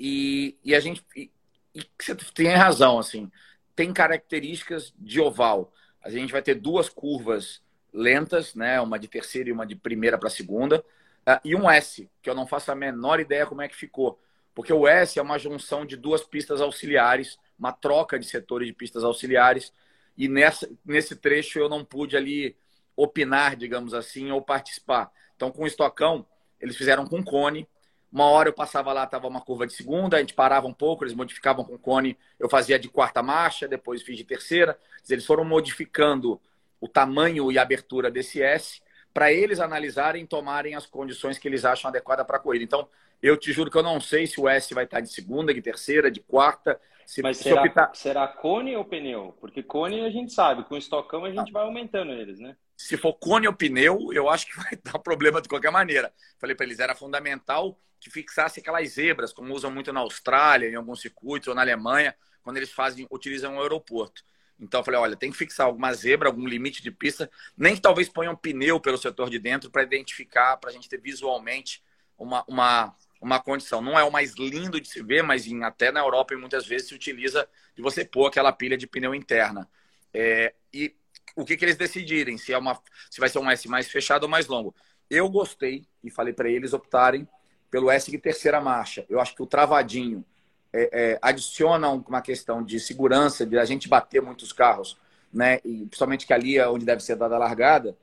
e, 0.00 0.56
e 0.64 0.74
a 0.74 0.80
gente... 0.80 1.04
E, 1.14 1.30
e 1.74 1.82
você 2.00 2.14
tem 2.14 2.48
razão, 2.48 2.98
assim. 2.98 3.30
Tem 3.76 3.92
características 3.92 4.92
de 4.98 5.20
oval. 5.20 5.72
A 6.02 6.10
gente 6.10 6.32
vai 6.32 6.42
ter 6.42 6.54
duas 6.54 6.88
curvas 6.88 7.62
lentas, 7.92 8.54
né? 8.54 8.80
Uma 8.80 8.98
de 8.98 9.08
terceira 9.08 9.50
e 9.50 9.52
uma 9.52 9.66
de 9.66 9.76
primeira 9.76 10.16
para 10.16 10.30
segunda. 10.30 10.84
Uh, 11.28 11.40
e 11.44 11.54
um 11.54 11.68
S, 11.68 12.08
que 12.22 12.30
eu 12.30 12.34
não 12.34 12.46
faço 12.46 12.72
a 12.72 12.74
menor 12.74 13.20
ideia 13.20 13.46
como 13.46 13.60
é 13.60 13.68
que 13.68 13.76
ficou. 13.76 14.18
Porque 14.56 14.72
o 14.72 14.88
S 14.88 15.18
é 15.18 15.22
uma 15.22 15.38
junção 15.38 15.84
de 15.84 15.98
duas 15.98 16.24
pistas 16.24 16.62
auxiliares, 16.62 17.38
uma 17.58 17.72
troca 17.72 18.18
de 18.18 18.24
setores 18.24 18.66
de 18.66 18.72
pistas 18.72 19.04
auxiliares, 19.04 19.70
e 20.16 20.28
nessa, 20.28 20.66
nesse 20.82 21.14
trecho 21.14 21.58
eu 21.58 21.68
não 21.68 21.84
pude 21.84 22.16
ali 22.16 22.56
opinar, 22.96 23.54
digamos 23.54 23.92
assim, 23.92 24.30
ou 24.30 24.40
participar. 24.40 25.12
Então, 25.36 25.52
com 25.52 25.64
o 25.64 25.66
estocão, 25.66 26.26
eles 26.58 26.74
fizeram 26.74 27.04
com 27.04 27.22
cone. 27.22 27.68
Uma 28.10 28.24
hora 28.30 28.48
eu 28.48 28.52
passava 28.54 28.94
lá, 28.94 29.04
estava 29.04 29.28
uma 29.28 29.42
curva 29.42 29.66
de 29.66 29.74
segunda, 29.74 30.16
a 30.16 30.20
gente 30.20 30.32
parava 30.32 30.66
um 30.66 30.72
pouco, 30.72 31.04
eles 31.04 31.12
modificavam 31.12 31.62
com 31.62 31.76
cone, 31.76 32.16
eu 32.38 32.48
fazia 32.48 32.78
de 32.78 32.88
quarta 32.88 33.22
marcha, 33.22 33.68
depois 33.68 34.02
fiz 34.02 34.16
de 34.16 34.24
terceira. 34.24 34.78
Eles 35.06 35.26
foram 35.26 35.44
modificando 35.44 36.40
o 36.80 36.88
tamanho 36.88 37.52
e 37.52 37.58
abertura 37.58 38.10
desse 38.10 38.40
S 38.40 38.80
para 39.12 39.30
eles 39.30 39.60
analisarem 39.60 40.24
e 40.24 40.26
tomarem 40.26 40.74
as 40.74 40.86
condições 40.86 41.38
que 41.38 41.46
eles 41.46 41.66
acham 41.66 41.90
adequadas 41.90 42.26
para 42.26 42.38
a 42.38 42.40
corrida. 42.40 42.64
Então, 42.64 42.88
eu 43.22 43.36
te 43.36 43.52
juro 43.52 43.70
que 43.70 43.76
eu 43.76 43.82
não 43.82 44.00
sei 44.00 44.26
se 44.26 44.40
o 44.40 44.48
S 44.48 44.72
vai 44.74 44.84
estar 44.84 45.00
de 45.00 45.12
segunda, 45.12 45.52
de 45.52 45.62
terceira, 45.62 46.10
de 46.10 46.20
quarta. 46.20 46.80
Se, 47.04 47.22
Mas 47.22 47.38
será, 47.38 47.62
optar... 47.62 47.94
será 47.94 48.28
cone 48.28 48.76
ou 48.76 48.84
pneu? 48.84 49.36
Porque 49.40 49.62
cone 49.62 50.00
a 50.00 50.10
gente 50.10 50.32
sabe, 50.32 50.64
com 50.64 50.76
estocão 50.76 51.24
a 51.24 51.30
gente 51.30 51.52
vai 51.52 51.62
aumentando 51.62 52.12
eles, 52.12 52.38
né? 52.38 52.56
Se 52.76 52.96
for 52.96 53.14
cone 53.14 53.46
ou 53.46 53.54
pneu, 53.54 54.12
eu 54.12 54.28
acho 54.28 54.46
que 54.46 54.56
vai 54.60 54.78
dar 54.82 54.98
problema 54.98 55.40
de 55.40 55.48
qualquer 55.48 55.70
maneira. 55.70 56.12
Falei 56.38 56.54
para 56.54 56.66
eles, 56.66 56.78
era 56.78 56.94
fundamental 56.94 57.78
que 57.98 58.10
fixasse 58.10 58.60
aquelas 58.60 58.90
zebras, 58.90 59.32
como 59.32 59.54
usam 59.54 59.70
muito 59.70 59.92
na 59.92 60.00
Austrália, 60.00 60.68
em 60.68 60.74
alguns 60.74 61.00
circuitos, 61.00 61.48
ou 61.48 61.54
na 61.54 61.62
Alemanha, 61.62 62.14
quando 62.42 62.58
eles 62.58 62.70
fazem, 62.70 63.06
utilizam 63.10 63.54
um 63.54 63.60
aeroporto. 63.60 64.22
Então 64.58 64.80
eu 64.80 64.84
falei, 64.84 65.00
olha, 65.00 65.16
tem 65.16 65.30
que 65.30 65.36
fixar 65.36 65.66
alguma 65.66 65.92
zebra, 65.92 66.28
algum 66.28 66.46
limite 66.46 66.82
de 66.82 66.90
pista, 66.90 67.30
nem 67.56 67.74
que 67.74 67.80
talvez 67.80 68.08
ponha 68.08 68.30
um 68.30 68.36
pneu 68.36 68.80
pelo 68.80 68.96
setor 68.96 69.28
de 69.28 69.38
dentro 69.38 69.70
para 69.70 69.82
identificar, 69.82 70.56
para 70.56 70.70
a 70.70 70.72
gente 70.72 70.88
ter 70.88 71.00
visualmente 71.00 71.82
uma, 72.16 72.44
uma, 72.48 72.96
uma 73.20 73.40
condição. 73.40 73.80
Não 73.80 73.98
é 73.98 74.04
o 74.04 74.10
mais 74.10 74.34
lindo 74.34 74.80
de 74.80 74.88
se 74.88 75.02
ver, 75.02 75.22
mas 75.22 75.46
em, 75.46 75.62
até 75.64 75.90
na 75.90 76.00
Europa 76.00 76.34
e 76.34 76.36
muitas 76.36 76.66
vezes 76.66 76.88
se 76.88 76.94
utiliza 76.94 77.48
de 77.74 77.82
você 77.82 78.04
pôr 78.04 78.26
aquela 78.26 78.52
pilha 78.52 78.76
de 78.76 78.86
pneu 78.86 79.14
interna. 79.14 79.68
É, 80.12 80.54
e 80.72 80.94
o 81.34 81.44
que, 81.44 81.56
que 81.56 81.64
eles 81.64 81.76
decidirem, 81.76 82.38
se, 82.38 82.52
é 82.52 82.58
uma, 82.58 82.80
se 83.10 83.20
vai 83.20 83.28
ser 83.28 83.38
um 83.38 83.50
S 83.50 83.68
mais 83.68 83.88
fechado 83.88 84.24
ou 84.24 84.28
mais 84.28 84.46
longo. 84.46 84.74
Eu 85.08 85.28
gostei 85.28 85.86
e 86.02 86.10
falei 86.10 86.32
para 86.32 86.48
eles 86.48 86.72
optarem 86.72 87.28
pelo 87.70 87.90
S 87.90 88.10
de 88.10 88.18
terceira 88.18 88.60
marcha. 88.60 89.04
Eu 89.08 89.20
acho 89.20 89.34
que 89.34 89.42
o 89.42 89.46
travadinho 89.46 90.24
é, 90.72 90.90
é, 90.92 91.18
adiciona 91.20 91.90
uma 91.90 92.22
questão 92.22 92.62
de 92.62 92.80
segurança, 92.80 93.46
de 93.46 93.58
a 93.58 93.64
gente 93.64 93.88
bater 93.88 94.22
muitos 94.22 94.52
carros, 94.52 94.98
né? 95.32 95.60
E 95.64 95.86
principalmente 95.86 96.26
que 96.26 96.32
ali 96.32 96.58
é 96.58 96.68
onde 96.68 96.84
deve 96.84 97.02
ser 97.02 97.16
dada 97.16 97.34
a 97.34 97.38
largada, 97.38 97.96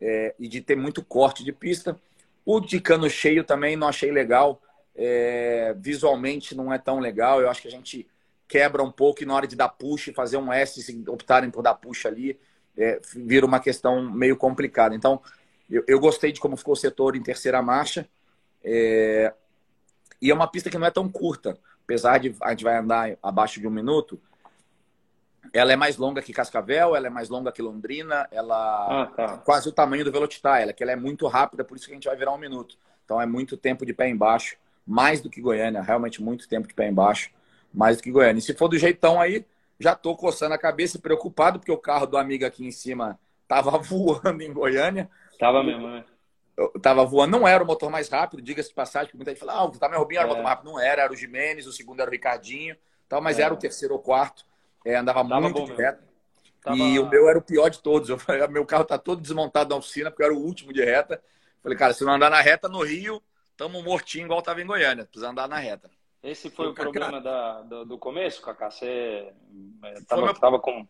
é, 0.00 0.34
e 0.38 0.48
de 0.48 0.60
ter 0.60 0.76
muito 0.76 1.04
corte 1.04 1.44
de 1.44 1.52
pista. 1.52 1.98
O 2.52 2.58
de 2.58 2.80
cano 2.80 3.08
cheio 3.08 3.44
também 3.44 3.76
não 3.76 3.86
achei 3.86 4.10
legal. 4.10 4.60
É, 4.96 5.72
visualmente 5.78 6.52
não 6.52 6.72
é 6.72 6.78
tão 6.78 6.98
legal. 6.98 7.40
Eu 7.40 7.48
acho 7.48 7.62
que 7.62 7.68
a 7.68 7.70
gente 7.70 8.08
quebra 8.48 8.82
um 8.82 8.90
pouco 8.90 9.22
e 9.22 9.24
na 9.24 9.36
hora 9.36 9.46
de 9.46 9.54
dar 9.54 9.68
push, 9.68 10.10
fazer 10.12 10.36
um 10.36 10.52
S, 10.52 10.82
se 10.82 11.04
optarem 11.06 11.48
por 11.48 11.62
dar 11.62 11.76
push 11.76 12.06
ali, 12.06 12.40
é, 12.76 13.00
vira 13.14 13.46
uma 13.46 13.60
questão 13.60 14.10
meio 14.10 14.36
complicada. 14.36 14.96
Então, 14.96 15.22
eu, 15.70 15.84
eu, 15.86 16.00
gostei 16.00 16.32
de 16.32 16.40
como 16.40 16.56
ficou 16.56 16.72
o 16.72 16.76
setor 16.76 17.14
em 17.14 17.22
terceira 17.22 17.62
marcha. 17.62 18.08
É, 18.64 19.32
e 20.20 20.28
é 20.32 20.34
uma 20.34 20.48
pista 20.48 20.68
que 20.68 20.76
não 20.76 20.88
é 20.88 20.90
tão 20.90 21.08
curta. 21.08 21.56
Apesar 21.84 22.18
de 22.18 22.34
a 22.42 22.50
gente 22.50 22.64
vai 22.64 22.76
andar 22.76 23.16
abaixo 23.22 23.60
de 23.60 23.68
um 23.68 23.70
minuto, 23.70 24.20
ela 25.52 25.72
é 25.72 25.76
mais 25.76 25.96
longa 25.96 26.22
que 26.22 26.32
Cascavel, 26.32 26.94
ela 26.94 27.06
é 27.06 27.10
mais 27.10 27.28
longa 27.28 27.50
que 27.50 27.62
Londrina, 27.62 28.28
ela 28.30 29.02
ah, 29.02 29.06
tá. 29.06 29.38
quase 29.38 29.68
o 29.68 29.72
tamanho 29.72 30.04
do 30.04 30.12
Velocitar, 30.12 30.60
ela 30.60 30.72
que 30.72 30.82
ela 30.82 30.92
é 30.92 30.96
muito 30.96 31.26
rápida, 31.26 31.64
por 31.64 31.76
isso 31.76 31.86
que 31.86 31.92
a 31.92 31.94
gente 31.94 32.08
vai 32.08 32.16
virar 32.16 32.32
um 32.32 32.38
minuto. 32.38 32.76
Então 33.04 33.20
é 33.20 33.26
muito 33.26 33.56
tempo 33.56 33.84
de 33.84 33.92
pé 33.92 34.08
embaixo, 34.08 34.56
mais 34.86 35.20
do 35.20 35.28
que 35.28 35.40
Goiânia, 35.40 35.82
realmente 35.82 36.22
muito 36.22 36.48
tempo 36.48 36.68
de 36.68 36.74
pé 36.74 36.88
embaixo, 36.88 37.30
mais 37.72 37.96
do 37.96 38.02
que 38.02 38.10
Goiânia. 38.10 38.38
E 38.38 38.42
se 38.42 38.54
for 38.54 38.68
do 38.68 38.78
jeitão 38.78 39.20
aí, 39.20 39.44
já 39.78 39.94
tô 39.94 40.14
coçando 40.14 40.54
a 40.54 40.58
cabeça 40.58 40.96
e 40.96 41.00
preocupado, 41.00 41.58
porque 41.58 41.72
o 41.72 41.78
carro 41.78 42.06
do 42.06 42.18
amigo 42.18 42.44
aqui 42.44 42.64
em 42.64 42.70
cima 42.70 43.18
tava 43.48 43.76
voando 43.78 44.42
em 44.42 44.52
Goiânia. 44.52 45.10
Tava 45.38 45.62
mesmo, 45.64 45.88
né? 45.88 46.04
Tava 46.82 47.04
voando, 47.06 47.38
não 47.38 47.48
era 47.48 47.64
o 47.64 47.66
motor 47.66 47.90
mais 47.90 48.08
rápido, 48.10 48.42
diga-se 48.42 48.68
de 48.68 48.74
passagem, 48.74 49.06
porque 49.06 49.16
muita 49.16 49.30
gente 49.30 49.40
fala, 49.40 49.54
ah, 49.54 49.64
o 49.64 49.70
Tamé 49.70 49.96
Robinho 49.96 50.18
era 50.18 50.26
o 50.26 50.28
motor 50.28 50.40
é. 50.40 50.44
mais 50.44 50.56
rápido. 50.56 50.70
Não 50.70 50.78
era, 50.78 51.02
era 51.02 51.12
o 51.12 51.16
Jimenez, 51.16 51.66
o 51.66 51.72
segundo 51.72 52.00
era 52.00 52.10
o 52.10 52.12
Ricardinho, 52.12 52.76
tal, 53.08 53.22
mas 53.22 53.38
é. 53.38 53.42
era 53.42 53.54
o 53.54 53.56
terceiro 53.56 53.94
ou 53.94 54.00
quarto. 54.00 54.44
É, 54.84 54.96
andava 54.96 55.26
Tava 55.26 55.40
muito 55.40 55.64
de 55.64 55.72
reta. 55.72 56.02
Tava... 56.62 56.76
E 56.76 56.98
o 56.98 57.08
meu 57.08 57.28
era 57.28 57.38
o 57.38 57.42
pior 57.42 57.68
de 57.68 57.80
todos. 57.80 58.08
Eu 58.08 58.18
falei, 58.18 58.46
meu 58.48 58.66
carro 58.66 58.84
tá 58.84 58.98
todo 58.98 59.20
desmontado 59.20 59.70
na 59.70 59.76
oficina, 59.76 60.10
porque 60.10 60.22
eu 60.22 60.26
era 60.26 60.34
o 60.34 60.42
último 60.42 60.72
de 60.72 60.84
reta. 60.84 61.22
Falei, 61.62 61.76
cara, 61.76 61.92
se 61.92 62.04
não 62.04 62.14
andar 62.14 62.30
na 62.30 62.40
reta 62.40 62.68
no 62.68 62.82
Rio, 62.82 63.22
tamo 63.56 63.82
mortinho 63.82 64.24
igual 64.24 64.42
tava 64.42 64.62
em 64.62 64.66
Goiânia. 64.66 65.04
Precisa 65.04 65.30
andar 65.30 65.48
na 65.48 65.58
reta. 65.58 65.90
Esse 66.22 66.50
foi 66.50 66.68
o 66.68 66.74
problema 66.74 67.20
da, 67.20 67.62
do, 67.62 67.84
do, 67.84 67.98
começo, 67.98 68.42
Cacá? 68.42 68.70
Você 68.70 69.32
é, 69.82 70.00
tava, 70.06 70.22
meu... 70.22 70.34
tava 70.34 70.58
com... 70.58 70.86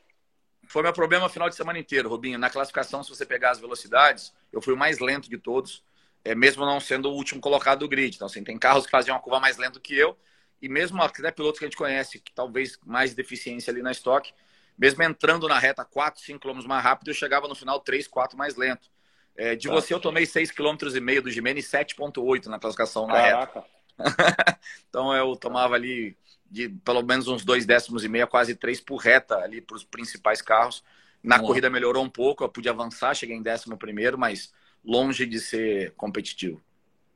Foi 0.67 0.83
meu 0.83 0.93
problema 0.93 1.29
final 1.29 1.49
de 1.49 1.55
semana 1.55 1.79
inteiro, 1.79 2.09
Rubinho. 2.09 2.39
Na 2.39 2.51
classificação, 2.51 3.03
se 3.03 3.11
você 3.11 3.25
pegar 3.25 3.51
as 3.51 3.61
velocidades, 3.61 4.33
eu 4.53 4.61
fui 4.61 4.75
o 4.75 4.77
mais 4.77 4.99
lento 4.99 5.31
de 5.31 5.39
todos, 5.39 5.85
é, 6.25 6.35
mesmo 6.35 6.65
não 6.65 6.81
sendo 6.81 7.11
o 7.11 7.15
último 7.15 7.41
colocado 7.41 7.81
do 7.81 7.89
grid. 7.89 8.17
Então, 8.17 8.27
assim, 8.27 8.43
tem 8.43 8.59
carros 8.59 8.87
que 8.87 8.91
faziam 8.91 9.17
uma 9.17 9.23
curva 9.23 9.39
mais 9.39 9.57
lenta 9.57 9.79
que 9.79 9.97
eu, 9.97 10.17
e 10.61 10.69
mesmo 10.69 11.03
até 11.03 11.31
pilotos 11.31 11.59
que 11.59 11.65
a 11.65 11.69
gente 11.69 11.77
conhece, 11.77 12.19
que 12.19 12.33
talvez 12.33 12.79
mais 12.85 13.15
deficiência 13.15 13.71
ali 13.71 13.83
na 13.83 13.91
estoque, 13.91 14.33
mesmo 14.79 15.03
entrando 15.03 15.47
na 15.47 15.59
reta 15.59 15.85
4, 15.85 16.23
5 16.23 16.41
km 16.41 16.67
mais 16.67 16.83
rápido, 16.83 17.09
eu 17.09 17.15
chegava 17.15 17.47
no 17.47 17.55
final 17.55 17.81
3, 17.81 18.07
4 18.09 18.37
mais 18.37 18.57
lento. 18.57 18.91
É, 19.37 19.55
de 19.55 19.69
tá. 19.69 19.75
você, 19.75 19.95
eu 19.95 20.01
tomei 20.01 20.25
6,5 20.25 20.55
km 20.55 21.23
do 21.23 21.31
Jimenez 21.31 21.67
7,8 21.67 22.47
na 22.47 22.59
classificação 22.59 23.07
na 23.07 23.21
reta. 23.21 23.65
então 24.89 25.15
eu 25.15 25.37
tomava 25.37 25.75
ali 25.75 26.17
de 26.51 26.69
pelo 26.69 27.03
menos 27.03 27.29
uns 27.29 27.45
dois 27.45 27.65
décimos 27.65 28.05
e 28.05 28.09
meio, 28.09 28.27
quase 28.27 28.55
três 28.55 28.81
por 28.81 28.97
reta 28.97 29.37
ali 29.37 29.61
para 29.61 29.77
os 29.77 29.85
principais 29.85 30.43
carros. 30.43 30.83
Na 31.23 31.39
corrida 31.39 31.69
melhorou 31.69 32.03
um 32.03 32.09
pouco, 32.09 32.43
eu 32.43 32.49
pude 32.49 32.69
avançar, 32.69 33.15
cheguei 33.15 33.37
em 33.37 33.43
décimo 33.43 33.77
primeiro, 33.77 34.19
mas 34.19 34.53
longe 34.83 35.27
de 35.27 35.39
ser 35.39 35.93
competitivo. 35.93 36.61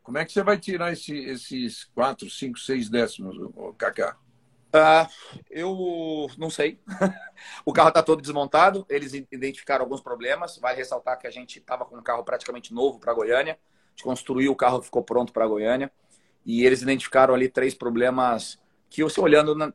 Como 0.05 0.19
é 0.19 0.25
que 0.25 0.33
você 0.33 0.43
vai 0.43 0.59
tirar 0.59 0.93
esse, 0.93 1.17
esses 1.17 1.85
quatro, 1.95 2.29
cinco, 2.29 2.59
seis 2.59 2.91
décimos, 2.91 3.37
Kaká? 3.79 4.19
Uh, 4.75 5.09
eu 5.51 6.29
não 6.37 6.51
sei. 6.51 6.79
o 7.65 7.73
carro 7.73 7.89
está 7.89 8.03
todo 8.03 8.21
desmontado. 8.21 8.85
Eles 8.91 9.15
identificaram 9.15 9.83
alguns 9.83 10.03
problemas. 10.03 10.59
Vai 10.59 10.77
ressaltar 10.77 11.19
que 11.19 11.27
a 11.27 11.31
gente 11.31 11.59
estava 11.59 11.87
com 11.87 11.97
um 11.97 12.03
carro 12.03 12.23
praticamente 12.23 12.75
novo 12.75 12.99
para 13.01 13.15
Goiânia. 13.15 13.55
A 13.55 13.91
gente 13.93 14.05
construiu 14.05 14.53
o 14.53 14.57
carro, 14.57 14.83
ficou 14.83 15.03
pronto 15.03 15.33
para 15.33 15.47
Goiânia. 15.47 15.91
E 16.45 16.67
eles 16.67 16.83
identificaram 16.83 17.33
ali 17.33 17.49
três 17.49 17.75
problemas 17.75 18.59
que 18.91 19.03
você 19.03 19.19
olhando, 19.19 19.55
na... 19.55 19.73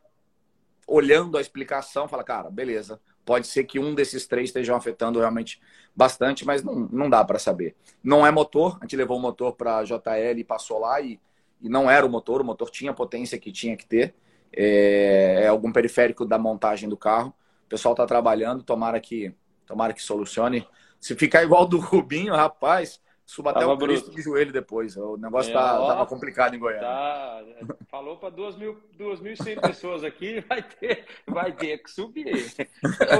olhando 0.85 1.39
a 1.39 1.41
explicação, 1.41 2.07
fala, 2.07 2.23
cara, 2.23 2.51
beleza. 2.51 3.01
Pode 3.29 3.45
ser 3.45 3.63
que 3.65 3.77
um 3.77 3.93
desses 3.93 4.25
três 4.25 4.49
estejam 4.49 4.75
afetando 4.75 5.19
realmente 5.19 5.61
bastante, 5.95 6.43
mas 6.43 6.63
não, 6.63 6.89
não 6.91 7.07
dá 7.07 7.23
para 7.23 7.37
saber. 7.37 7.75
Não 8.03 8.25
é 8.25 8.31
motor. 8.31 8.79
A 8.81 8.85
gente 8.85 8.95
levou 8.95 9.19
o 9.19 9.21
motor 9.21 9.53
para 9.53 9.83
JL 9.83 10.39
e 10.39 10.43
passou 10.43 10.79
lá 10.79 10.99
e, 10.99 11.19
e 11.61 11.69
não 11.69 11.91
era 11.91 12.03
o 12.03 12.09
motor. 12.09 12.41
O 12.41 12.43
motor 12.43 12.71
tinha 12.71 12.89
a 12.89 12.93
potência 12.93 13.37
que 13.37 13.51
tinha 13.51 13.77
que 13.77 13.85
ter 13.85 14.15
é, 14.51 15.41
é 15.43 15.47
algum 15.47 15.71
periférico 15.71 16.25
da 16.25 16.39
montagem 16.39 16.89
do 16.89 16.97
carro. 16.97 17.29
O 17.67 17.69
pessoal 17.69 17.93
está 17.93 18.03
trabalhando, 18.07 18.63
tomara 18.63 18.99
que, 18.99 19.31
tomara 19.67 19.93
que 19.93 20.01
solucione. 20.01 20.67
Se 20.99 21.15
ficar 21.15 21.43
igual 21.43 21.67
do 21.67 21.77
Rubinho, 21.77 22.33
rapaz, 22.33 22.99
suba 23.29 23.51
até 23.51 23.63
o 23.63 23.77
Cristo 23.77 24.09
de 24.09 24.23
joelho 24.23 24.51
depois. 24.51 24.97
O 24.97 25.15
negócio 25.15 25.51
é, 25.51 25.53
tá, 25.53 25.79
ó, 25.79 25.87
tava 25.87 26.05
complicado 26.07 26.55
em 26.55 26.59
Goiânia. 26.59 26.81
Tá, 26.81 27.43
falou 27.87 28.17
para 28.17 28.31
2.100 28.31 29.61
pessoas 29.61 30.03
aqui, 30.03 30.41
vai 30.49 30.63
ter, 30.63 31.05
vai 31.27 31.51
ter 31.51 31.77
que 31.77 31.91
subir. 31.91 32.51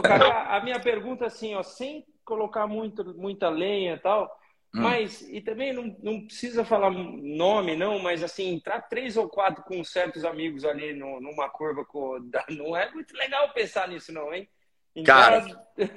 Cara, 0.01 0.57
a 0.57 0.63
minha 0.63 0.79
pergunta 0.79 1.27
assim, 1.27 1.53
ó, 1.53 1.61
sem 1.61 2.07
colocar 2.25 2.65
muito, 2.65 3.05
muita 3.15 3.49
lenha 3.49 3.93
e 3.93 3.99
tal, 3.99 4.35
Hum. 4.73 4.81
Mas, 4.81 5.21
e 5.23 5.41
também 5.41 5.73
não, 5.73 5.97
não 6.03 6.27
precisa 6.27 6.63
falar 6.63 6.91
nome, 6.91 7.75
não, 7.75 7.97
mas 7.97 8.23
assim, 8.23 8.53
entrar 8.53 8.81
três 8.81 9.17
ou 9.17 9.27
quatro 9.27 9.63
com 9.63 9.83
certos 9.83 10.23
amigos 10.23 10.63
ali 10.63 10.93
no, 10.93 11.19
numa 11.19 11.49
curva, 11.49 11.83
com, 11.83 12.19
não 12.55 12.77
é 12.77 12.91
muito 12.91 13.15
legal 13.17 13.51
pensar 13.51 13.87
nisso, 13.87 14.13
não, 14.13 14.31
hein? 14.31 14.47
Entrar... 14.95 15.43
Cara, 15.43 15.67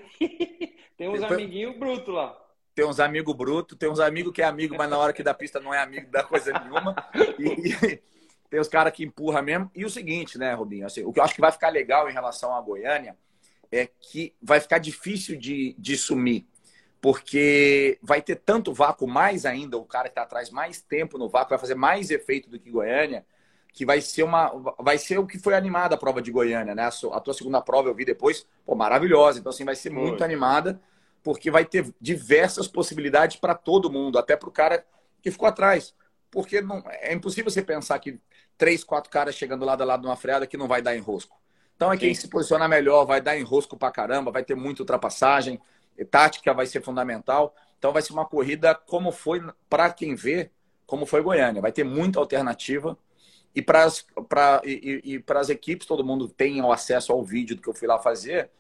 tem 0.96 1.07
uns 1.07 1.22
amiguinhos 1.22 1.77
brutos 1.77 2.14
lá. 2.14 2.41
Tem 2.74 2.85
uns 2.85 3.00
amigos 3.00 3.35
brutos, 3.35 3.76
tem 3.76 3.90
uns 3.90 4.00
amigos 4.00 4.32
que 4.32 4.42
é 4.42 4.44
amigo, 4.44 4.74
mas 4.76 4.88
na 4.88 4.98
hora 4.98 5.12
que 5.12 5.22
dá 5.22 5.35
pista 5.35 5.61
não 5.61 5.74
é 5.74 5.82
amigo 5.82 6.11
da 6.11 6.22
coisa 6.22 6.52
nenhuma. 6.58 6.94
E, 7.38 8.00
tem 8.48 8.61
os 8.61 8.68
caras 8.68 8.92
que 8.92 9.04
empurram 9.04 9.42
mesmo. 9.42 9.70
E 9.74 9.85
o 9.85 9.90
seguinte, 9.90 10.38
né, 10.38 10.52
Rubinho? 10.54 10.87
Assim, 10.87 11.04
o 11.04 11.12
que 11.12 11.20
eu 11.20 11.24
acho 11.24 11.35
que 11.35 11.40
vai 11.40 11.52
ficar 11.52 11.70
legal 11.70 12.08
em 12.08 12.12
relação 12.12 12.54
à 12.54 12.61
Goiânia 12.61 13.16
é 13.70 13.87
que 13.87 14.35
vai 14.42 14.61
ficar 14.61 14.78
difícil 14.78 15.38
de, 15.38 15.74
de 15.78 15.96
sumir 15.96 16.46
porque 17.02 17.98
vai 18.00 18.22
ter 18.22 18.37
tanto 18.37 18.72
vácuo, 18.72 19.08
mais 19.08 19.44
ainda, 19.44 19.76
o 19.76 19.85
cara 19.85 20.04
que 20.04 20.12
está 20.12 20.22
atrás 20.22 20.50
mais 20.50 20.80
tempo 20.80 21.18
no 21.18 21.28
vácuo, 21.28 21.50
vai 21.50 21.58
fazer 21.58 21.74
mais 21.74 22.12
efeito 22.12 22.48
do 22.48 22.61
que 22.61 22.70
Goiânia, 22.70 23.26
que 23.72 23.85
vai 23.85 24.00
ser 24.00 24.22
uma 24.22 24.52
vai 24.78 24.96
ser 24.98 25.18
o 25.18 25.26
que 25.26 25.37
foi 25.37 25.54
animada 25.54 25.96
a 25.96 25.98
prova 25.98 26.22
de 26.22 26.30
Goiânia, 26.30 26.76
né? 26.76 26.88
A 27.12 27.20
tua 27.20 27.35
segunda 27.35 27.61
prova 27.61 27.88
eu 27.88 27.94
vi 27.94 28.04
depois, 28.04 28.46
pô, 28.64 28.76
maravilhosa. 28.76 29.40
Então 29.40 29.50
assim 29.50 29.64
vai 29.64 29.74
ser 29.74 29.90
muito 29.90 30.22
animada, 30.22 30.80
porque 31.22 31.50
vai 31.50 31.64
ter 31.64 31.92
diversas 32.00 32.66
possibilidades 32.66 33.37
para 33.37 33.54
todo 33.54 33.90
mundo, 33.90 34.18
até 34.18 34.37
para 34.37 34.48
o 34.48 34.52
cara 34.52 34.85
que 35.20 35.30
ficou 35.30 35.48
atrás. 35.48 35.94
Porque 36.30 36.61
não, 36.61 36.82
é 36.87 37.12
impossível 37.12 37.50
você 37.50 37.62
pensar 37.62 37.98
que 37.98 38.18
três, 38.56 38.82
quatro 38.82 39.11
caras 39.11 39.35
chegando 39.35 39.64
lado 39.64 39.82
a 39.82 39.87
lado 39.87 40.02
numa 40.02 40.16
freada 40.16 40.46
que 40.46 40.56
não 40.56 40.66
vai 40.66 40.82
dar 40.82 40.96
enrosco. 40.96 41.40
Então 41.76 41.92
é 41.92 41.96
quem 41.96 42.14
Sim. 42.14 42.22
se 42.22 42.28
posiciona 42.28 42.68
melhor, 42.68 43.04
vai 43.04 43.20
dar 43.20 43.37
enrosco 43.37 43.76
pra 43.76 43.90
caramba, 43.90 44.30
vai 44.30 44.44
ter 44.44 44.54
muita 44.54 44.82
ultrapassagem, 44.82 45.61
tática 46.11 46.52
vai 46.54 46.66
ser 46.66 46.82
fundamental. 46.82 47.54
Então 47.78 47.92
vai 47.92 48.02
ser 48.02 48.12
uma 48.12 48.24
corrida 48.24 48.74
como 48.74 49.11
foi 49.11 49.42
para 49.68 49.92
quem 49.92 50.14
vê, 50.14 50.50
como 50.87 51.06
foi 51.06 51.22
Goiânia. 51.22 51.61
Vai 51.61 51.72
ter 51.72 51.85
muita 51.85 52.18
alternativa. 52.18 52.96
E 53.54 53.61
para 53.61 53.85
as 53.85 54.06
e, 54.64 55.02
e, 55.04 55.16
e 55.16 55.52
equipes, 55.52 55.87
todo 55.87 56.04
mundo 56.04 56.28
tem 56.28 56.62
o 56.62 56.72
acesso 56.72 57.12
ao 57.12 57.22
vídeo 57.22 57.56
do 57.56 57.62
que 57.62 57.68
eu 57.68 57.74
fui 57.74 57.87
lá 57.87 57.98
fazer. 57.98 58.50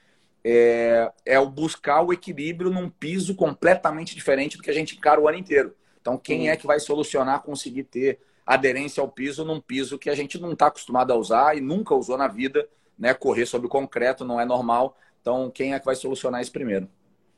É, 0.44 1.12
é 1.24 1.38
o 1.38 1.48
buscar 1.48 2.02
o 2.02 2.12
equilíbrio 2.12 2.70
num 2.70 2.88
piso 2.88 3.34
completamente 3.34 4.14
diferente 4.14 4.56
do 4.56 4.62
que 4.62 4.70
a 4.70 4.74
gente 4.74 4.96
encara 4.96 5.20
o 5.20 5.28
ano 5.28 5.38
inteiro. 5.38 5.74
Então, 6.00 6.18
quem 6.18 6.50
é 6.50 6.56
que 6.56 6.66
vai 6.66 6.80
solucionar 6.80 7.42
conseguir 7.42 7.84
ter 7.84 8.18
aderência 8.44 9.00
ao 9.00 9.08
piso 9.08 9.44
num 9.44 9.60
piso 9.60 9.98
que 9.98 10.10
a 10.10 10.14
gente 10.14 10.40
não 10.40 10.52
está 10.52 10.66
acostumado 10.66 11.12
a 11.12 11.16
usar 11.16 11.56
e 11.56 11.60
nunca 11.60 11.94
usou 11.94 12.18
na 12.18 12.26
vida, 12.26 12.68
né? 12.98 13.14
Correr 13.14 13.46
sobre 13.46 13.66
o 13.66 13.70
concreto 13.70 14.24
não 14.24 14.40
é 14.40 14.44
normal. 14.44 14.96
Então, 15.20 15.50
quem 15.50 15.74
é 15.74 15.78
que 15.78 15.86
vai 15.86 15.94
solucionar 15.94 16.42
isso 16.42 16.50
primeiro? 16.50 16.88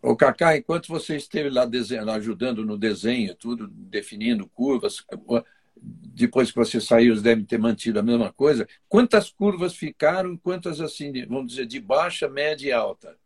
O 0.00 0.16
Cacá, 0.16 0.56
enquanto 0.56 0.88
você 0.88 1.16
esteve 1.16 1.48
lá 1.48 1.64
desenhando, 1.64 2.10
ajudando 2.10 2.64
no 2.64 2.76
desenho, 2.76 3.34
tudo, 3.34 3.66
definindo 3.68 4.46
curvas, 4.48 5.04
depois 5.76 6.50
que 6.50 6.56
você 6.56 6.80
saiu, 6.80 7.20
devem 7.20 7.44
ter 7.44 7.58
mantido 7.58 7.98
a 7.98 8.02
mesma 8.02 8.32
coisa. 8.32 8.66
Quantas 8.88 9.30
curvas 9.30 9.74
ficaram? 9.74 10.36
Quantas, 10.36 10.80
assim, 10.80 11.12
vamos 11.26 11.48
dizer, 11.52 11.66
de 11.66 11.80
baixa, 11.80 12.28
média 12.28 12.68
e 12.68 12.72
alta? 12.72 13.16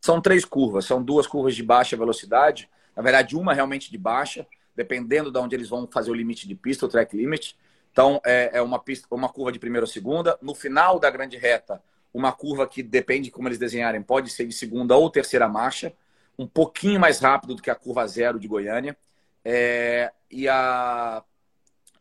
São 0.00 0.20
três 0.20 0.44
curvas. 0.44 0.84
São 0.84 1.02
duas 1.02 1.26
curvas 1.26 1.56
de 1.56 1.62
baixa 1.62 1.96
velocidade. 1.96 2.68
Na 2.94 3.02
verdade, 3.02 3.36
uma 3.36 3.54
realmente 3.54 3.90
de 3.90 3.98
baixa, 3.98 4.46
dependendo 4.74 5.30
de 5.30 5.38
onde 5.38 5.56
eles 5.56 5.68
vão 5.68 5.88
fazer 5.90 6.10
o 6.10 6.14
limite 6.14 6.46
de 6.46 6.54
pista, 6.54 6.86
o 6.86 6.88
track 6.88 7.16
limit. 7.16 7.56
Então, 7.90 8.20
é, 8.24 8.50
é 8.54 8.62
uma, 8.62 8.78
pista, 8.78 9.06
uma 9.10 9.28
curva 9.28 9.50
de 9.50 9.58
primeira 9.58 9.84
ou 9.84 9.90
segunda. 9.90 10.38
No 10.42 10.54
final 10.54 10.98
da 10.98 11.10
grande 11.10 11.36
reta, 11.36 11.82
uma 12.12 12.32
curva 12.32 12.66
que 12.66 12.82
depende 12.82 13.24
de 13.24 13.30
como 13.30 13.48
eles 13.48 13.58
desenharem, 13.58 14.02
pode 14.02 14.30
ser 14.30 14.46
de 14.46 14.52
segunda 14.52 14.96
ou 14.96 15.10
terceira 15.10 15.48
marcha 15.48 15.92
um 16.38 16.46
pouquinho 16.46 17.00
mais 17.00 17.18
rápido 17.18 17.54
do 17.54 17.62
que 17.62 17.70
a 17.70 17.74
curva 17.74 18.06
zero 18.06 18.38
de 18.38 18.46
Goiânia. 18.46 18.96
É, 19.44 20.12
e, 20.30 20.48
a, 20.48 21.22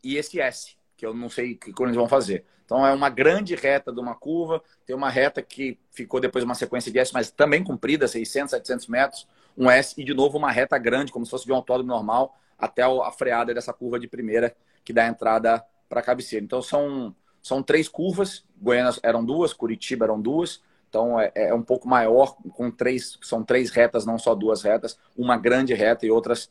e 0.06 0.18
esse 0.18 0.40
S, 0.40 0.78
que 0.96 1.06
eu 1.06 1.14
não 1.14 1.30
sei 1.30 1.56
que 1.56 1.74
quando 1.74 1.90
eles 1.90 1.98
vão 1.98 2.08
fazer. 2.08 2.46
Então 2.64 2.86
é 2.86 2.94
uma 2.94 3.10
grande 3.10 3.56
reta 3.56 3.92
de 3.92 4.00
uma 4.00 4.16
curva, 4.16 4.62
tem 4.86 4.96
uma 4.96 5.10
reta 5.10 5.42
que 5.42 5.80
ficou 5.92 6.20
depois 6.20 6.44
uma 6.44 6.54
sequência 6.54 6.92
de 6.92 7.00
S, 7.00 7.12
mas 7.12 7.32
também 7.32 7.64
comprida, 7.64 8.08
600, 8.08 8.52
700 8.52 8.88
metros, 8.88 9.28
um 9.58 9.70
S 9.70 9.94
e 9.98 10.04
de 10.04 10.14
novo 10.14 10.38
uma 10.38 10.52
reta 10.52 10.78
grande, 10.78 11.12
como 11.12 11.26
se 11.26 11.32
fosse 11.32 11.46
de 11.46 11.52
um 11.52 11.56
autódromo 11.56 11.90
normal, 11.90 12.38
até 12.58 12.84
a 12.84 13.12
freada 13.12 13.54
dessa 13.54 13.74
curva 13.74 14.00
de 14.00 14.08
primeira 14.08 14.56
que 14.84 14.94
dá 14.94 15.06
a 15.06 15.08
entrada 15.08 15.64
para 15.90 16.00
a 16.00 16.04
cabeceira. 16.04 16.46
Então 16.46 16.62
são, 16.62 17.16
são 17.42 17.64
três 17.64 17.88
curvas, 17.88 18.46
Goiânia 18.62 18.94
eram 19.02 19.26
duas, 19.26 19.54
Curitiba 19.54 20.06
eram 20.06 20.22
duas, 20.22 20.62
então 20.88 21.20
é, 21.20 21.32
é 21.36 21.54
um 21.54 21.64
pouco 21.64 21.88
maior, 21.88 22.36
com 22.54 22.70
três, 22.70 23.18
são 23.22 23.44
três 23.44 23.72
retas, 23.72 24.06
não 24.06 24.20
só 24.20 24.36
duas 24.36 24.62
retas, 24.62 24.98
uma 25.18 25.36
grande 25.36 25.74
reta 25.74 26.06
e 26.06 26.12
outras 26.12 26.50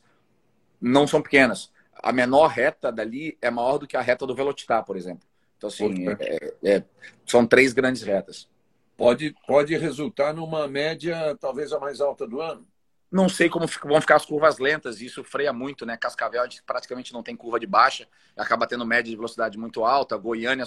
não 0.81 1.07
são 1.07 1.21
pequenas. 1.21 1.71
A 2.01 2.11
menor 2.11 2.47
reta 2.47 2.91
dali 2.91 3.37
é 3.41 3.49
maior 3.49 3.77
do 3.77 3.87
que 3.87 3.97
a 3.97 4.01
reta 4.01 4.25
do 4.25 4.35
Velocitar, 4.35 4.83
por 4.83 4.95
exemplo. 4.97 5.27
Então, 5.57 5.69
assim, 5.69 6.07
é, 6.09 6.53
é, 6.63 6.75
é, 6.75 6.83
são 7.25 7.45
três 7.45 7.73
grandes 7.73 8.01
retas. 8.01 8.49
Pode, 8.97 9.35
pode 9.47 9.75
resultar 9.77 10.33
numa 10.33 10.67
média 10.67 11.35
talvez 11.39 11.73
a 11.73 11.79
mais 11.79 11.99
alta 11.99 12.27
do 12.27 12.41
ano? 12.41 12.65
Não 13.11 13.29
sei 13.29 13.49
como 13.49 13.65
vão 13.83 14.01
ficar 14.01 14.15
as 14.15 14.25
curvas 14.25 14.57
lentas, 14.57 14.99
isso 14.99 15.23
freia 15.23 15.53
muito, 15.53 15.85
né? 15.85 15.95
Cascavel 15.95 16.41
a 16.41 16.45
gente 16.45 16.63
praticamente 16.63 17.13
não 17.13 17.23
tem 17.23 17.35
curva 17.35 17.59
de 17.59 17.67
baixa, 17.67 18.07
acaba 18.35 18.67
tendo 18.67 18.85
média 18.85 19.09
de 19.09 19.15
velocidade 19.15 19.57
muito 19.57 19.85
alta. 19.85 20.17
Goiânia, 20.17 20.65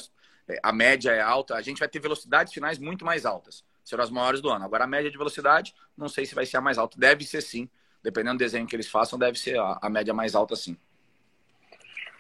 é, 0.49 0.59
a 0.63 0.73
média 0.73 1.11
é 1.11 1.21
alta. 1.21 1.55
A 1.55 1.63
gente 1.63 1.79
vai 1.79 1.89
ter 1.89 2.01
velocidades 2.01 2.53
finais 2.53 2.79
muito 2.79 3.05
mais 3.05 3.27
altas 3.27 3.65
serão 3.89 4.05
as 4.05 4.11
maiores 4.11 4.41
do 4.41 4.51
ano. 4.51 4.65
Agora, 4.65 4.85
a 4.85 4.87
média 4.87 5.11
de 5.11 5.17
velocidade, 5.17 5.75
não 5.97 6.09
sei 6.09 6.27
se 6.27 6.35
vai 6.35 6.45
ser 6.45 6.59
a 6.59 6.61
mais 6.61 6.77
alta. 6.79 6.99
Deve 6.99 7.25
ser 7.25 7.41
sim. 7.41 7.69
Dependendo 8.03 8.37
do 8.37 8.39
desenho 8.39 8.67
que 8.67 8.77
eeles 8.77 8.89
façam, 8.89 9.19
deve 9.19 9.39
ser 9.39 9.59
a, 9.59 9.79
a 9.83 9.89
média 9.89 10.13
mais 10.13 10.35
alta 10.35 10.55
sim. 10.55 10.77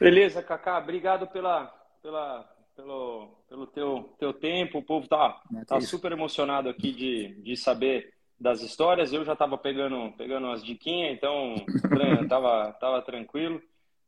Beleza, 0.01 0.43
Kaká. 0.43 0.79
Obrigado 0.79 1.27
pela, 1.27 1.67
pela, 2.03 2.49
pelo, 2.77 3.29
pelo 3.49 3.67
teu, 3.67 4.15
teu 4.19 4.33
tempo. 4.33 4.79
O 4.79 4.83
povo 4.83 5.09
tá, 5.09 5.41
é 5.57 5.65
tá 5.65 5.81
super 5.81 6.13
emocionado 6.13 6.69
aqui 6.69 6.93
de, 6.93 7.43
de 7.43 7.57
saber 7.57 8.13
das 8.39 8.63
histórias. 8.63 9.13
Eu 9.13 9.25
já 9.25 9.33
estava 9.33 9.59
pegando, 9.59 10.13
pegando 10.17 10.47
umas 10.47 10.65
diquinhas, 10.65 11.13
então 11.13 11.57
tava, 12.29 12.73
tava 12.81 13.03
tranquilo. 13.03 13.61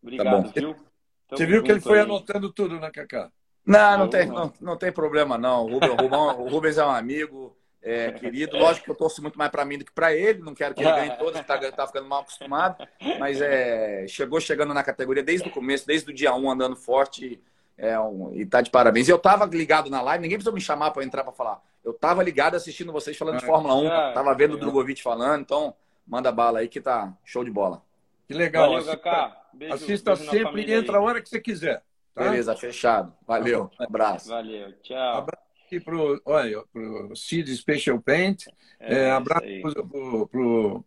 Obrigado, 0.03 0.53
tá 0.53 0.61
viu? 0.61 0.75
Tamo 0.75 1.39
Você 1.39 1.47
viu 1.47 1.63
que 1.63 1.73
ele 1.73 1.81
foi 1.81 1.99
aí. 1.99 2.05
anotando 2.05 2.53
tudo, 2.53 2.79
né, 2.79 2.91
Kaká? 2.91 3.31
Não, 3.67 3.99
não 3.99 4.09
tem, 4.09 4.27
não, 4.27 4.53
não 4.61 4.77
tem 4.77 4.93
problema, 4.93 5.37
não. 5.37 5.67
O 5.67 5.79
Rubens, 5.79 6.39
o 6.39 6.49
Rubens 6.49 6.79
é 6.79 6.85
um 6.85 6.91
amigo 6.91 7.57
é, 7.83 8.13
querido. 8.13 8.57
Lógico 8.59 8.85
que 8.85 8.91
eu 8.91 8.95
torço 8.95 9.23
muito 9.23 9.39
mais 9.39 9.51
para 9.51 9.65
mim 9.65 9.79
do 9.79 9.85
que 9.85 9.93
para 9.93 10.15
ele. 10.15 10.41
Não 10.41 10.55
quero 10.55 10.75
que 10.75 10.83
ele 10.83 10.93
ganhe 10.93 11.17
todos, 11.17 11.41
está 11.41 11.59
tá 11.73 11.87
ficando 11.87 12.09
mal 12.09 12.21
acostumado. 12.21 12.87
Mas 13.19 13.41
é, 13.41 14.07
chegou 14.07 14.41
chegando 14.41 14.75
na 14.75 14.83
categoria 14.83 15.23
desde 15.23 15.49
o 15.49 15.53
começo, 15.53 15.87
desde 15.87 16.11
o 16.11 16.15
dia 16.15 16.35
1, 16.35 16.51
andando 16.51 16.77
forte. 16.77 17.41
É, 17.77 17.99
um, 17.99 18.35
e 18.35 18.45
tá 18.45 18.61
de 18.61 18.71
parabéns. 18.71 19.09
Eu 19.09 19.19
tava 19.19 19.47
ligado 19.47 19.89
na 19.89 20.03
live, 20.03 20.23
ninguém 20.23 20.37
precisou 20.37 20.53
me 20.53 20.61
chamar 20.61 20.91
para 20.91 21.03
entrar 21.03 21.25
para 21.25 21.33
falar. 21.33 21.63
Eu 21.83 21.95
tava 21.95 22.23
ligado 22.23 22.55
assistindo 22.55 22.93
vocês 22.93 23.17
falando 23.17 23.39
de 23.39 23.47
Fórmula 23.47 23.75
1, 23.75 24.13
tava 24.13 24.35
vendo 24.35 24.55
o 24.55 24.59
Drogovic 24.59 25.03
falando, 25.03 25.41
então 25.41 25.75
manda 26.07 26.31
bala 26.31 26.59
aí 26.59 26.69
que 26.69 26.79
tá 26.79 27.15
show 27.25 27.43
de 27.43 27.51
bola. 27.51 27.83
Que 28.29 28.35
legal. 28.35 28.67
Valeu, 28.67 28.79
Assista, 28.81 29.41
Beijo, 29.55 29.75
assista 29.75 30.15
beijo 30.15 30.31
sempre 30.31 30.65
e 30.67 30.73
entra 30.73 30.99
a 30.99 31.01
hora 31.01 31.23
que 31.23 31.29
você 31.29 31.41
quiser. 31.41 31.83
Tá? 32.15 32.25
Beleza, 32.25 32.55
fechado. 32.55 33.15
Valeu, 33.27 33.71
tá 33.79 33.85
abraço. 33.85 34.29
Valeu, 34.29 34.73
tchau. 34.83 35.19
Abraço 35.19 35.50
aqui 35.71 35.79
pro, 35.79 36.21
olha, 36.25 36.65
pro 36.73 37.15
Cid 37.15 37.57
Special 37.57 38.01
Paint. 38.01 38.47
É, 38.81 38.95
é, 38.95 39.11
abraço 39.13 39.47
pro, 39.63 40.27
pro, 40.27 40.85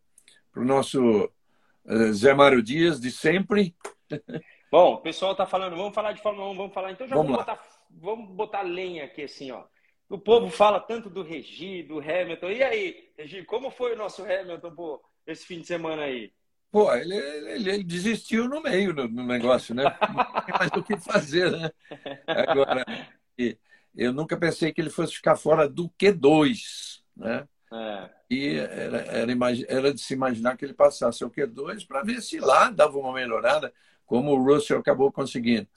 pro, 0.51 0.65
nosso 0.65 1.31
uh, 1.85 2.13
Zé 2.13 2.33
Mário 2.33 2.61
Dias, 2.61 2.99
de 2.99 3.09
sempre. 3.09 3.73
Bom, 4.69 4.95
o 4.95 4.97
pessoal 4.97 5.33
tá 5.35 5.45
falando, 5.45 5.77
vamos 5.77 5.95
falar 5.95 6.11
de 6.11 6.21
Fórmula 6.21 6.49
1, 6.49 6.55
vamos 6.55 6.73
falar. 6.73 6.91
Então 6.91 7.07
já 7.07 7.15
vamos, 7.15 7.31
vamos 7.31 7.45
botar, 7.45 7.63
vamos 7.89 8.35
botar 8.35 8.61
lenha 8.61 9.05
aqui 9.05 9.23
assim, 9.23 9.51
ó. 9.51 9.63
O 10.09 10.19
povo 10.19 10.49
fala 10.49 10.79
tanto 10.79 11.09
do 11.09 11.23
Regi, 11.23 11.81
do 11.83 11.99
Hamilton. 11.99 12.49
E 12.49 12.63
aí, 12.63 13.09
Regi, 13.17 13.43
como 13.45 13.71
foi 13.71 13.93
o 13.93 13.97
nosso 13.97 14.21
Hamilton 14.23 14.75
pô, 14.75 15.01
esse 15.25 15.45
fim 15.45 15.61
de 15.61 15.67
semana 15.67 16.03
aí? 16.03 16.33
Pô, 16.69 16.93
ele, 16.93 17.15
ele, 17.15 17.69
ele 17.69 17.83
desistiu 17.83 18.49
no 18.49 18.61
meio 18.61 18.93
do, 18.93 19.07
negócio, 19.07 19.73
né? 19.73 19.83
Não 19.83 20.41
tem 20.41 20.55
mais 20.57 20.71
o 20.75 20.83
que 20.83 20.97
fazer, 20.97 21.51
né? 21.51 21.71
Agora, 22.27 22.83
eu 23.95 24.13
nunca 24.13 24.37
pensei 24.37 24.73
que 24.73 24.81
ele 24.81 24.89
fosse 24.89 25.13
ficar 25.13 25.35
fora 25.35 25.67
do 25.67 25.89
Q2, 25.89 27.01
né? 27.15 27.47
É. 27.71 28.09
E 28.29 28.55
era, 28.55 28.97
era, 28.97 29.31
era, 29.67 29.93
de 29.93 29.99
se 29.99 30.13
imaginar 30.13 30.57
que 30.57 30.65
ele 30.65 30.73
passasse 30.73 31.23
o 31.23 31.29
Q2 31.29 31.87
para 31.87 32.03
ver 32.03 32.21
se 32.21 32.39
lá 32.39 32.69
dava 32.69 32.97
uma 32.97 33.13
melhorada, 33.13 33.73
como 34.05 34.31
o 34.31 34.43
Russell 34.43 34.79
acabou 34.79 35.11
conseguindo. 35.11 35.67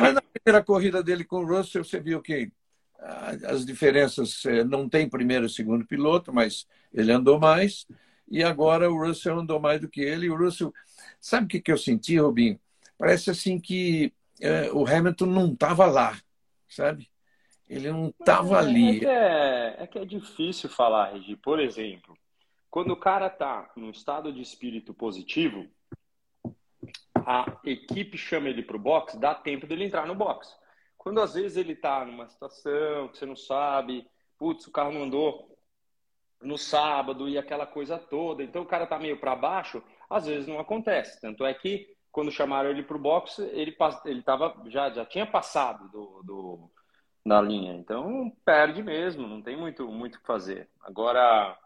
Mas 0.00 0.14
na 0.14 0.22
primeira 0.22 0.64
corrida 0.64 1.02
dele 1.02 1.24
com 1.24 1.42
o 1.42 1.46
Russell, 1.46 1.84
você 1.84 2.00
viu 2.00 2.22
que 2.22 2.50
as 3.46 3.66
diferenças 3.66 4.44
eh, 4.46 4.64
não 4.64 4.88
tem 4.88 5.08
primeiro 5.08 5.44
e 5.44 5.50
segundo 5.50 5.86
piloto, 5.86 6.32
mas 6.32 6.66
ele 6.92 7.12
andou 7.12 7.38
mais. 7.38 7.86
E 8.26 8.42
agora 8.42 8.90
o 8.90 9.06
Russell 9.06 9.40
andou 9.40 9.60
mais 9.60 9.80
do 9.80 9.88
que 9.88 10.00
ele. 10.00 10.26
E 10.26 10.30
o 10.30 10.36
Russell, 10.36 10.72
sabe 11.20 11.44
o 11.44 11.48
que, 11.48 11.60
que 11.60 11.72
eu 11.72 11.76
senti, 11.78 12.16
Robinho? 12.16 12.58
Parece 12.96 13.30
assim 13.30 13.60
que 13.60 14.12
é, 14.40 14.70
o 14.72 14.86
Hamilton 14.86 15.26
não 15.26 15.52
estava 15.52 15.86
lá, 15.86 16.18
sabe? 16.68 17.10
Ele 17.68 17.90
não 17.90 18.08
estava 18.08 18.56
é, 18.56 18.58
ali. 18.58 18.96
É 18.96 18.98
que 18.98 19.06
é, 19.06 19.76
é 19.78 19.86
que 19.86 19.98
é 19.98 20.04
difícil 20.04 20.68
falar, 20.68 21.12
Regi. 21.12 21.36
Por 21.36 21.58
exemplo, 21.58 22.16
quando 22.70 22.90
o 22.92 22.96
cara 22.96 23.28
está 23.28 23.70
num 23.76 23.90
estado 23.90 24.32
de 24.32 24.42
espírito 24.42 24.92
positivo, 24.92 25.66
a 27.14 27.58
equipe 27.64 28.18
chama 28.18 28.48
ele 28.48 28.62
para 28.62 28.76
o 28.76 28.80
box, 28.80 29.16
dá 29.18 29.34
tempo 29.34 29.66
dele 29.66 29.84
entrar 29.84 30.06
no 30.06 30.14
box. 30.14 30.54
Quando 30.96 31.20
às 31.20 31.34
vezes 31.34 31.56
ele 31.56 31.72
está 31.72 32.04
numa 32.04 32.28
situação 32.28 33.08
que 33.08 33.18
você 33.18 33.26
não 33.26 33.36
sabe, 33.36 34.06
putz, 34.38 34.66
o 34.66 34.72
carro 34.72 34.92
não 34.92 35.04
andou 35.04 35.56
no 36.42 36.58
sábado 36.58 37.28
e 37.28 37.38
aquela 37.38 37.66
coisa 37.66 37.98
toda, 37.98 38.42
então 38.42 38.62
o 38.62 38.66
cara 38.66 38.86
tá 38.86 38.98
meio 38.98 39.18
para 39.18 39.34
baixo, 39.34 39.82
às 40.10 40.26
vezes 40.26 40.46
não 40.46 40.58
acontece. 40.58 41.20
Tanto 41.20 41.44
é 41.44 41.54
que 41.54 41.86
quando 42.12 42.30
chamaram 42.30 42.70
ele 42.70 42.82
para 42.82 42.96
o 42.96 43.00
box, 43.00 43.38
ele 43.52 43.76
ele 44.04 44.22
tava 44.22 44.62
já 44.66 44.90
já 44.90 45.06
tinha 45.06 45.26
passado 45.26 45.88
do, 45.88 46.22
do 46.22 46.70
na 47.24 47.40
linha. 47.40 47.74
Então 47.74 48.30
perde 48.44 48.82
mesmo, 48.82 49.26
não 49.26 49.40
tem 49.40 49.56
muito 49.56 49.86
muito 49.88 50.20
que 50.20 50.26
fazer. 50.26 50.68
Agora 50.82 51.58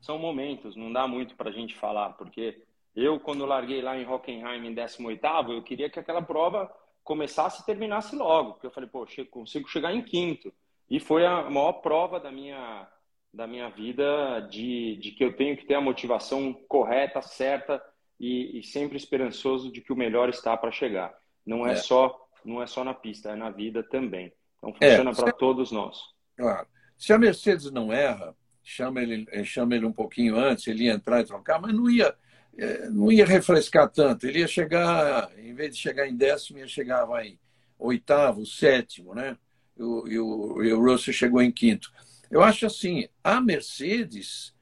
são 0.00 0.18
momentos, 0.18 0.76
não 0.76 0.92
dá 0.92 1.06
muito 1.06 1.34
para 1.36 1.50
a 1.50 1.52
gente 1.52 1.74
falar, 1.76 2.10
porque 2.10 2.62
eu 2.94 3.18
quando 3.20 3.46
larguei 3.46 3.80
lá 3.80 3.96
em 3.96 4.06
Hockenheim 4.06 4.66
em 4.66 4.74
18 4.74 5.24
eu 5.52 5.62
queria 5.62 5.88
que 5.88 5.98
aquela 5.98 6.22
prova 6.22 6.70
começasse 7.02 7.62
e 7.62 7.66
terminasse 7.66 8.14
logo, 8.14 8.52
porque 8.52 8.66
eu 8.66 8.70
falei, 8.70 8.88
pô, 8.88 9.06
consigo 9.30 9.68
chegar 9.68 9.94
em 9.94 10.02
quinto. 10.02 10.52
E 10.88 10.98
foi 10.98 11.24
a 11.24 11.48
maior 11.48 11.74
prova 11.74 12.18
da 12.20 12.30
minha 12.30 12.88
da 13.32 13.46
minha 13.46 13.68
vida 13.68 14.40
de, 14.50 14.96
de 14.96 15.12
que 15.12 15.22
eu 15.22 15.36
tenho 15.36 15.56
que 15.56 15.64
ter 15.64 15.74
a 15.74 15.80
motivação 15.80 16.52
correta, 16.68 17.22
certa 17.22 17.80
e, 18.18 18.58
e 18.58 18.62
sempre 18.64 18.96
esperançoso 18.96 19.70
de 19.70 19.80
que 19.80 19.92
o 19.92 19.96
melhor 19.96 20.28
está 20.28 20.56
para 20.56 20.72
chegar. 20.72 21.14
Não 21.46 21.64
é, 21.64 21.72
é, 21.72 21.76
só 21.76 22.19
não 22.44 22.62
é 22.62 22.66
só 22.66 22.84
na 22.84 22.94
pista, 22.94 23.30
é 23.30 23.36
na 23.36 23.50
vida 23.50 23.82
também. 23.82 24.32
Então 24.58 24.72
funciona 24.72 25.10
é, 25.10 25.14
para 25.14 25.32
todos 25.32 25.72
nós. 25.72 25.98
Claro. 26.36 26.66
Se 26.96 27.12
a 27.12 27.18
Mercedes 27.18 27.70
não 27.70 27.92
erra, 27.92 28.36
chama 28.62 29.02
ele, 29.02 29.26
eh, 29.30 29.44
chama 29.44 29.74
ele 29.74 29.86
um 29.86 29.92
pouquinho 29.92 30.36
antes, 30.36 30.66
ele 30.66 30.84
ia 30.84 30.92
entrar 30.92 31.20
e 31.20 31.24
trocar, 31.24 31.60
mas 31.60 31.74
não 31.74 31.88
ia, 31.88 32.14
eh, 32.58 32.88
não 32.90 33.10
ia 33.10 33.24
refrescar 33.24 33.88
tanto. 33.88 34.26
Ele 34.26 34.40
ia 34.40 34.46
chegar, 34.46 35.30
em 35.38 35.54
vez 35.54 35.74
de 35.74 35.80
chegar 35.80 36.06
em 36.06 36.16
décimo, 36.16 36.58
ia 36.58 36.68
chegar 36.68 37.04
vai, 37.06 37.28
em 37.28 37.38
oitavo, 37.78 38.44
sétimo, 38.44 39.14
né? 39.14 39.36
E 39.76 39.82
o, 39.82 40.08
e 40.08 40.18
o, 40.18 40.62
e 40.62 40.72
o 40.72 40.80
Russell 40.80 41.14
chegou 41.14 41.40
em 41.40 41.50
quinto. 41.50 41.90
Eu 42.30 42.42
acho 42.42 42.66
assim, 42.66 43.08
a 43.24 43.40
Mercedes 43.40 44.54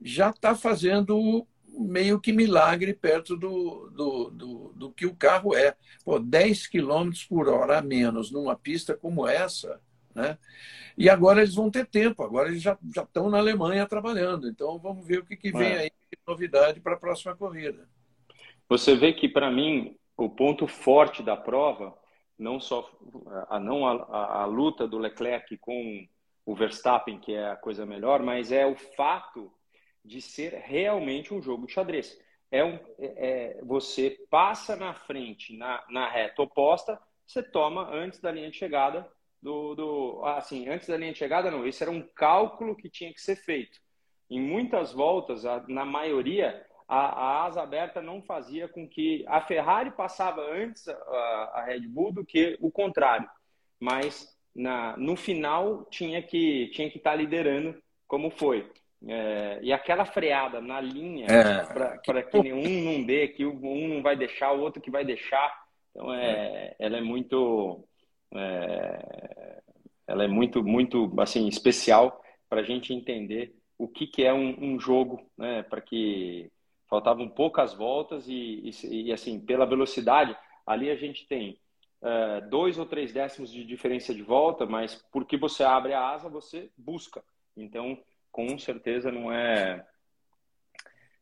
já 0.00 0.30
está 0.30 0.54
fazendo 0.54 1.46
meio 1.78 2.20
que 2.20 2.32
milagre 2.32 2.94
perto 2.94 3.36
do, 3.36 3.90
do, 3.90 4.30
do, 4.30 4.72
do, 4.74 4.92
que 4.92 5.06
o 5.06 5.14
carro 5.14 5.54
é. 5.54 5.76
Pô, 6.04 6.18
10 6.18 6.66
km 6.68 7.10
por 7.28 7.48
hora 7.48 7.78
a 7.78 7.82
menos 7.82 8.30
numa 8.30 8.56
pista 8.56 8.96
como 8.96 9.26
essa, 9.26 9.80
né? 10.14 10.38
E 10.96 11.10
agora 11.10 11.40
eles 11.40 11.54
vão 11.54 11.70
ter 11.70 11.86
tempo, 11.86 12.22
agora 12.22 12.48
eles 12.48 12.62
já, 12.62 12.78
já 12.94 13.02
estão 13.02 13.28
na 13.28 13.38
Alemanha 13.38 13.86
trabalhando. 13.86 14.48
Então 14.48 14.78
vamos 14.78 15.06
ver 15.06 15.18
o 15.18 15.26
que, 15.26 15.36
que 15.36 15.50
vem 15.50 15.72
é. 15.72 15.78
aí 15.78 15.90
de 15.90 16.18
novidade 16.26 16.80
para 16.80 16.94
a 16.94 16.98
próxima 16.98 17.34
corrida. 17.34 17.88
Você 18.68 18.94
vê 18.94 19.12
que, 19.12 19.28
para 19.28 19.50
mim, 19.50 19.96
o 20.16 20.28
ponto 20.28 20.66
forte 20.66 21.22
da 21.22 21.36
prova, 21.36 21.96
não 22.38 22.60
só 22.60 22.88
a, 23.48 23.58
não 23.58 23.86
a, 23.86 23.92
a, 23.92 24.42
a 24.42 24.44
luta 24.46 24.86
do 24.86 24.98
Leclerc 24.98 25.56
com 25.58 26.06
o 26.46 26.54
Verstappen, 26.54 27.18
que 27.18 27.32
é 27.32 27.50
a 27.50 27.56
coisa 27.56 27.84
melhor, 27.84 28.22
mas 28.22 28.52
é 28.52 28.66
o 28.66 28.76
fato 28.76 29.52
de 30.04 30.20
ser 30.20 30.52
realmente 30.54 31.32
um 31.32 31.40
jogo 31.40 31.66
de 31.66 31.72
xadrez. 31.72 32.18
É 32.50 32.64
um, 32.64 32.78
é, 32.98 33.56
é, 33.58 33.60
você 33.62 34.10
passa 34.30 34.76
na 34.76 34.94
frente, 34.94 35.56
na, 35.56 35.84
na 35.88 36.08
reta 36.08 36.42
oposta, 36.42 37.00
você 37.26 37.42
toma 37.42 37.90
antes 37.90 38.20
da 38.20 38.30
linha 38.30 38.50
de 38.50 38.56
chegada 38.56 39.10
do, 39.44 39.74
do. 39.74 40.24
Assim, 40.24 40.68
antes 40.68 40.88
da 40.88 40.96
linha 40.96 41.12
de 41.12 41.18
chegada, 41.18 41.50
não. 41.50 41.66
Esse 41.66 41.82
era 41.82 41.90
um 41.90 42.02
cálculo 42.14 42.76
que 42.76 42.88
tinha 42.88 43.12
que 43.12 43.20
ser 43.20 43.36
feito. 43.36 43.78
Em 44.30 44.40
muitas 44.40 44.92
voltas, 44.92 45.44
na 45.68 45.84
maioria, 45.84 46.64
a, 46.88 46.98
a 46.98 47.44
asa 47.44 47.62
aberta 47.62 48.00
não 48.00 48.22
fazia 48.22 48.68
com 48.68 48.88
que. 48.88 49.24
A 49.28 49.40
Ferrari 49.40 49.90
passava 49.90 50.40
antes 50.40 50.88
a, 50.88 51.52
a 51.54 51.64
Red 51.66 51.86
Bull 51.88 52.12
do 52.12 52.24
que 52.24 52.56
o 52.60 52.70
contrário. 52.70 53.28
Mas 53.78 54.34
na, 54.54 54.96
no 54.96 55.16
final 55.16 55.84
tinha 55.90 56.22
que 56.22 56.68
tinha 56.68 56.90
que 56.90 56.98
estar 56.98 57.10
tá 57.10 57.16
liderando 57.16 57.82
como 58.06 58.30
foi. 58.30 58.70
É, 59.06 59.58
e 59.62 59.72
aquela 59.72 60.04
freada 60.04 60.60
na 60.60 60.80
linha 60.80 61.26
é, 61.26 61.64
para 61.66 62.22
que, 62.22 62.42
que 62.42 62.52
um 62.52 62.80
não 62.82 63.04
dê, 63.04 63.28
que 63.28 63.44
um 63.44 63.88
não 63.88 64.02
vai 64.02 64.16
deixar, 64.16 64.52
o 64.52 64.60
outro 64.60 64.80
que 64.80 64.90
vai 64.90 65.04
deixar. 65.04 65.54
Então 65.90 66.12
é, 66.12 66.30
é. 66.30 66.76
ela 66.78 66.96
é 66.96 67.00
muito 67.00 67.86
é, 68.34 69.62
ela 70.06 70.24
é 70.24 70.28
muito 70.28 70.64
muito 70.64 71.12
assim 71.18 71.46
especial 71.48 72.22
para 72.48 72.60
a 72.60 72.64
gente 72.64 72.94
entender 72.94 73.54
o 73.76 73.88
que, 73.88 74.06
que 74.06 74.24
é 74.24 74.32
um, 74.32 74.56
um 74.58 74.80
jogo, 74.80 75.20
né? 75.36 75.62
Para 75.64 75.80
que 75.80 76.50
faltavam 76.88 77.28
poucas 77.28 77.74
voltas 77.74 78.26
e, 78.28 78.70
e, 78.82 79.02
e 79.06 79.12
assim 79.12 79.38
pela 79.38 79.66
velocidade 79.66 80.36
ali 80.66 80.90
a 80.90 80.96
gente 80.96 81.26
tem 81.26 81.58
é, 82.02 82.40
dois 82.42 82.78
ou 82.78 82.86
três 82.86 83.12
décimos 83.12 83.50
de 83.50 83.64
diferença 83.64 84.14
de 84.14 84.22
volta, 84.22 84.66
mas 84.66 84.94
porque 85.10 85.36
você 85.36 85.62
abre 85.64 85.92
a 85.92 86.08
asa, 86.10 86.28
você 86.28 86.70
busca. 86.76 87.22
Então, 87.56 87.98
com 88.34 88.58
certeza 88.58 89.12
não 89.12 89.32
é 89.32 89.86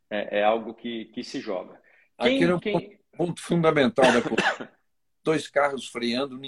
é, 0.09 0.39
é 0.41 0.43
algo 0.43 0.73
que, 0.73 1.05
que 1.07 1.23
se 1.23 1.41
joga. 1.41 1.79
Quem, 2.19 2.37
Aqui 2.37 2.45
é 2.45 2.55
um 2.55 2.59
quem... 2.59 2.99
ponto 3.15 3.43
fundamental 3.43 4.11
da 4.11 4.23
corrida. 4.25 4.73
dois 5.23 5.47
carros 5.47 5.87
freando, 5.87 6.41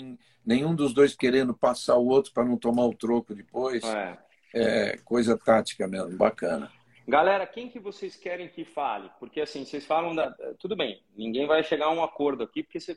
nenhum 0.45 0.75
dos 0.75 0.95
dois 0.95 1.15
querendo 1.15 1.55
passar 1.55 1.97
o 1.97 2.07
outro 2.07 2.33
para 2.33 2.47
não 2.47 2.57
tomar 2.57 2.87
o 2.87 2.95
troco 2.95 3.35
depois. 3.35 3.85
É. 3.85 4.19
é. 4.55 4.97
coisa 5.05 5.37
tática 5.37 5.87
mesmo, 5.87 6.17
bacana. 6.17 6.73
Galera, 7.07 7.47
quem 7.47 7.69
que 7.69 7.79
vocês 7.79 8.17
querem 8.17 8.49
que 8.49 8.65
fale? 8.65 9.11
Porque 9.21 9.43
assim, 9.43 9.67
vocês 9.67 9.85
falam 9.85 10.15
da. 10.15 10.31
Tudo 10.59 10.75
bem, 10.75 11.05
ninguém 11.15 11.47
vai 11.47 11.63
chegar 11.63 11.87
a 11.87 11.93
um 11.93 12.03
acordo 12.03 12.43
aqui, 12.43 12.63
porque 12.63 12.81
você... 12.81 12.97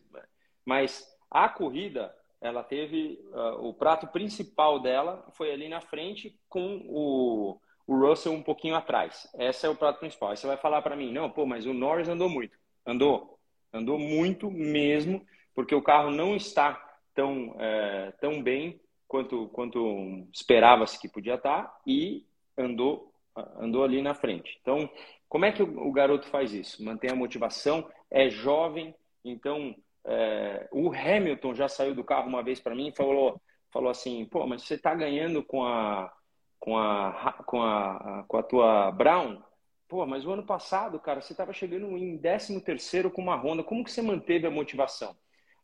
mas 0.65 1.05
a 1.30 1.49
corrida, 1.49 2.15
ela 2.47 2.63
teve 2.63 3.19
uh, 3.31 3.67
o 3.67 3.73
prato 3.73 4.07
principal 4.07 4.79
dela 4.79 5.25
foi 5.33 5.51
ali 5.51 5.67
na 5.67 5.81
frente 5.81 6.37
com 6.49 6.81
o, 6.87 7.59
o 7.85 7.95
Russell 7.95 8.33
um 8.33 8.43
pouquinho 8.43 8.75
atrás. 8.75 9.27
Esse 9.37 9.65
é 9.65 9.69
o 9.69 9.75
prato 9.75 9.99
principal. 9.99 10.29
Aí 10.29 10.37
você 10.37 10.47
vai 10.47 10.57
falar 10.57 10.81
para 10.81 10.95
mim, 10.95 11.11
não, 11.11 11.29
pô, 11.29 11.45
mas 11.45 11.65
o 11.65 11.73
Norris 11.73 12.09
andou 12.09 12.29
muito. 12.29 12.57
Andou, 12.85 13.39
andou 13.71 13.99
muito 13.99 14.49
mesmo, 14.49 15.25
porque 15.53 15.75
o 15.75 15.81
carro 15.81 16.11
não 16.11 16.35
está 16.35 16.81
tão, 17.13 17.55
é, 17.59 18.11
tão 18.19 18.41
bem 18.41 18.79
quanto, 19.07 19.47
quanto 19.49 20.27
esperava-se 20.33 20.99
que 20.99 21.09
podia 21.09 21.35
estar 21.35 21.79
e 21.85 22.25
andou, 22.57 23.13
andou 23.59 23.83
ali 23.83 24.01
na 24.01 24.13
frente. 24.13 24.57
Então, 24.61 24.89
como 25.29 25.45
é 25.45 25.51
que 25.51 25.63
o, 25.63 25.87
o 25.87 25.91
garoto 25.91 26.27
faz 26.27 26.53
isso? 26.53 26.83
Mantém 26.83 27.11
a 27.11 27.15
motivação, 27.15 27.89
é 28.09 28.29
jovem, 28.29 28.95
então 29.23 29.75
é, 30.07 30.67
o 30.71 30.91
Hamilton 30.91 31.53
já 31.53 31.67
saiu 31.67 31.93
do 31.93 32.03
carro 32.03 32.27
uma 32.27 32.43
vez 32.43 32.59
para 32.59 32.75
mim 32.75 32.87
e 32.87 32.95
falou, 32.95 33.41
falou 33.71 33.89
assim, 33.89 34.25
pô, 34.25 34.47
mas 34.47 34.63
você 34.63 34.75
está 34.75 34.95
ganhando 34.95 35.43
com 35.43 35.63
a, 35.63 36.11
com 36.59 36.77
a, 36.77 37.43
com 37.45 37.61
a, 37.61 38.25
com 38.27 38.37
a 38.37 38.43
tua 38.43 38.91
Brown? 38.91 39.41
Pô, 39.87 40.05
mas 40.05 40.25
o 40.25 40.31
ano 40.31 40.45
passado, 40.45 40.99
cara, 40.99 41.21
você 41.21 41.33
estava 41.33 41.53
chegando 41.53 41.97
em 41.97 42.17
13 42.17 42.59
terceiro 42.61 43.11
com 43.11 43.21
uma 43.21 43.35
Honda. 43.35 43.63
Como 43.63 43.83
que 43.83 43.91
você 43.91 44.01
manteve 44.01 44.47
a 44.47 44.51
motivação? 44.51 45.15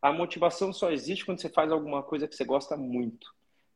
a 0.04 0.12
motivação 0.12 0.74
só 0.74 0.92
existe 0.92 1.26
quando 1.26 1.40
você 1.40 1.48
faz 1.48 1.72
alguma 1.72 2.04
coisa 2.04 2.28
que 2.28 2.36
você 2.36 2.44
gosta 2.44 2.76
muito. 2.76 3.26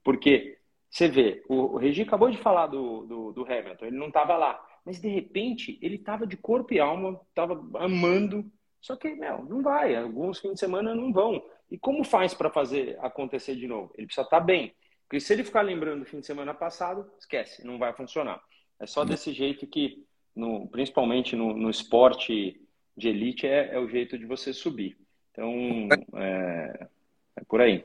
Porque 0.03 0.57
você 0.89 1.07
vê, 1.07 1.41
o, 1.47 1.77
Regi 1.77 2.01
acabou 2.01 2.29
de 2.29 2.37
falar 2.37 2.67
do, 2.67 3.05
do, 3.05 3.31
do 3.31 3.45
Hamilton, 3.45 3.85
ele 3.85 3.97
não 3.97 4.07
estava 4.07 4.35
lá, 4.35 4.61
mas 4.85 4.99
de 4.99 5.07
repente 5.07 5.79
ele 5.81 5.95
estava 5.95 6.27
de 6.27 6.35
corpo 6.35 6.73
e 6.73 6.81
alma, 6.81 7.17
estava 7.29 7.53
amando. 7.75 8.51
Só 8.87 8.95
que, 8.95 9.13
meu, 9.15 9.43
não 9.43 9.61
vai, 9.61 9.97
alguns 9.97 10.39
fins 10.39 10.53
de 10.53 10.61
semana 10.61 10.95
não 10.95 11.11
vão. 11.11 11.43
E 11.69 11.77
como 11.77 12.05
faz 12.05 12.33
para 12.33 12.49
fazer 12.49 12.97
acontecer 13.01 13.57
de 13.57 13.67
novo? 13.67 13.91
Ele 13.97 14.07
precisa 14.07 14.25
estar 14.25 14.39
tá 14.39 14.45
bem. 14.45 14.73
Porque 15.03 15.19
se 15.19 15.33
ele 15.33 15.43
ficar 15.43 15.61
lembrando 15.61 15.99
do 15.99 16.05
fim 16.05 16.21
de 16.21 16.25
semana 16.25 16.53
passado, 16.53 17.05
esquece, 17.19 17.67
não 17.67 17.77
vai 17.77 17.91
funcionar. 17.91 18.41
É 18.79 18.87
só 18.87 19.03
desse 19.03 19.33
jeito 19.33 19.67
que, 19.67 20.05
no, 20.33 20.69
principalmente 20.69 21.35
no, 21.35 21.53
no 21.53 21.69
esporte 21.69 22.61
de 22.95 23.09
elite, 23.09 23.45
é, 23.45 23.75
é 23.75 23.77
o 23.77 23.89
jeito 23.89 24.17
de 24.17 24.25
você 24.25 24.53
subir. 24.53 24.97
Então, 25.31 25.51
é, 26.15 26.87
é 27.35 27.43
por 27.45 27.59
aí. 27.59 27.83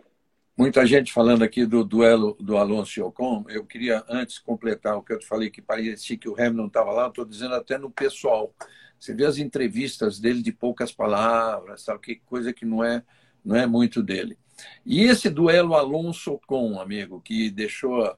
Muita 0.56 0.86
gente 0.86 1.12
falando 1.12 1.42
aqui 1.42 1.66
do 1.66 1.82
duelo 1.82 2.36
do 2.38 2.56
Alonso 2.56 3.00
e 3.00 3.02
Ocon. 3.02 3.44
Eu 3.48 3.66
queria 3.66 4.04
antes 4.08 4.38
completar 4.38 4.96
o 4.96 5.02
que 5.02 5.12
eu 5.12 5.18
te 5.18 5.26
falei, 5.26 5.50
que 5.50 5.60
parecia 5.60 6.16
que 6.16 6.28
o 6.28 6.40
Hamilton 6.40 6.66
estava 6.68 6.92
lá. 6.92 7.08
Estou 7.08 7.24
dizendo 7.24 7.56
até 7.56 7.76
no 7.76 7.90
pessoal. 7.90 8.54
Você 9.02 9.12
vê 9.12 9.24
as 9.24 9.38
entrevistas 9.38 10.20
dele 10.20 10.40
de 10.40 10.52
poucas 10.52 10.92
palavras, 10.92 11.82
sabe? 11.82 12.00
Que 12.00 12.14
coisa 12.24 12.52
que 12.52 12.64
não 12.64 12.84
é, 12.84 13.02
não 13.44 13.56
é 13.56 13.66
muito 13.66 14.00
dele. 14.00 14.38
E 14.86 15.02
esse 15.02 15.28
duelo 15.28 15.74
Alonso-Ocon, 15.74 16.80
amigo, 16.80 17.20
que 17.20 17.50
deixou 17.50 18.04
a, 18.04 18.16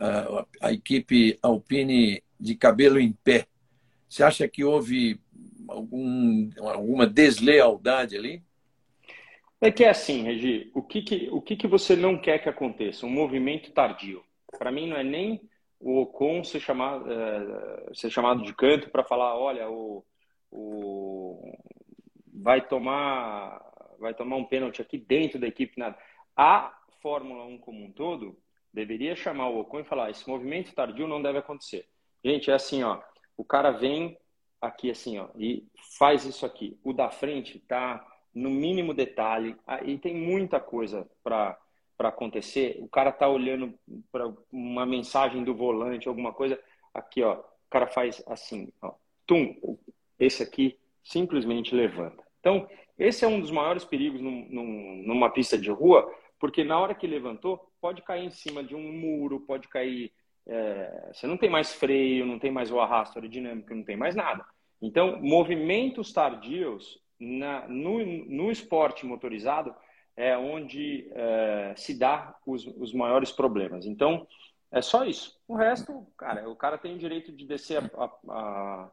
a, 0.00 0.46
a 0.62 0.72
equipe 0.72 1.38
Alpine 1.40 2.24
de 2.40 2.56
cabelo 2.56 2.98
em 2.98 3.12
pé. 3.12 3.46
Você 4.08 4.24
acha 4.24 4.48
que 4.48 4.64
houve 4.64 5.20
algum, 5.68 6.50
alguma 6.56 7.06
deslealdade 7.06 8.16
ali? 8.16 8.42
É 9.60 9.70
que 9.70 9.84
é 9.84 9.90
assim, 9.90 10.24
Regi, 10.24 10.72
o 10.74 10.82
que, 10.82 11.02
que, 11.02 11.28
o 11.30 11.40
que, 11.40 11.54
que 11.54 11.68
você 11.68 11.94
não 11.94 12.18
quer 12.18 12.40
que 12.40 12.48
aconteça? 12.48 13.06
Um 13.06 13.10
movimento 13.10 13.70
tardio. 13.70 14.24
Para 14.58 14.72
mim, 14.72 14.88
não 14.88 14.96
é 14.96 15.04
nem 15.04 15.40
o 15.78 16.00
Ocon 16.00 16.42
ser 16.42 16.58
chamado, 16.58 17.06
é, 17.12 17.94
ser 17.94 18.10
chamado 18.10 18.42
de 18.42 18.52
canto 18.52 18.90
para 18.90 19.04
falar: 19.04 19.38
olha, 19.38 19.70
o, 19.70 20.04
o, 20.56 21.56
vai, 22.32 22.66
tomar, 22.66 23.60
vai 23.98 24.14
tomar 24.14 24.36
um 24.36 24.44
pênalti 24.44 24.80
aqui 24.80 24.98
dentro 24.98 25.38
da 25.38 25.46
equipe. 25.46 25.78
Nada. 25.78 25.98
A 26.34 26.76
Fórmula 27.02 27.44
1 27.44 27.58
como 27.58 27.84
um 27.84 27.92
todo 27.92 28.38
deveria 28.72 29.14
chamar 29.14 29.50
o 29.50 29.60
Ocon 29.60 29.80
e 29.80 29.84
falar: 29.84 30.10
esse 30.10 30.28
movimento 30.28 30.74
tardio 30.74 31.06
não 31.06 31.22
deve 31.22 31.38
acontecer. 31.38 31.86
Gente, 32.24 32.50
é 32.50 32.54
assim: 32.54 32.82
ó, 32.82 33.00
o 33.36 33.44
cara 33.44 33.70
vem 33.70 34.18
aqui 34.60 34.90
assim 34.90 35.18
ó, 35.18 35.28
e 35.36 35.66
faz 35.98 36.24
isso 36.24 36.46
aqui. 36.46 36.78
O 36.82 36.92
da 36.92 37.10
frente 37.10 37.58
tá 37.60 38.04
no 38.34 38.50
mínimo 38.50 38.92
detalhe, 38.92 39.56
ah, 39.66 39.82
e 39.82 39.98
tem 39.98 40.14
muita 40.14 40.60
coisa 40.60 41.08
para 41.22 41.58
acontecer. 41.98 42.78
O 42.80 42.88
cara 42.88 43.10
tá 43.10 43.26
olhando 43.26 43.72
para 44.12 44.30
uma 44.52 44.84
mensagem 44.84 45.42
do 45.42 45.54
volante, 45.54 46.06
alguma 46.06 46.34
coisa, 46.34 46.60
aqui, 46.92 47.22
ó, 47.22 47.40
o 47.40 47.70
cara 47.70 47.86
faz 47.86 48.22
assim, 48.26 48.70
ó, 48.82 48.92
tum, 49.26 49.78
esse 50.18 50.42
aqui 50.42 50.78
simplesmente 51.02 51.74
levanta. 51.74 52.22
Então, 52.40 52.68
esse 52.98 53.24
é 53.24 53.28
um 53.28 53.40
dos 53.40 53.50
maiores 53.50 53.84
perigos 53.84 54.20
num, 54.20 54.46
num, 54.48 55.02
numa 55.06 55.30
pista 55.30 55.58
de 55.58 55.70
rua, 55.70 56.10
porque 56.38 56.64
na 56.64 56.78
hora 56.78 56.94
que 56.94 57.06
levantou, 57.06 57.70
pode 57.80 58.02
cair 58.02 58.24
em 58.24 58.30
cima 58.30 58.62
de 58.62 58.74
um 58.74 58.92
muro, 58.92 59.40
pode 59.40 59.68
cair. 59.68 60.12
É, 60.46 61.10
você 61.12 61.26
não 61.26 61.36
tem 61.36 61.50
mais 61.50 61.74
freio, 61.74 62.26
não 62.26 62.38
tem 62.38 62.50
mais 62.50 62.70
o 62.70 62.80
arrasto 62.80 63.18
aerodinâmico, 63.18 63.74
não 63.74 63.84
tem 63.84 63.96
mais 63.96 64.14
nada. 64.14 64.44
Então, 64.80 65.20
movimentos 65.20 66.12
tardios 66.12 67.00
na, 67.18 67.66
no, 67.68 68.04
no 68.04 68.50
esporte 68.50 69.06
motorizado 69.06 69.74
é 70.16 70.36
onde 70.36 71.08
é, 71.12 71.74
se 71.76 71.98
dá 71.98 72.34
os, 72.46 72.66
os 72.66 72.92
maiores 72.92 73.30
problemas. 73.30 73.86
Então, 73.86 74.26
é 74.70 74.80
só 74.80 75.04
isso. 75.04 75.38
O 75.46 75.54
resto, 75.54 76.06
cara, 76.16 76.48
o 76.48 76.56
cara 76.56 76.78
tem 76.78 76.94
o 76.94 76.98
direito 76.98 77.32
de 77.32 77.46
descer 77.46 77.78
a, 77.78 78.04
a, 78.04 78.10
a, 78.28 78.90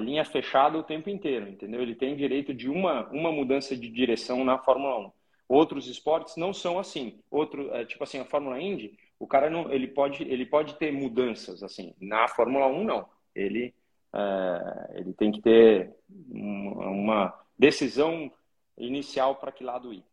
linha 0.00 0.24
fechada 0.24 0.78
o 0.78 0.82
tempo 0.82 1.10
inteiro, 1.10 1.48
entendeu? 1.48 1.82
Ele 1.82 1.94
tem 1.94 2.16
direito 2.16 2.54
de 2.54 2.68
uma, 2.68 3.08
uma 3.10 3.30
mudança 3.30 3.76
de 3.76 3.88
direção 3.88 4.44
na 4.44 4.58
Fórmula 4.58 5.06
1. 5.08 5.12
Outros 5.48 5.86
esportes 5.86 6.36
não 6.36 6.52
são 6.52 6.78
assim. 6.78 7.20
Outro, 7.30 7.70
é, 7.74 7.84
tipo 7.84 8.02
assim, 8.02 8.18
a 8.18 8.24
Fórmula 8.24 8.60
Indy, 8.60 8.98
o 9.18 9.26
cara 9.26 9.50
não, 9.50 9.70
ele 9.70 9.86
pode, 9.86 10.22
ele 10.22 10.46
pode 10.46 10.74
ter 10.76 10.92
mudanças 10.92 11.62
assim. 11.62 11.94
Na 12.00 12.26
Fórmula 12.26 12.66
1 12.66 12.84
não. 12.84 13.08
Ele, 13.34 13.74
é, 14.14 14.92
ele 14.94 15.12
tem 15.12 15.30
que 15.30 15.42
ter 15.42 15.94
uma, 16.30 16.88
uma 16.88 17.40
decisão 17.58 18.32
inicial 18.78 19.36
para 19.36 19.52
que 19.52 19.62
lado 19.62 19.92
ir. 19.92 20.04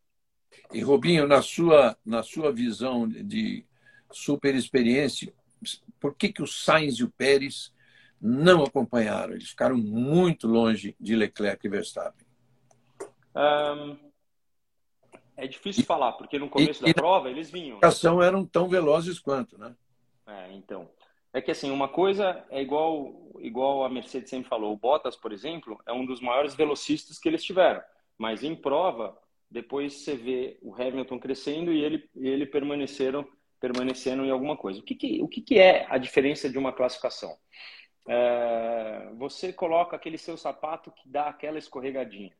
E 0.72 0.80
Robinho, 0.80 1.26
na 1.26 1.42
sua, 1.42 1.96
na 2.04 2.22
sua 2.22 2.52
visão 2.52 3.08
de 3.08 3.64
super 4.12 4.54
experiência, 4.54 5.32
por 5.98 6.14
que, 6.14 6.32
que 6.32 6.42
o 6.42 6.46
Sainz 6.46 6.96
e 6.96 7.04
o 7.04 7.10
Pérez 7.10 7.72
não 8.20 8.64
acompanharam? 8.64 9.32
Eles 9.32 9.50
ficaram 9.50 9.76
muito 9.76 10.46
longe 10.46 10.94
de 11.00 11.16
Leclerc 11.16 11.66
e 11.66 11.70
Verstappen. 11.70 12.26
Um, 13.34 13.96
é 15.36 15.46
difícil 15.46 15.82
e, 15.82 15.86
falar, 15.86 16.12
porque 16.12 16.38
no 16.38 16.48
começo 16.48 16.86
e, 16.86 16.92
da 16.92 16.94
prova 16.94 17.30
eles 17.30 17.50
vinham. 17.50 17.78
A 17.82 17.88
ação 17.88 18.22
eram 18.22 18.44
tão 18.44 18.68
velozes 18.68 19.18
quanto, 19.18 19.56
né? 19.58 19.74
É, 20.26 20.52
então. 20.52 20.88
É 21.32 21.40
que 21.40 21.50
assim, 21.50 21.70
uma 21.70 21.88
coisa 21.88 22.44
é 22.50 22.60
igual, 22.60 23.14
igual 23.38 23.84
a 23.84 23.88
Mercedes 23.88 24.28
sempre 24.28 24.48
falou. 24.48 24.72
O 24.72 24.76
Bottas, 24.76 25.16
por 25.16 25.32
exemplo, 25.32 25.80
é 25.86 25.92
um 25.92 26.04
dos 26.04 26.20
maiores 26.20 26.54
velocistas 26.54 27.18
que 27.18 27.28
eles 27.28 27.42
tiveram. 27.42 27.80
Mas 28.18 28.42
em 28.42 28.54
prova, 28.54 29.16
depois 29.50 29.94
você 29.94 30.16
vê 30.16 30.58
o 30.60 30.74
Hamilton 30.74 31.18
crescendo 31.18 31.72
e 31.72 31.82
ele, 31.82 32.08
e 32.16 32.28
ele 32.28 32.46
permaneceram 32.46 33.26
permanecendo 33.60 34.24
em 34.24 34.30
alguma 34.30 34.56
coisa. 34.56 34.80
O 34.80 34.82
que, 34.82 34.94
que 34.94 35.22
o 35.22 35.28
que, 35.28 35.42
que, 35.42 35.58
é 35.58 35.86
a 35.88 35.98
diferença 35.98 36.48
de 36.48 36.58
uma 36.58 36.72
classificação? 36.72 37.36
É, 38.08 39.10
você 39.16 39.52
coloca 39.52 39.96
aquele 39.96 40.18
seu 40.18 40.36
sapato 40.36 40.90
que 40.90 41.08
dá 41.08 41.28
aquela 41.28 41.58
escorregadinha. 41.58 42.32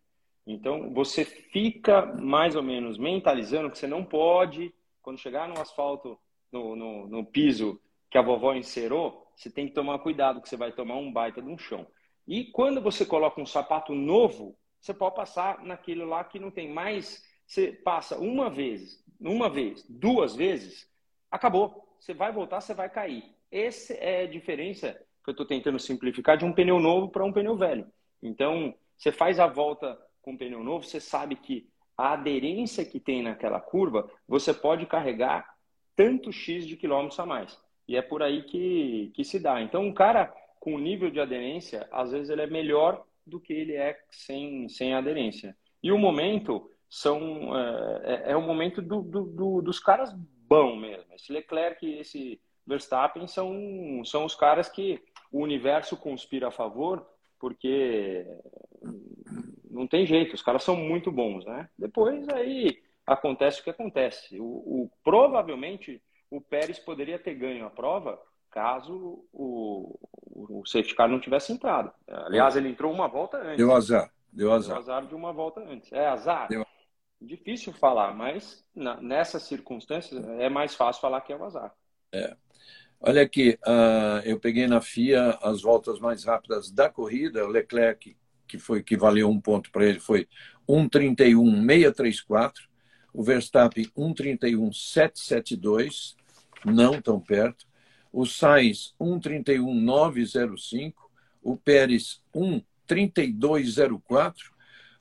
Então, 0.46 0.92
você 0.92 1.24
fica 1.24 2.06
mais 2.06 2.56
ou 2.56 2.62
menos 2.62 2.98
mentalizando 2.98 3.70
que 3.70 3.78
você 3.78 3.86
não 3.86 4.04
pode, 4.04 4.74
quando 5.02 5.18
chegar 5.18 5.48
no 5.48 5.60
asfalto, 5.60 6.18
no, 6.50 6.74
no, 6.74 7.06
no 7.06 7.24
piso 7.24 7.80
que 8.10 8.18
a 8.18 8.22
vovó 8.22 8.54
encerou, 8.54 9.30
você 9.36 9.50
tem 9.50 9.68
que 9.68 9.74
tomar 9.74 9.98
cuidado, 10.00 10.40
que 10.40 10.48
você 10.48 10.56
vai 10.56 10.72
tomar 10.72 10.96
um 10.96 11.12
baita 11.12 11.40
de 11.40 11.48
um 11.48 11.56
chão. 11.56 11.86
E 12.26 12.44
quando 12.44 12.80
você 12.80 13.06
coloca 13.06 13.40
um 13.40 13.46
sapato 13.46 13.94
novo, 13.94 14.56
você 14.80 14.92
pode 14.92 15.14
passar 15.14 15.62
naquele 15.64 16.04
lá 16.04 16.24
que 16.24 16.38
não 16.38 16.50
tem 16.50 16.68
mais. 16.72 17.24
Você 17.46 17.72
passa 17.72 18.18
uma 18.18 18.50
vez, 18.50 19.02
uma 19.20 19.48
vez, 19.48 19.84
duas 19.88 20.34
vezes, 20.34 20.88
acabou. 21.30 21.96
Você 21.98 22.14
vai 22.14 22.32
voltar, 22.32 22.60
você 22.60 22.74
vai 22.74 22.88
cair. 22.88 23.24
Essa 23.50 23.94
é 23.94 24.22
a 24.22 24.26
diferença 24.26 25.00
que 25.22 25.30
eu 25.30 25.32
estou 25.32 25.46
tentando 25.46 25.78
simplificar 25.78 26.36
de 26.36 26.44
um 26.44 26.52
pneu 26.52 26.78
novo 26.78 27.08
para 27.08 27.24
um 27.24 27.32
pneu 27.32 27.56
velho. 27.56 27.86
Então, 28.22 28.74
você 28.96 29.10
faz 29.12 29.38
a 29.40 29.46
volta 29.46 29.98
com 30.22 30.32
um 30.32 30.36
pneu 30.36 30.62
novo, 30.62 30.84
você 30.84 31.00
sabe 31.00 31.36
que 31.36 31.68
a 31.96 32.12
aderência 32.14 32.84
que 32.84 32.98
tem 32.98 33.22
naquela 33.22 33.60
curva, 33.60 34.10
você 34.26 34.54
pode 34.54 34.86
carregar 34.86 35.54
tanto 35.94 36.32
X 36.32 36.66
de 36.66 36.76
quilômetros 36.76 37.20
a 37.20 37.26
mais. 37.26 37.58
E 37.86 37.96
é 37.96 38.02
por 38.02 38.22
aí 38.22 38.42
que, 38.44 39.10
que 39.14 39.24
se 39.24 39.38
dá. 39.38 39.60
Então, 39.60 39.82
um 39.82 39.92
cara 39.92 40.32
com 40.58 40.78
nível 40.78 41.10
de 41.10 41.20
aderência, 41.20 41.88
às 41.90 42.12
vezes 42.12 42.30
ele 42.30 42.42
é 42.42 42.46
melhor 42.46 43.04
do 43.26 43.40
que 43.40 43.52
ele 43.52 43.74
é 43.74 43.98
sem, 44.10 44.68
sem 44.68 44.94
aderência. 44.94 45.56
E 45.82 45.90
o 45.90 45.98
momento 45.98 46.70
são 46.88 47.56
é, 47.56 48.00
é, 48.02 48.32
é 48.32 48.36
o 48.36 48.42
momento 48.42 48.82
do, 48.82 49.02
do, 49.02 49.22
do, 49.24 49.62
dos 49.62 49.78
caras 49.78 50.12
bom 50.48 50.76
mesmo. 50.76 51.12
Esse 51.14 51.32
Leclerc 51.32 51.86
e 51.86 51.98
esse 52.00 52.40
Verstappen 52.66 53.26
são, 53.26 54.02
são 54.04 54.24
os 54.24 54.34
caras 54.34 54.68
que 54.68 55.02
o 55.30 55.42
universo 55.42 55.96
conspira 55.96 56.48
a 56.48 56.52
favor, 56.52 57.06
porque 57.38 58.26
não 59.70 59.86
tem 59.86 60.04
jeito, 60.04 60.34
os 60.34 60.42
caras 60.42 60.62
são 60.62 60.76
muito 60.76 61.10
bons, 61.10 61.44
né? 61.44 61.68
Depois 61.78 62.28
aí 62.28 62.82
acontece 63.06 63.60
o 63.60 63.64
que 63.64 63.70
acontece. 63.70 64.38
O, 64.40 64.44
o 64.44 64.90
provavelmente 65.02 66.02
o 66.30 66.40
Pérez 66.40 66.78
poderia 66.78 67.18
ter 67.18 67.34
ganho 67.34 67.66
a 67.66 67.70
prova 67.70 68.20
caso 68.50 69.24
o, 69.32 69.98
o 70.22 70.66
safety 70.66 70.94
car 70.94 71.08
não 71.08 71.20
tivesse 71.20 71.52
entrado. 71.52 71.92
Aliás, 72.08 72.56
ele 72.56 72.68
entrou 72.68 72.92
uma 72.92 73.06
volta 73.06 73.38
antes. 73.38 73.56
Deu 73.56 73.72
azar. 73.72 74.10
Deu 74.32 74.52
azar. 74.52 74.74
Deu 74.74 74.78
azar 74.78 75.06
de 75.06 75.14
uma 75.14 75.32
volta 75.32 75.60
antes. 75.60 75.92
É 75.92 76.06
azar? 76.06 76.48
Deu. 76.48 76.66
Difícil 77.20 77.72
falar, 77.72 78.14
mas 78.14 78.64
na, 78.74 79.00
nessas 79.00 79.42
circunstâncias 79.42 80.24
é 80.40 80.48
mais 80.48 80.74
fácil 80.74 81.02
falar 81.02 81.20
que 81.20 81.32
é 81.32 81.36
o 81.36 81.44
azar. 81.44 81.74
É. 82.12 82.34
Olha 83.02 83.22
aqui, 83.22 83.58
uh, 83.66 84.20
eu 84.26 84.38
peguei 84.38 84.66
na 84.66 84.82
FIA 84.82 85.30
as 85.40 85.62
voltas 85.62 85.98
mais 85.98 86.22
rápidas 86.22 86.70
da 86.70 86.90
corrida. 86.90 87.46
O 87.46 87.48
Leclerc, 87.48 88.14
que 88.46 88.58
foi 88.58 88.82
que 88.82 88.94
valeu 88.94 89.30
um 89.30 89.40
ponto 89.40 89.70
para 89.70 89.86
ele, 89.86 89.98
foi 89.98 90.28
1,31,634. 90.68 92.56
O 93.12 93.22
Verstappen 93.22 93.86
1,31,772 93.96 96.14
não 96.62 97.00
tão 97.00 97.18
perto. 97.18 97.66
O 98.12 98.26
Sainz, 98.26 98.94
1,31,905. 99.00 100.92
O 101.42 101.56
Pérez, 101.56 102.20
1,32,04. 102.34 104.34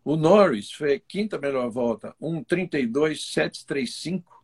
O 0.05 0.15
Norris 0.15 0.71
foi 0.71 0.93
a 0.93 0.99
quinta 0.99 1.37
melhor 1.37 1.69
volta, 1.69 2.15
1,32,735. 2.21 4.38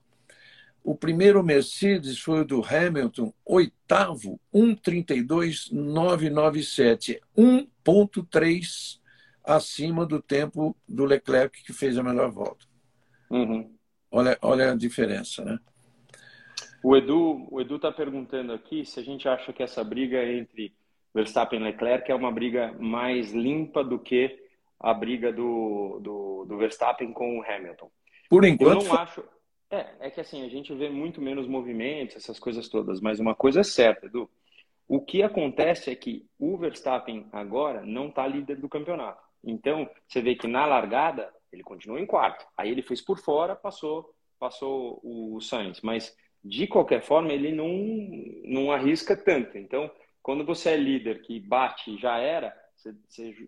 O 0.85 0.95
primeiro 0.95 1.43
Mercedes 1.43 2.19
foi 2.19 2.41
o 2.41 2.45
do 2.45 2.63
Hamilton, 2.63 3.33
oitavo, 3.43 4.39
1,32,997. 4.53 7.19
1,3 7.35 8.99
acima 9.43 10.05
do 10.05 10.21
tempo 10.21 10.77
do 10.87 11.03
Leclerc, 11.03 11.63
que 11.63 11.73
fez 11.73 11.97
a 11.97 12.03
melhor 12.03 12.29
volta. 12.29 12.67
Uhum. 13.31 13.73
Olha, 14.11 14.37
olha 14.43 14.73
a 14.73 14.75
diferença, 14.75 15.43
né? 15.43 15.57
O 16.83 16.95
Edu 16.95 17.47
o 17.49 17.59
Edu 17.59 17.77
está 17.77 17.91
perguntando 17.91 18.53
aqui 18.53 18.85
se 18.85 18.99
a 18.99 19.03
gente 19.03 19.27
acha 19.27 19.51
que 19.51 19.63
essa 19.63 19.83
briga 19.83 20.23
entre 20.23 20.71
Verstappen 21.15 21.59
e 21.59 21.63
Leclerc 21.63 22.11
é 22.11 22.15
uma 22.15 22.31
briga 22.31 22.75
mais 22.79 23.31
limpa 23.31 23.83
do 23.83 23.97
que 23.97 24.39
a 24.79 24.93
briga 24.93 25.33
do, 25.33 25.99
do, 25.99 26.45
do 26.45 26.59
Verstappen 26.59 27.11
com 27.11 27.39
o 27.39 27.43
Hamilton. 27.43 27.89
Por 28.29 28.45
enquanto. 28.45 28.83
Eu 28.83 28.89
não 28.89 28.99
acho. 28.99 29.23
É, 29.69 30.07
é 30.07 30.09
que 30.09 30.21
assim, 30.21 30.45
a 30.45 30.49
gente 30.49 30.73
vê 30.73 30.89
muito 30.89 31.21
menos 31.21 31.47
movimentos, 31.47 32.15
essas 32.15 32.39
coisas 32.39 32.69
todas, 32.69 33.01
mas 33.01 33.19
uma 33.19 33.35
coisa 33.35 33.61
é 33.61 33.63
certa, 33.63 34.05
Edu. 34.05 34.29
O 34.87 35.01
que 35.01 35.23
acontece 35.23 35.89
é 35.89 35.95
que 35.95 36.25
o 36.37 36.57
Verstappen 36.57 37.27
agora 37.31 37.83
não 37.83 38.09
está 38.09 38.27
líder 38.27 38.57
do 38.57 38.69
campeonato. 38.69 39.23
Então, 39.43 39.89
você 40.07 40.21
vê 40.21 40.35
que 40.35 40.47
na 40.47 40.65
largada 40.65 41.31
ele 41.51 41.63
continuou 41.63 41.99
em 41.99 42.05
quarto. 42.05 42.45
Aí 42.55 42.69
ele 42.69 42.83
fez 42.83 43.01
por 43.01 43.17
fora, 43.17 43.55
passou, 43.55 44.13
passou 44.39 44.99
o 45.03 45.39
Sainz. 45.41 45.81
Mas 45.81 46.15
de 46.43 46.67
qualquer 46.67 47.01
forma 47.01 47.33
ele 47.33 47.51
não, 47.51 47.67
não 48.43 48.71
arrisca 48.71 49.17
tanto. 49.17 49.57
Então, 49.57 49.89
quando 50.21 50.45
você 50.45 50.71
é 50.71 50.77
líder 50.77 51.21
que 51.21 51.39
bate 51.39 51.97
já 51.97 52.19
era, 52.19 52.55
você, 52.75 52.93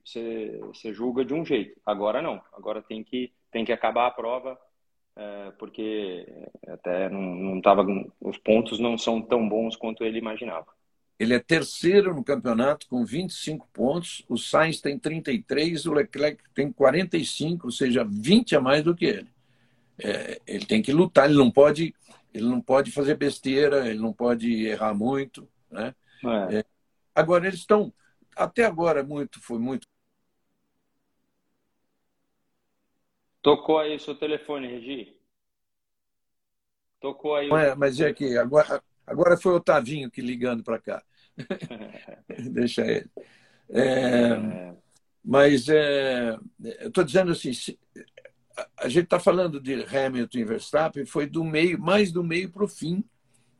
você, 0.03 0.59
você 0.61 0.93
julga 0.93 1.23
de 1.23 1.33
um 1.33 1.45
jeito. 1.45 1.79
Agora 1.85 2.21
não. 2.21 2.41
Agora 2.53 2.81
tem 2.81 3.03
que 3.03 3.31
tem 3.51 3.63
que 3.63 3.71
acabar 3.71 4.07
a 4.07 4.11
prova 4.11 4.59
é, 5.17 5.51
porque 5.57 6.27
até 6.67 7.09
não, 7.09 7.21
não 7.21 7.61
tava, 7.61 7.83
os 8.21 8.37
pontos 8.37 8.79
não 8.79 8.97
são 8.97 9.19
tão 9.19 9.49
bons 9.49 9.75
quanto 9.75 10.03
ele 10.03 10.19
imaginava. 10.19 10.67
Ele 11.19 11.33
é 11.33 11.39
terceiro 11.39 12.13
no 12.13 12.23
campeonato 12.23 12.87
com 12.87 13.03
25 13.03 13.67
pontos, 13.73 14.23
o 14.29 14.37
Sainz 14.37 14.79
tem 14.79 14.99
33, 14.99 15.87
o 15.87 15.93
Leclerc 15.93 16.43
tem 16.53 16.71
45, 16.71 17.65
ou 17.65 17.71
seja, 17.71 18.05
20 18.07 18.55
a 18.55 18.61
mais 18.61 18.83
do 18.83 18.95
que 18.95 19.05
ele. 19.05 19.29
É, 19.97 20.39
ele 20.45 20.65
tem 20.67 20.83
que 20.83 20.93
lutar, 20.93 21.27
ele 21.27 21.39
não 21.39 21.49
pode, 21.49 21.95
ele 22.31 22.45
não 22.45 22.61
pode 22.61 22.91
fazer 22.91 23.15
besteira, 23.15 23.89
ele 23.89 23.97
não 23.97 24.13
pode 24.13 24.67
errar 24.67 24.93
muito, 24.93 25.47
né? 25.71 25.95
É. 26.23 26.59
É, 26.59 26.65
agora 27.15 27.47
eles 27.47 27.61
estão, 27.61 27.91
até 28.35 28.65
agora 28.65 29.03
muito, 29.03 29.41
foi 29.41 29.57
muito. 29.57 29.87
Tocou 33.47 33.79
aí 33.79 33.95
o 33.95 33.99
seu 33.99 34.15
telefone, 34.15 34.67
Regi. 34.67 35.15
Tocou 36.99 37.35
aí. 37.35 37.49
É, 37.49 37.75
mas 37.75 37.99
é 38.01 38.11
que 38.11 38.37
agora 38.37 38.83
Agora 39.07 39.37
foi 39.37 39.53
o 39.53 39.55
Otavinho 39.55 40.11
que 40.11 40.21
ligando 40.21 40.61
para 40.61 40.79
cá. 40.79 41.01
Deixa 42.51 42.85
ele. 42.85 43.09
É, 43.69 44.75
mas 45.23 45.69
é, 45.69 46.37
eu 46.81 46.89
estou 46.89 47.05
dizendo 47.05 47.31
assim, 47.31 47.53
se, 47.53 47.79
a 48.77 48.89
gente 48.89 49.05
está 49.05 49.17
falando 49.17 49.61
de 49.61 49.83
Hamilton 49.83 50.37
e 50.37 50.43
Verstappen, 50.43 51.05
foi 51.05 51.25
do 51.25 51.43
meio, 51.43 51.79
mais 51.79 52.11
do 52.11 52.21
meio 52.21 52.51
para 52.51 52.65
o 52.65 52.67
fim, 52.67 53.01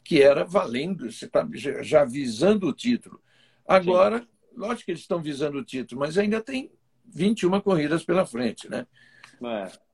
que 0.04 0.22
era 0.22 0.44
valendo, 0.44 1.10
você 1.10 1.26
está 1.26 1.48
já 1.82 2.04
visando 2.04 2.68
o 2.68 2.74
título. 2.74 3.22
Agora, 3.66 4.20
Sim. 4.20 4.28
lógico 4.54 4.86
que 4.86 4.92
eles 4.92 5.02
estão 5.02 5.22
visando 5.22 5.60
o 5.60 5.64
título, 5.64 6.02
mas 6.02 6.18
ainda 6.18 6.42
tem 6.42 6.72
21 7.06 7.62
corridas 7.62 8.04
pela 8.04 8.26
frente, 8.26 8.70
né? 8.70 8.86
É. 9.44 9.88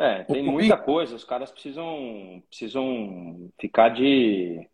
É, 0.00 0.22
tem 0.22 0.44
muita 0.44 0.76
coisa, 0.76 1.16
os 1.16 1.24
caras 1.24 1.50
precisam, 1.50 2.40
precisam 2.48 3.50
ficar 3.58 3.88
de, 3.88 4.64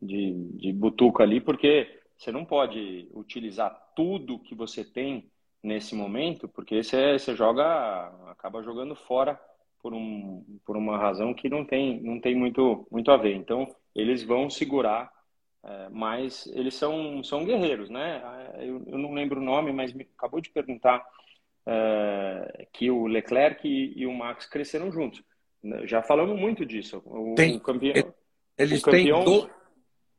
de, 0.00 0.32
de 0.32 0.72
butuca 0.72 1.22
ali, 1.22 1.42
porque 1.42 2.00
você 2.16 2.32
não 2.32 2.42
pode 2.42 3.06
utilizar 3.12 3.70
tudo 3.94 4.38
que 4.38 4.54
você 4.54 4.82
tem 4.82 5.30
nesse 5.62 5.94
momento, 5.94 6.48
porque 6.48 6.82
você, 6.82 7.18
você 7.18 7.36
joga, 7.36 8.12
acaba 8.30 8.62
jogando 8.62 8.96
fora 8.96 9.38
por, 9.82 9.92
um, 9.92 10.42
por 10.64 10.76
uma 10.76 10.96
razão 10.96 11.34
que 11.34 11.50
não 11.50 11.66
tem, 11.66 12.00
não 12.00 12.18
tem 12.18 12.34
muito, 12.34 12.86
muito 12.90 13.10
a 13.10 13.18
ver. 13.18 13.34
Então, 13.34 13.68
eles 13.94 14.22
vão 14.22 14.48
segurar, 14.48 15.12
é, 15.62 15.88
mas 15.90 16.46
eles 16.46 16.74
são, 16.74 17.22
são 17.22 17.44
guerreiros, 17.44 17.90
né? 17.90 18.22
Eu, 18.60 18.82
eu 18.86 18.96
não 18.96 19.12
lembro 19.12 19.38
o 19.38 19.44
nome, 19.44 19.70
mas 19.70 19.92
me 19.92 20.08
acabou 20.16 20.40
de 20.40 20.48
perguntar 20.48 21.04
uh, 21.66 22.66
que 22.72 22.90
o 22.90 23.06
Leclerc 23.06 23.66
e, 23.66 23.98
e, 23.98 24.06
o 24.06 24.12
Max 24.12 24.46
cresceram 24.46 24.90
juntos. 24.90 25.22
Já 25.84 26.02
falamos 26.02 26.38
muito 26.38 26.66
disso. 26.66 27.02
O, 27.04 27.34
Tem, 27.34 27.56
o 27.56 27.60
campeão, 27.60 28.12
eles 28.58 28.80
o 28.80 28.84
campeão, 28.84 29.24
têm 29.24 29.24
do, 29.24 29.50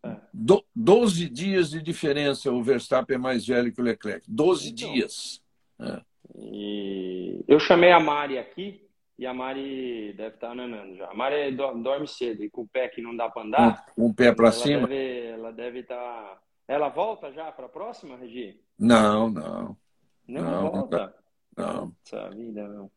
é. 0.06 0.18
do, 0.34 0.66
12 0.76 1.30
dias 1.30 1.70
de 1.72 1.82
diferença. 1.82 2.52
O 2.52 2.64
Verstappen 2.64 3.16
é 3.16 3.20
mais 3.20 3.46
velho 3.46 3.72
que 3.74 3.82
o 3.82 3.84
Leclerc. 3.84 4.26
12 4.28 4.70
então, 4.70 4.94
dias. 4.94 5.42
É. 5.80 6.02
E 6.36 7.44
eu 7.48 7.60
chamei 7.60 7.92
a 7.92 8.00
Mari 8.00 8.38
aqui 8.38 8.88
e 9.18 9.26
a 9.26 9.34
Mari 9.34 10.14
deve 10.14 10.36
estar 10.36 10.52
ananando 10.52 10.96
já. 10.96 11.10
A 11.10 11.14
Mari 11.14 11.56
dorme 11.56 12.08
cedo 12.08 12.44
e 12.44 12.50
com 12.50 12.62
o 12.62 12.68
pé 12.68 12.88
que 12.88 13.02
não 13.02 13.16
dá 13.16 13.30
para 13.30 13.44
andar. 13.44 13.86
Um, 13.98 14.06
um 14.06 14.14
pé 14.14 14.34
para 14.34 14.52
cima? 14.52 14.88
Deve, 14.88 15.28
ela 15.28 15.52
deve 15.52 15.80
estar. 15.80 16.42
Ela 16.68 16.90
volta 16.90 17.32
já 17.32 17.52
para 17.52 17.66
a 17.66 17.70
próxima, 17.70 18.16
Regi? 18.16 18.60
Não, 18.80 19.30
não. 19.30 19.78
Não, 20.26 20.42
não 20.42 20.72
volta. 20.72 20.98
Não 20.98 21.23
não. 21.56 21.96
Essa 22.06 22.30
vida, 22.30 22.68
não. 22.68 22.92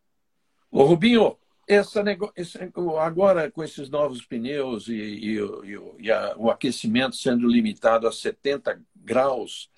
Ô, 0.70 0.84
Rubinho, 0.84 1.36
essa 1.66 2.02
nego... 2.02 2.32
esse... 2.36 2.58
agora 3.00 3.50
com 3.50 3.62
esses 3.62 3.88
novos 3.90 4.24
pneus 4.24 4.88
e, 4.88 4.94
e, 4.94 5.38
e, 5.38 5.80
e 6.00 6.12
a... 6.12 6.34
o 6.36 6.50
aquecimento 6.50 7.16
sendo 7.16 7.48
limitado 7.48 8.06
a 8.06 8.12
70 8.12 8.80
graus, 8.94 9.70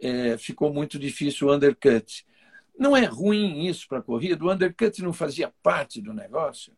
é... 0.00 0.36
ficou 0.38 0.72
muito 0.72 0.98
difícil 0.98 1.48
o 1.48 1.54
undercut. 1.54 2.26
Não 2.78 2.96
é 2.96 3.04
ruim 3.04 3.66
isso 3.66 3.88
para 3.88 3.98
a 3.98 4.02
corrida? 4.02 4.44
O 4.44 4.52
undercut 4.52 5.02
não 5.02 5.12
fazia 5.12 5.52
parte 5.62 6.00
do 6.00 6.12
negócio? 6.12 6.72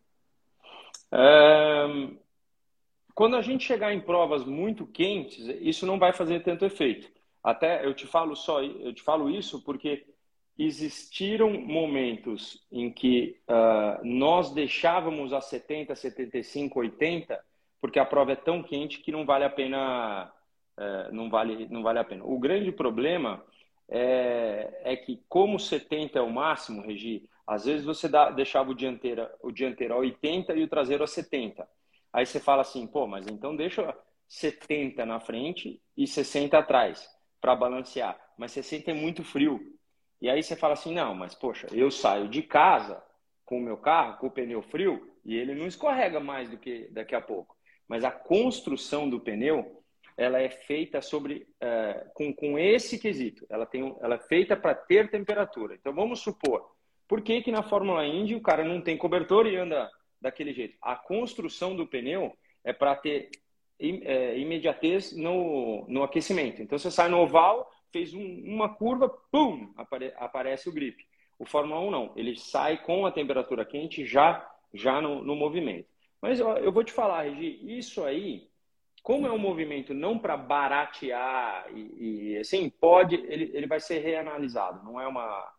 É... 1.11 1.87
Quando 3.13 3.35
a 3.35 3.41
gente 3.41 3.65
chegar 3.65 3.93
em 3.93 3.99
provas 3.99 4.45
muito 4.45 4.87
quentes, 4.87 5.45
isso 5.59 5.85
não 5.85 5.99
vai 5.99 6.13
fazer 6.13 6.41
tanto 6.41 6.63
efeito. 6.63 7.11
Até 7.43 7.85
eu 7.85 7.93
te 7.93 8.07
falo 8.07 8.35
só, 8.35 8.63
eu 8.63 8.93
te 8.93 9.01
falo 9.01 9.29
isso 9.29 9.61
porque 9.61 10.05
existiram 10.59 11.53
momentos 11.53 12.61
em 12.69 12.91
que 12.91 13.37
uh, 13.47 14.05
nós 14.05 14.51
deixávamos 14.51 15.31
a 15.31 15.39
70, 15.39 15.95
75, 15.95 16.79
80, 16.79 17.39
porque 17.79 17.97
a 17.97 18.05
prova 18.05 18.33
é 18.33 18.35
tão 18.35 18.61
quente 18.61 18.99
que 18.99 19.09
não 19.09 19.25
vale 19.25 19.45
a 19.45 19.49
pena, 19.49 20.29
uh, 20.77 21.13
não 21.13 21.29
vale, 21.29 21.65
não 21.69 21.81
vale 21.81 21.99
a 21.99 22.03
pena. 22.03 22.25
O 22.25 22.37
grande 22.37 22.73
problema 22.73 23.41
é, 23.87 24.81
é 24.83 24.95
que 24.97 25.23
como 25.29 25.57
70 25.57 26.19
é 26.19 26.21
o 26.21 26.29
máximo, 26.29 26.81
Regi, 26.81 27.23
às 27.47 27.63
vezes 27.63 27.85
você 27.85 28.09
dá, 28.09 28.29
deixava 28.29 28.71
o 28.71 28.75
dianteiro, 28.75 29.27
o 29.41 29.51
dianteiro 29.51 29.93
a 29.93 29.97
80 29.97 30.53
e 30.55 30.63
o 30.63 30.67
traseiro 30.67 31.05
a 31.05 31.07
70. 31.07 31.65
Aí 32.11 32.25
você 32.25 32.39
fala 32.39 32.63
assim, 32.63 32.85
pô, 32.85 33.07
mas 33.07 33.27
então 33.27 33.55
deixa 33.55 33.95
70 34.27 35.05
na 35.05 35.21
frente 35.21 35.81
e 35.95 36.05
60 36.05 36.57
atrás 36.57 37.09
para 37.39 37.55
balancear. 37.55 38.19
Mas 38.37 38.51
60 38.51 38.91
é 38.91 38.93
muito 38.93 39.23
frio. 39.23 39.78
E 40.21 40.29
aí 40.29 40.43
você 40.43 40.55
fala 40.55 40.73
assim, 40.73 40.93
não, 40.93 41.15
mas 41.15 41.33
poxa, 41.33 41.67
eu 41.71 41.89
saio 41.89 42.27
de 42.27 42.41
casa 42.41 43.01
com 43.45 43.57
o 43.57 43.61
meu 43.61 43.77
carro, 43.77 44.17
com 44.17 44.27
o 44.27 44.31
pneu 44.31 44.61
frio, 44.61 45.09
e 45.25 45.35
ele 45.35 45.55
não 45.55 45.65
escorrega 45.65 46.19
mais 46.19 46.49
do 46.49 46.57
que 46.57 46.87
daqui 46.91 47.15
a 47.15 47.21
pouco. 47.21 47.55
Mas 47.87 48.03
a 48.03 48.11
construção 48.11 49.09
do 49.09 49.19
pneu, 49.19 49.83
ela 50.15 50.39
é 50.39 50.49
feita 50.49 51.01
sobre 51.01 51.47
é, 51.59 52.05
com, 52.13 52.33
com 52.33 52.59
esse 52.59 52.99
quesito. 52.99 53.45
Ela, 53.49 53.65
tem, 53.65 53.95
ela 54.01 54.15
é 54.15 54.19
feita 54.19 54.55
para 54.55 54.75
ter 54.75 55.09
temperatura. 55.09 55.75
Então 55.75 55.93
vamos 55.93 56.19
supor, 56.19 56.69
por 57.07 57.21
que, 57.21 57.41
que 57.41 57.51
na 57.51 57.63
Fórmula 57.63 58.05
Indy 58.05 58.35
o 58.35 58.41
cara 58.41 58.63
não 58.63 58.81
tem 58.81 58.95
cobertor 58.95 59.47
e 59.47 59.55
anda 59.55 59.89
daquele 60.21 60.53
jeito? 60.53 60.77
A 60.81 60.95
construção 60.95 61.75
do 61.75 61.87
pneu 61.87 62.37
é 62.63 62.71
para 62.71 62.95
ter 62.95 63.31
é, 63.79 64.37
imediatez 64.37 65.15
no, 65.15 65.85
no 65.87 66.03
aquecimento. 66.03 66.61
Então 66.61 66.77
você 66.77 66.91
sai 66.91 67.09
no 67.09 67.19
oval, 67.19 67.67
fez 67.91 68.13
um, 68.13 68.41
uma 68.45 68.69
curva, 68.69 69.09
pum, 69.31 69.71
apare, 69.75 70.13
aparece 70.17 70.69
o 70.69 70.73
grip. 70.73 71.05
O 71.37 71.45
Fórmula 71.45 71.79
1 71.81 71.91
não, 71.91 72.11
ele 72.15 72.37
sai 72.37 72.81
com 72.83 73.05
a 73.05 73.11
temperatura 73.11 73.65
quente 73.65 74.05
já, 74.05 74.45
já 74.73 75.01
no, 75.01 75.23
no 75.23 75.35
movimento. 75.35 75.87
Mas 76.21 76.39
eu, 76.39 76.49
eu, 76.57 76.71
vou 76.71 76.83
te 76.83 76.91
falar, 76.91 77.23
Regi, 77.23 77.59
isso 77.77 78.03
aí, 78.03 78.49
como 79.01 79.25
é 79.25 79.31
um 79.31 79.37
movimento 79.37 79.93
não 79.93 80.19
para 80.19 80.35
baratear 80.35 81.67
e, 81.73 82.33
e, 82.33 82.37
assim, 82.37 82.69
pode, 82.69 83.15
ele, 83.15 83.51
ele 83.53 83.67
vai 83.67 83.79
ser 83.79 83.99
reanalisado. 83.99 84.83
Não 84.83 84.99
é 84.99 85.07
uma, 85.07 85.49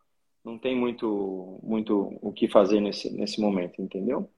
não 0.45 0.57
tem 0.57 0.75
muito, 0.75 1.59
muito 1.63 2.17
o 2.21 2.31
que 2.31 2.47
fazer 2.47 2.79
nesse, 2.79 3.11
nesse 3.11 3.41
momento, 3.41 3.81
entendeu? 3.81 4.29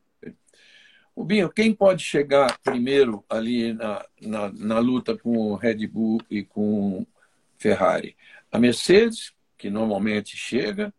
O 1.15 1.23
Binho, 1.23 1.51
quem 1.51 1.73
pode 1.73 2.03
chegar 2.03 2.57
primeiro 2.63 3.23
ali 3.29 3.73
na, 3.73 4.03
na, 4.21 4.51
na 4.51 4.79
luta 4.79 5.15
com 5.15 5.51
o 5.51 5.55
Red 5.55 5.85
Bull 5.87 6.19
e 6.29 6.43
com 6.43 7.05
Ferrari. 7.63 8.17
A 8.51 8.59
Mercedes, 8.59 9.31
que 9.57 9.69
normalmente 9.69 10.35
chega, 10.35 10.93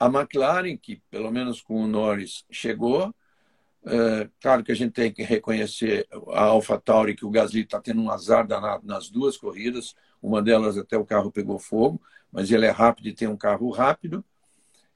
A 0.00 0.06
McLaren, 0.06 0.76
que 0.76 1.02
pelo 1.10 1.30
menos 1.30 1.60
com 1.60 1.82
o 1.82 1.86
Norris 1.86 2.44
chegou, 2.50 3.14
é, 3.86 4.28
claro 4.40 4.64
que 4.64 4.72
a 4.72 4.74
gente 4.74 4.92
tem 4.92 5.12
que 5.12 5.22
reconhecer 5.22 6.08
a 6.32 6.44
AlphaTauri, 6.44 7.14
que 7.14 7.26
o 7.26 7.30
Gasly 7.30 7.60
está 7.60 7.78
tendo 7.80 8.00
um 8.00 8.10
azar 8.10 8.46
danado 8.46 8.86
nas 8.86 9.10
duas 9.10 9.36
corridas. 9.36 9.94
Uma 10.22 10.40
delas 10.40 10.78
até 10.78 10.96
o 10.96 11.04
carro 11.04 11.30
pegou 11.30 11.58
fogo, 11.58 12.00
mas 12.32 12.50
ele 12.50 12.64
é 12.64 12.70
rápido 12.70 13.08
e 13.08 13.14
tem 13.14 13.28
um 13.28 13.36
carro 13.36 13.70
rápido. 13.70 14.24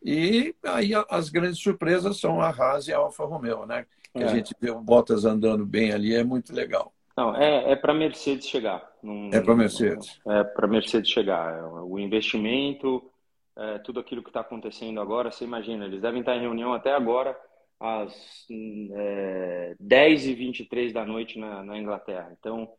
E 0.03 0.55
aí 0.63 0.93
as 1.11 1.29
grandes 1.29 1.61
surpresas 1.61 2.19
são 2.19 2.41
a 2.41 2.49
Haas 2.49 2.89
e 2.89 2.93
a 2.93 2.99
Alfa 2.99 3.25
Romeo, 3.25 3.67
né? 3.67 3.85
Que 4.15 4.23
é. 4.23 4.25
a 4.25 4.29
gente 4.29 4.55
vê 4.59 4.71
o 4.71 4.81
Bottas 4.81 5.27
andando 5.27 5.67
bem 5.67 5.93
ali, 5.93 6.15
é 6.15 6.25
muito 6.25 6.55
legal. 6.55 6.95
Não, 7.19 7.35
é, 7.35 7.73
é 7.73 7.75
para 7.75 7.93
Mercedes 7.93 8.47
chegar. 8.47 8.89
É 9.33 9.41
para 9.41 9.57
Mercedes. 9.57 10.21
É 10.25 10.45
para 10.45 10.69
Mercedes 10.69 11.11
chegar. 11.11 11.65
O 11.83 11.99
investimento, 11.99 13.11
é, 13.57 13.79
tudo 13.81 13.99
aquilo 13.99 14.23
que 14.23 14.31
está 14.31 14.41
acontecendo 14.41 15.01
agora, 15.01 15.33
você 15.33 15.43
imagina, 15.43 15.85
eles 15.85 16.01
devem 16.01 16.21
estar 16.21 16.37
em 16.37 16.43
reunião 16.43 16.73
até 16.73 16.95
agora 16.95 17.37
às 17.81 18.47
é, 18.93 19.75
10 19.81 20.27
e 20.29 20.35
23 20.35 20.93
da 20.93 21.05
noite 21.05 21.41
na, 21.41 21.65
na 21.65 21.77
Inglaterra. 21.77 22.33
Então, 22.39 22.71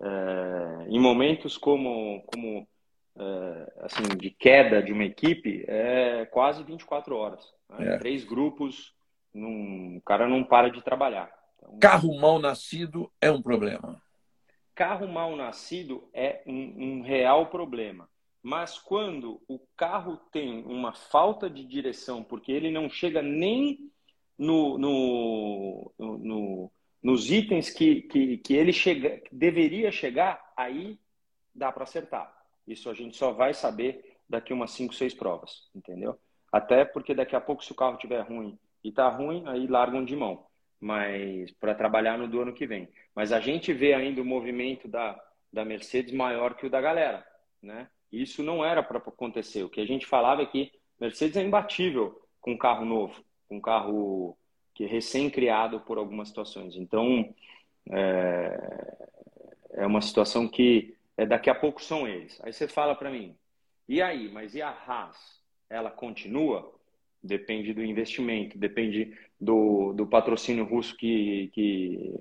é, 0.00 0.86
em 0.88 1.00
momentos 1.00 1.58
como, 1.58 2.22
como 2.32 2.68
é, 3.18 3.72
assim, 3.80 4.16
de 4.16 4.30
queda 4.30 4.80
de 4.80 4.92
uma 4.92 5.06
equipe, 5.06 5.64
é 5.66 6.24
quase 6.26 6.62
24 6.62 7.16
horas. 7.16 7.52
Né? 7.68 7.94
É. 7.94 7.98
Três 7.98 8.24
grupos, 8.24 8.94
num, 9.34 9.96
o 9.96 10.02
cara 10.02 10.28
não 10.28 10.44
para 10.44 10.68
de 10.70 10.82
trabalhar. 10.82 11.36
Então, 11.58 11.78
carro 11.78 12.18
mal 12.18 12.38
nascido 12.38 13.10
é 13.20 13.30
um 13.30 13.42
problema. 13.42 14.00
Carro 14.74 15.08
mal 15.08 15.34
nascido 15.36 16.08
é 16.14 16.42
um, 16.46 16.98
um 16.98 17.02
real 17.02 17.46
problema. 17.46 18.08
Mas 18.42 18.78
quando 18.78 19.42
o 19.48 19.58
carro 19.76 20.16
tem 20.30 20.64
uma 20.64 20.92
falta 20.92 21.50
de 21.50 21.64
direção, 21.64 22.22
porque 22.22 22.52
ele 22.52 22.70
não 22.70 22.88
chega 22.88 23.20
nem 23.20 23.90
no, 24.38 24.78
no, 24.78 25.92
no, 25.98 26.72
nos 27.02 27.30
itens 27.30 27.70
que, 27.70 28.02
que, 28.02 28.38
que 28.38 28.54
ele 28.54 28.72
chega, 28.72 29.20
deveria 29.32 29.90
chegar, 29.90 30.52
aí 30.56 30.98
dá 31.54 31.72
para 31.72 31.82
acertar. 31.82 32.32
Isso 32.66 32.88
a 32.88 32.94
gente 32.94 33.16
só 33.16 33.32
vai 33.32 33.52
saber 33.52 34.16
daqui 34.28 34.52
umas 34.52 34.70
5, 34.72 34.94
6 34.94 35.14
provas, 35.14 35.68
entendeu? 35.74 36.18
Até 36.52 36.84
porque 36.84 37.14
daqui 37.14 37.34
a 37.34 37.40
pouco, 37.40 37.64
se 37.64 37.72
o 37.72 37.74
carro 37.74 37.94
estiver 37.94 38.20
ruim 38.20 38.58
e 38.84 38.92
tá 38.92 39.08
ruim, 39.08 39.42
aí 39.46 39.66
largam 39.66 40.04
de 40.04 40.14
mão. 40.14 40.46
Mas 40.80 41.50
para 41.52 41.74
trabalhar 41.74 42.16
no 42.16 42.28
do 42.28 42.40
ano 42.40 42.54
que 42.54 42.66
vem. 42.66 42.88
Mas 43.14 43.32
a 43.32 43.40
gente 43.40 43.72
vê 43.72 43.94
ainda 43.94 44.22
o 44.22 44.24
movimento 44.24 44.86
da, 44.86 45.20
da 45.52 45.64
Mercedes 45.64 46.12
maior 46.12 46.54
que 46.54 46.66
o 46.66 46.70
da 46.70 46.80
galera, 46.80 47.26
né? 47.62 47.88
Isso 48.10 48.42
não 48.42 48.64
era 48.64 48.82
para 48.82 48.98
acontecer. 48.98 49.64
O 49.64 49.68
que 49.68 49.80
a 49.80 49.86
gente 49.86 50.06
falava 50.06 50.42
é 50.42 50.46
que 50.46 50.72
Mercedes 51.00 51.36
é 51.36 51.42
imbatível 51.42 52.22
com 52.40 52.56
carro 52.56 52.84
novo 52.84 53.22
um 53.50 53.60
carro 53.60 54.36
que 54.74 54.84
é 54.84 54.86
recém-criado 54.86 55.80
por 55.80 55.98
algumas 55.98 56.28
situações. 56.28 56.76
Então, 56.76 57.34
é, 57.90 58.96
é 59.72 59.86
uma 59.86 60.00
situação 60.00 60.48
que 60.48 60.96
é, 61.16 61.26
daqui 61.26 61.50
a 61.50 61.54
pouco 61.54 61.82
são 61.82 62.06
eles. 62.06 62.40
Aí 62.44 62.52
você 62.52 62.68
fala 62.68 62.94
para 62.94 63.10
mim, 63.10 63.36
e 63.88 64.00
aí, 64.02 64.30
mas 64.30 64.54
e 64.54 64.62
a 64.62 64.70
Haas? 64.70 65.42
Ela 65.68 65.90
continua? 65.90 66.77
Depende 67.22 67.74
do 67.74 67.84
investimento, 67.84 68.56
depende 68.56 69.16
do, 69.40 69.92
do 69.92 70.06
patrocínio 70.06 70.64
russo 70.64 70.96
que, 70.96 71.50
que, 71.52 72.14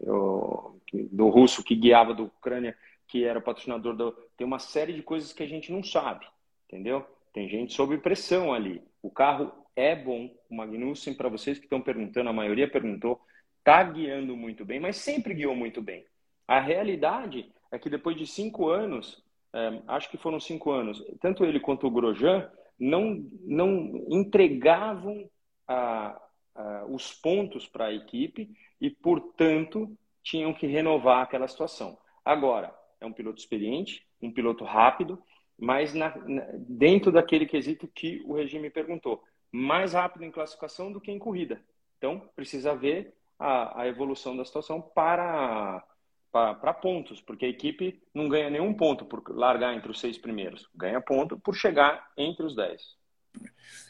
do 1.12 1.30
russo 1.30 1.64
que 1.64 1.76
guiava 1.76 2.14
da 2.14 2.24
Ucrânia, 2.24 2.76
que 3.08 3.24
era 3.24 3.40
patrocinador 3.40 3.96
do. 3.96 4.12
Tem 4.36 4.46
uma 4.46 4.60
série 4.60 4.94
de 4.94 5.04
coisas 5.04 5.32
que 5.32 5.44
a 5.44 5.48
gente 5.48 5.72
não 5.72 5.84
sabe, 5.84 6.26
entendeu? 6.68 7.06
Tem 7.32 7.48
gente 7.48 7.74
sob 7.74 7.98
pressão 8.00 8.54
ali. 8.54 8.82
O 9.02 9.10
carro 9.10 9.52
é 9.76 9.96
bom. 9.96 10.30
O 10.50 10.56
Magnussen, 10.56 11.14
para 11.14 11.30
vocês 11.30 11.60
que 11.60 11.66
estão 11.66 11.82
perguntando, 11.82 12.30
a 12.30 12.34
maioria 12.34 12.68
perguntou, 12.68 13.22
está 13.60 13.84
guiando 13.84 14.36
muito 14.36 14.66
bem, 14.66 14.80
mas 14.80 14.98
sempre 14.98 15.34
guiou 15.34 15.56
muito 15.56 15.82
bem. 15.82 16.06
A 16.48 16.60
realidade 16.60 17.52
é 17.72 17.78
que 17.78 17.90
depois 17.90 18.18
de 18.18 18.26
cinco 18.26 18.70
anos, 18.70 19.24
é, 19.54 19.82
acho 19.88 20.10
que 20.10 20.18
foram 20.18 20.40
cinco 20.40 20.72
anos, 20.72 21.04
tanto 21.20 21.46
ele 21.46 21.60
quanto 21.60 21.86
o 21.86 21.92
Grosjean 21.92 22.50
não, 22.80 23.26
não 23.44 24.06
entregavam 24.10 25.30
a, 25.68 26.22
a, 26.56 26.86
os 26.88 27.14
pontos 27.14 27.68
para 27.68 27.86
a 27.86 27.94
equipe 27.94 28.50
e, 28.80 28.90
portanto, 28.90 29.98
tinham 30.24 30.54
que 30.54 30.68
renovar 30.68 31.24
aquela 31.24 31.48
situação. 31.48 31.98
Agora, 32.24 32.74
é 33.00 33.06
um 33.06 33.14
piloto 33.14 33.40
experiente, 33.40 34.06
um 34.22 34.32
piloto 34.32 34.64
rápido, 34.64 35.22
mas 35.58 35.94
na, 35.94 36.16
na, 36.18 36.46
dentro 36.58 37.12
daquele 37.12 37.46
quesito 37.46 37.88
que 37.88 38.22
o 38.26 38.34
regime 38.34 38.70
perguntou 38.70 39.24
mais 39.52 39.94
rápido 39.94 40.26
em 40.26 40.32
classificação 40.32 40.92
do 40.92 41.02
que 41.02 41.12
em 41.12 41.20
corrida. 41.20 41.64
Então, 41.98 42.30
precisa 42.36 42.76
ver 42.76 43.16
a, 43.40 43.82
a 43.82 43.88
evolução 43.88 44.36
da 44.36 44.46
situação 44.46 44.82
para, 44.82 45.84
para, 46.32 46.74
pontos, 46.74 47.22
porque 47.22 47.46
a 47.46 47.50
equipe 47.50 48.02
não 48.14 48.28
ganha 48.28 48.50
nenhum 48.50 48.74
ponto 48.74 49.06
por 49.06 49.24
largar 49.36 49.76
entre 49.76 49.92
os 49.92 50.00
seis 50.00 50.18
primeiros, 50.18 50.68
ganha 50.76 51.02
ponto 51.02 51.40
por 51.40 51.56
chegar 51.56 52.12
entre 52.18 52.46
os 52.46 52.56
dez. 52.56 52.96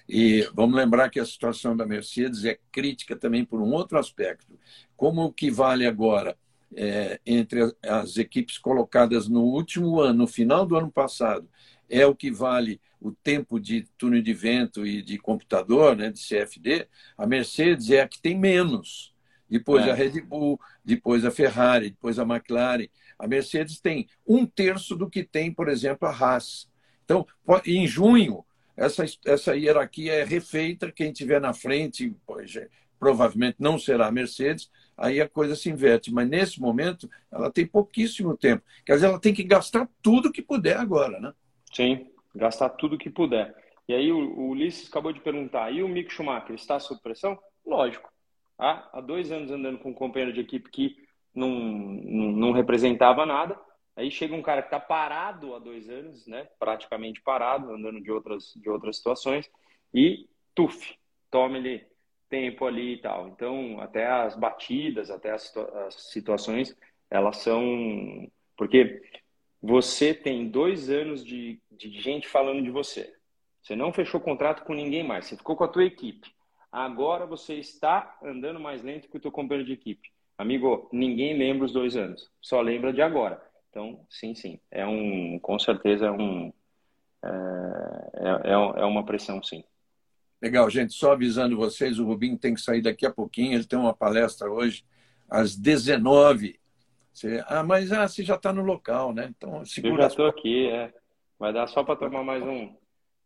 E 0.07 0.47
vamos 0.53 0.75
lembrar 0.75 1.09
que 1.09 1.19
a 1.19 1.25
situação 1.25 1.75
da 1.75 1.85
Mercedes 1.85 2.45
é 2.45 2.57
crítica 2.71 3.15
também 3.15 3.43
por 3.43 3.61
um 3.61 3.73
outro 3.73 3.97
aspecto. 3.97 4.57
Como 4.95 5.23
o 5.23 5.33
que 5.33 5.51
vale 5.51 5.85
agora 5.85 6.38
é, 6.75 7.19
entre 7.25 7.75
as 7.83 8.17
equipes 8.17 8.57
colocadas 8.57 9.27
no 9.27 9.43
último 9.43 9.99
ano, 9.99 10.19
no 10.19 10.27
final 10.27 10.65
do 10.65 10.75
ano 10.75 10.91
passado, 10.91 11.49
é 11.89 12.05
o 12.05 12.15
que 12.15 12.31
vale 12.31 12.81
o 12.99 13.11
tempo 13.11 13.59
de 13.59 13.83
túnel 13.97 14.21
de 14.21 14.33
vento 14.33 14.85
e 14.85 15.01
de 15.01 15.17
computador, 15.17 15.95
né, 15.95 16.09
de 16.09 16.19
CFD, 16.19 16.88
a 17.17 17.27
Mercedes 17.27 17.91
é 17.91 18.01
a 18.01 18.07
que 18.07 18.19
tem 18.19 18.38
menos. 18.38 19.13
Depois 19.49 19.85
é. 19.85 19.91
a 19.91 19.93
Red 19.93 20.21
Bull, 20.21 20.59
depois 20.83 21.23
a 21.25 21.31
Ferrari, 21.31 21.91
depois 21.91 22.19
a 22.19 22.23
McLaren. 22.23 22.87
A 23.17 23.27
Mercedes 23.27 23.79
tem 23.79 24.07
um 24.25 24.45
terço 24.45 24.95
do 24.95 25.09
que 25.09 25.23
tem, 25.23 25.51
por 25.51 25.69
exemplo, 25.69 26.07
a 26.07 26.11
Haas. 26.11 26.69
Então, 27.03 27.25
em 27.65 27.87
junho, 27.87 28.43
essa, 28.75 29.05
essa 29.25 29.55
hierarquia 29.55 30.13
é 30.13 30.23
refeita. 30.23 30.91
Quem 30.91 31.11
tiver 31.11 31.41
na 31.41 31.53
frente, 31.53 32.15
pois, 32.25 32.55
é, 32.55 32.67
provavelmente 32.99 33.57
não 33.59 33.79
será 33.79 34.07
a 34.07 34.11
Mercedes, 34.11 34.69
aí 34.97 35.21
a 35.21 35.29
coisa 35.29 35.55
se 35.55 35.69
inverte. 35.69 36.13
Mas 36.13 36.29
nesse 36.29 36.59
momento, 36.59 37.09
ela 37.31 37.51
tem 37.51 37.65
pouquíssimo 37.65 38.35
tempo. 38.37 38.63
Quer 38.85 38.95
dizer, 38.95 39.07
ela 39.07 39.19
tem 39.19 39.33
que 39.33 39.43
gastar 39.43 39.89
tudo 40.01 40.31
que 40.31 40.41
puder 40.41 40.77
agora, 40.77 41.19
né? 41.19 41.33
Sim, 41.73 42.07
gastar 42.35 42.69
tudo 42.69 42.97
que 42.97 43.09
puder. 43.09 43.55
E 43.87 43.93
aí 43.93 44.11
o, 44.11 44.17
o 44.17 44.49
Ulisses 44.49 44.89
acabou 44.89 45.13
de 45.13 45.21
perguntar, 45.21 45.71
e 45.71 45.81
o 45.81 45.87
Mick 45.87 46.11
Schumacher 46.11 46.55
está 46.55 46.79
sob 46.79 47.01
pressão? 47.01 47.39
Lógico. 47.65 48.11
Ah, 48.58 48.89
há 48.93 49.01
dois 49.01 49.32
anos 49.32 49.51
andando 49.51 49.80
com 49.80 49.89
um 49.89 49.93
companheiro 49.93 50.34
de 50.34 50.41
equipe 50.41 50.70
que 50.70 50.95
não, 51.34 51.49
não, 51.49 52.32
não 52.32 52.51
representava 52.51 53.26
nada, 53.26 53.60
aí 53.95 54.10
chega 54.10 54.36
um 54.36 54.41
cara 54.41 54.62
que 54.62 54.68
está 54.68 54.80
parado 54.80 55.53
há 55.53 55.60
dois 55.60 55.88
anos, 55.89 56.26
né, 56.26 56.47
praticamente 56.60 57.22
parado, 57.22 57.72
andando 57.72 58.01
de 58.01 58.12
outras, 58.12 58.53
de 58.55 58.70
outras 58.70 58.97
situações, 58.97 59.49
e 59.93 60.28
tuf, 60.55 60.95
toma 61.30 61.58
ele 61.58 61.86
tempo 62.30 62.66
ali 62.66 62.93
e 62.93 62.97
tal. 62.97 63.28
Então, 63.30 63.80
até 63.80 64.08
as 64.08 64.36
batidas, 64.36 65.10
até 65.10 65.32
as, 65.32 65.55
as 65.55 66.12
situações, 66.12 66.76
elas 67.10 67.38
são... 67.38 68.30
Porque 68.58 69.01
você 69.62 70.14
tem 70.14 70.49
dois 70.49 70.89
anos 70.89 71.24
de, 71.24 71.62
de 71.72 71.89
gente 72.01 72.28
falando 72.28 72.64
de 72.64 72.72
você. 72.72 73.14
Você 73.62 73.76
não 73.76 73.93
fechou 73.93 74.20
contrato 74.20 74.64
com 74.64 74.74
ninguém 74.74 75.03
mais. 75.03 75.26
Você 75.26 75.38
ficou 75.38 75.55
com 75.55 75.64
a 75.64 75.68
tua 75.68 75.86
equipe. 75.86 76.34
Agora 76.78 77.25
você 77.25 77.55
está 77.55 78.17
andando 78.23 78.59
mais 78.59 78.84
lento 78.84 79.09
que 79.09 79.17
o 79.17 79.19
teu 79.19 79.32
companheiro 79.32 79.65
de 79.65 79.73
equipe. 79.73 80.11
Amigo, 80.38 80.88
ninguém 80.93 81.36
lembra 81.36 81.65
os 81.65 81.73
dois 81.73 81.95
anos. 81.95 82.30
Só 82.39 82.61
lembra 82.61 82.93
de 82.93 83.01
agora. 83.01 83.41
Então, 83.69 84.05
sim, 84.09 84.36
sim. 84.36 84.59
É 84.69 84.86
um, 84.86 85.39
com 85.39 85.57
certeza, 85.57 86.05
é 86.05 86.11
um, 86.11 86.53
é, 87.23 88.51
é, 88.51 88.51
é 88.51 88.86
uma 88.86 89.03
pressão, 89.03 89.41
sim. 89.41 89.63
Legal, 90.39 90.69
gente. 90.69 90.93
Só 90.93 91.13
avisando 91.13 91.57
vocês, 91.57 91.97
o 91.97 92.05
Rubinho 92.05 92.38
tem 92.38 92.53
que 92.53 92.61
sair 92.61 92.84
daqui 92.84 93.07
a 93.07 93.11
pouquinho. 93.11 93.55
Ele 93.55 93.65
tem 93.65 93.80
uma 93.80 93.93
palestra 93.93 94.47
hoje 94.51 94.86
às 95.28 95.55
19 95.55 96.59
você, 97.17 97.43
ah, 97.47 97.63
mas 97.63 97.91
ah, 97.91 98.07
você 98.07 98.23
já 98.23 98.36
está 98.36 98.53
no 98.53 98.61
local, 98.61 99.11
né? 99.11 99.34
Então, 99.36 99.65
segura 99.65 99.95
Eu 99.95 100.01
já 100.01 100.07
estou 100.07 100.28
aqui, 100.28 100.69
é. 100.69 100.93
Vai 101.39 101.51
dar 101.51 101.65
só 101.65 101.84
para 101.84 101.95
tomar 101.95 102.23
mais 102.23 102.43
um, 102.43 102.71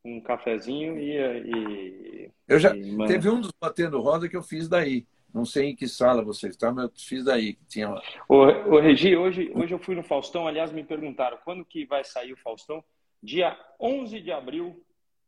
um 0.04 0.20
cafezinho 0.22 0.98
e. 0.98 1.16
e 1.16 2.32
eu 2.48 2.60
já 2.60 2.76
e, 2.76 2.98
teve 3.08 3.30
um 3.30 3.42
dos 3.42 3.52
batendo 3.60 4.02
roda 4.02 4.28
que 4.28 4.36
eu 4.36 4.44
fiz 4.44 4.68
daí. 4.68 5.06
Não 5.34 5.46
sei 5.46 5.70
em 5.70 5.76
que 5.76 5.88
sala 5.88 6.22
você 6.22 6.50
está, 6.50 6.72
mas 6.72 6.86
eu 6.86 6.92
fiz 6.98 7.24
daí. 7.24 7.54
Que 7.54 7.66
tinha 7.66 7.90
lá. 7.90 8.02
Ô, 8.28 8.44
ô, 8.44 8.80
Regi, 8.80 9.16
hoje, 9.16 9.50
hoje 9.56 9.74
eu 9.74 9.80
fui 9.80 9.96
no 9.96 10.04
Faustão. 10.04 10.46
Aliás, 10.46 10.72
me 10.74 10.84
perguntaram 10.84 11.38
quando 11.46 11.64
que 11.64 11.86
vai 11.86 12.04
sair 12.04 12.34
o 12.34 12.38
Faustão. 12.38 12.84
Dia 13.24 13.58
11 13.80 14.20
de 14.20 14.32
abril. 14.32 14.84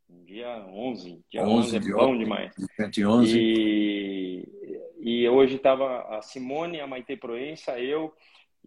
Dia 0.09 0.65
11. 0.67 1.23
Dia 1.31 1.43
11, 1.43 1.77
11 1.77 1.77
é 1.77 1.93
bom 1.93 2.17
demais. 2.17 2.53
De 2.57 2.65
111. 2.75 3.39
E, 3.39 4.49
e 4.99 5.29
hoje 5.29 5.55
estava 5.55 6.17
a 6.17 6.21
Simone, 6.21 6.81
a 6.81 6.87
Maite 6.87 7.15
Proença, 7.15 7.79
eu 7.79 8.13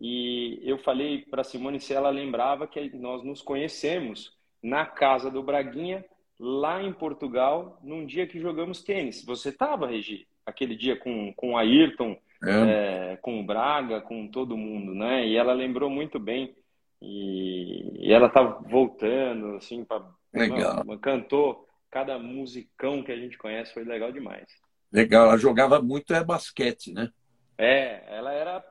e 0.00 0.60
eu 0.62 0.78
falei 0.78 1.22
para 1.22 1.42
Simone 1.42 1.80
se 1.80 1.94
ela 1.94 2.10
lembrava 2.10 2.66
que 2.66 2.94
nós 2.96 3.24
nos 3.24 3.40
conhecemos 3.40 4.35
na 4.66 4.84
casa 4.84 5.30
do 5.30 5.44
Braguinha 5.44 6.04
lá 6.38 6.82
em 6.82 6.92
Portugal, 6.92 7.78
num 7.82 8.04
dia 8.04 8.26
que 8.26 8.40
jogamos 8.40 8.82
tênis. 8.82 9.24
Você 9.24 9.50
estava, 9.50 9.86
Regi, 9.86 10.26
aquele 10.44 10.74
dia 10.74 10.96
com, 10.96 11.32
com 11.34 11.52
o 11.52 11.56
Ayrton, 11.56 12.18
é. 12.44 13.12
É, 13.12 13.16
com 13.22 13.40
o 13.40 13.44
Braga, 13.44 14.00
com 14.00 14.28
todo 14.28 14.56
mundo, 14.56 14.92
né? 14.92 15.26
E 15.26 15.36
ela 15.36 15.52
lembrou 15.52 15.88
muito 15.88 16.18
bem. 16.18 16.54
E, 17.00 18.08
e 18.08 18.12
ela 18.12 18.26
estava 18.26 18.60
voltando, 18.68 19.54
assim, 19.56 19.84
pra, 19.84 20.02
legal. 20.34 20.82
Uma, 20.82 20.98
cantou 20.98 21.66
cada 21.90 22.18
musicão 22.18 23.02
que 23.02 23.12
a 23.12 23.16
gente 23.16 23.38
conhece, 23.38 23.72
foi 23.72 23.84
legal 23.84 24.10
demais. 24.10 24.46
Legal, 24.92 25.26
ela 25.26 25.38
jogava 25.38 25.80
muito 25.80 26.12
é 26.12 26.22
basquete, 26.22 26.92
né? 26.92 27.10
É, 27.56 28.02
ela 28.08 28.32
era 28.32 28.64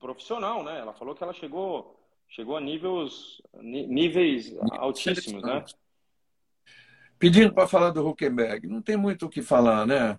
profissional, 0.00 0.64
né? 0.64 0.78
Ela 0.78 0.94
falou 0.94 1.14
que 1.14 1.22
ela 1.22 1.34
chegou, 1.34 2.01
chegou 2.32 2.56
a 2.56 2.60
níveis, 2.60 3.40
níveis 3.62 4.54
altíssimos, 4.72 5.42
né? 5.42 5.64
Pedindo 7.18 7.52
para 7.52 7.68
falar 7.68 7.90
do 7.90 8.06
Huckenberg, 8.06 8.66
não 8.66 8.82
tem 8.82 8.96
muito 8.96 9.26
o 9.26 9.28
que 9.28 9.42
falar, 9.42 9.86
né? 9.86 10.18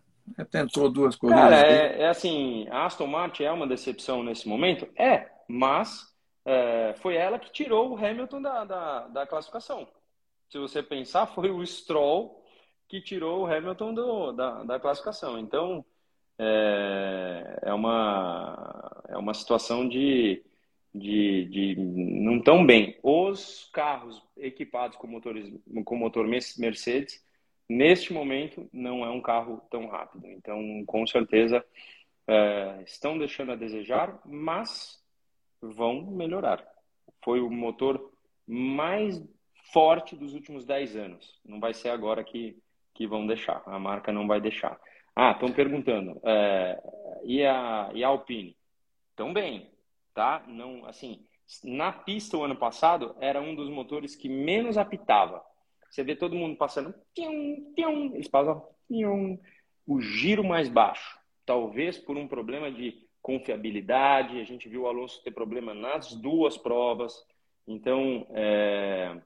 Tentou 0.49 0.89
duas 0.89 1.18
corridas. 1.18 1.43
Cara, 1.43 1.68
é, 1.68 2.03
é, 2.03 2.07
assim, 2.07 2.66
a 2.70 2.86
Aston 2.86 3.07
Martin 3.07 3.43
é 3.43 3.51
uma 3.51 3.68
decepção 3.68 4.24
nesse 4.24 4.47
momento? 4.47 4.88
É, 4.95 5.30
mas 5.49 6.14
é, 6.45 6.93
foi 6.99 7.16
ela 7.16 7.38
que 7.38 7.51
tirou 7.51 7.91
o 7.91 7.97
Hamilton 7.97 8.41
da, 8.41 8.64
da, 8.64 9.07
da, 9.07 9.28
classificação. 9.28 9.86
Se 10.49 10.57
você 10.57 10.82
pensar, 10.82 11.28
foi 11.28 11.49
o 11.49 11.66
Stroll 11.66 12.41
que 12.88 13.01
tirou 13.01 13.41
o 13.41 13.45
Hamilton 13.45 13.93
do, 13.93 14.32
da, 14.32 14.64
da 14.64 14.80
classificação. 14.80 15.38
Então, 15.38 15.84
é, 16.38 17.59
é, 17.64 17.74
uma, 17.74 19.03
é 19.09 19.18
uma 19.18 19.34
situação 19.34 19.89
de, 19.89 20.41
de, 20.93 21.45
de 21.45 21.75
não 21.75 22.39
tão 22.41 22.65
bem. 22.65 22.97
Os 23.01 23.69
carros 23.73 24.21
equipados 24.37 24.97
com, 24.97 25.07
motores, 25.07 25.51
com 25.85 25.95
motor 25.95 26.27
Mercedes, 26.27 27.25
neste 27.67 28.13
momento, 28.13 28.69
não 28.71 29.03
é 29.03 29.09
um 29.09 29.21
carro 29.21 29.61
tão 29.69 29.87
rápido. 29.87 30.27
Então, 30.27 30.83
com 30.85 31.05
certeza, 31.07 31.65
é, 32.27 32.83
estão 32.85 33.17
deixando 33.17 33.51
a 33.51 33.55
desejar, 33.55 34.19
mas 34.25 35.01
vão 35.61 36.05
melhorar. 36.05 36.63
Foi 37.23 37.39
o 37.39 37.49
motor 37.49 38.11
mais 38.45 39.23
forte 39.71 40.15
dos 40.15 40.33
últimos 40.33 40.65
10 40.65 40.95
anos. 40.95 41.39
Não 41.43 41.59
vai 41.59 41.73
ser 41.73 41.89
agora 41.89 42.23
que, 42.23 42.57
que 42.93 43.07
vão 43.07 43.25
deixar. 43.25 43.63
A 43.65 43.79
marca 43.79 44.11
não 44.11 44.27
vai 44.27 44.39
deixar. 44.39 44.79
Ah, 45.15 45.31
estão 45.31 45.51
perguntando. 45.51 46.19
É, 46.23 46.81
e, 47.23 47.43
a, 47.43 47.89
e 47.93 48.03
a 48.03 48.07
Alpine? 48.07 48.55
Estão 49.11 49.31
bem, 49.31 49.69
tá? 50.14 50.43
Não, 50.47 50.86
assim, 50.86 51.26
na 51.64 51.91
pista 51.91 52.38
o 52.38 52.43
ano 52.43 52.55
passado 52.55 53.16
era 53.20 53.41
um 53.41 53.55
dos 53.55 53.70
motores 53.70 54.16
que 54.16 54.30
menos 54.30 54.78
apitava. 54.78 55.43
Você 55.89 56.03
vê 56.03 56.16
todo 56.16 56.36
mundo 56.36 56.57
passando, 56.57 56.93
pium, 57.14 57.74
pium, 57.76 58.14
eles 58.16 58.28
passam 58.28 58.68
o 59.88 60.01
giro 60.01 60.43
mais 60.43 60.70
baixo. 60.70 61.20
Talvez 61.45 61.97
por 61.97 62.18
um 62.18 62.28
problema 62.28 62.72
de 62.72 63.07
confiabilidade. 63.22 64.39
A 64.39 64.43
gente 64.43 64.68
viu 64.68 64.84
o 64.84 64.88
Alonso 64.88 65.24
ter 65.24 65.32
problema 65.32 65.74
nas 65.74 66.14
duas 66.14 66.57
provas. 66.57 67.14
Então, 67.68 68.26
é, 68.32 69.22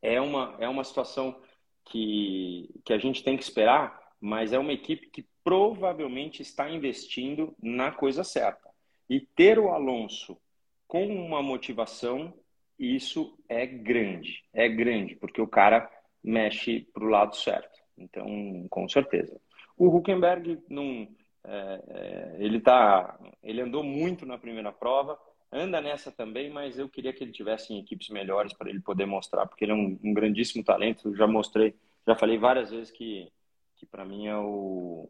é, 0.00 0.20
uma, 0.20 0.56
é 0.60 0.68
uma 0.68 0.84
situação 0.84 1.40
que, 1.84 2.68
que 2.84 2.92
a 2.92 2.98
gente 2.98 3.22
tem 3.22 3.36
que 3.36 3.42
esperar 3.42 4.04
mas 4.24 4.54
é 4.54 4.58
uma 4.58 4.72
equipe 4.72 5.10
que 5.10 5.28
provavelmente 5.44 6.40
está 6.40 6.70
investindo 6.70 7.54
na 7.62 7.92
coisa 7.92 8.24
certa. 8.24 8.63
E 9.08 9.20
ter 9.20 9.58
o 9.58 9.70
Alonso 9.70 10.38
com 10.86 11.06
uma 11.06 11.42
motivação, 11.42 12.32
isso 12.78 13.38
é 13.48 13.66
grande. 13.66 14.44
É 14.52 14.68
grande, 14.68 15.16
porque 15.16 15.40
o 15.40 15.48
cara 15.48 15.90
mexe 16.22 16.80
para 16.92 17.04
o 17.04 17.08
lado 17.08 17.36
certo. 17.36 17.78
Então, 17.96 18.66
com 18.70 18.88
certeza. 18.88 19.38
O 19.76 19.88
Huckenberg 19.88 20.62
não. 20.68 21.08
É, 21.46 21.82
é, 21.88 22.36
ele 22.38 22.58
tá, 22.58 23.18
ele 23.42 23.60
andou 23.60 23.82
muito 23.82 24.24
na 24.24 24.38
primeira 24.38 24.72
prova, 24.72 25.18
anda 25.52 25.78
nessa 25.78 26.10
também, 26.10 26.48
mas 26.48 26.78
eu 26.78 26.88
queria 26.88 27.12
que 27.12 27.22
ele 27.22 27.32
tivesse 27.32 27.70
em 27.70 27.80
equipes 27.80 28.08
melhores 28.08 28.54
para 28.54 28.70
ele 28.70 28.80
poder 28.80 29.04
mostrar, 29.04 29.46
porque 29.46 29.64
ele 29.64 29.72
é 29.72 29.74
um, 29.74 29.98
um 30.02 30.14
grandíssimo 30.14 30.64
talento. 30.64 31.08
Eu 31.08 31.16
já 31.16 31.26
mostrei, 31.26 31.74
já 32.06 32.16
falei 32.16 32.38
várias 32.38 32.70
vezes 32.70 32.90
que 32.90 33.30
que 33.76 33.86
para 33.86 34.04
mim 34.04 34.26
é 34.26 34.36
o 34.36 35.08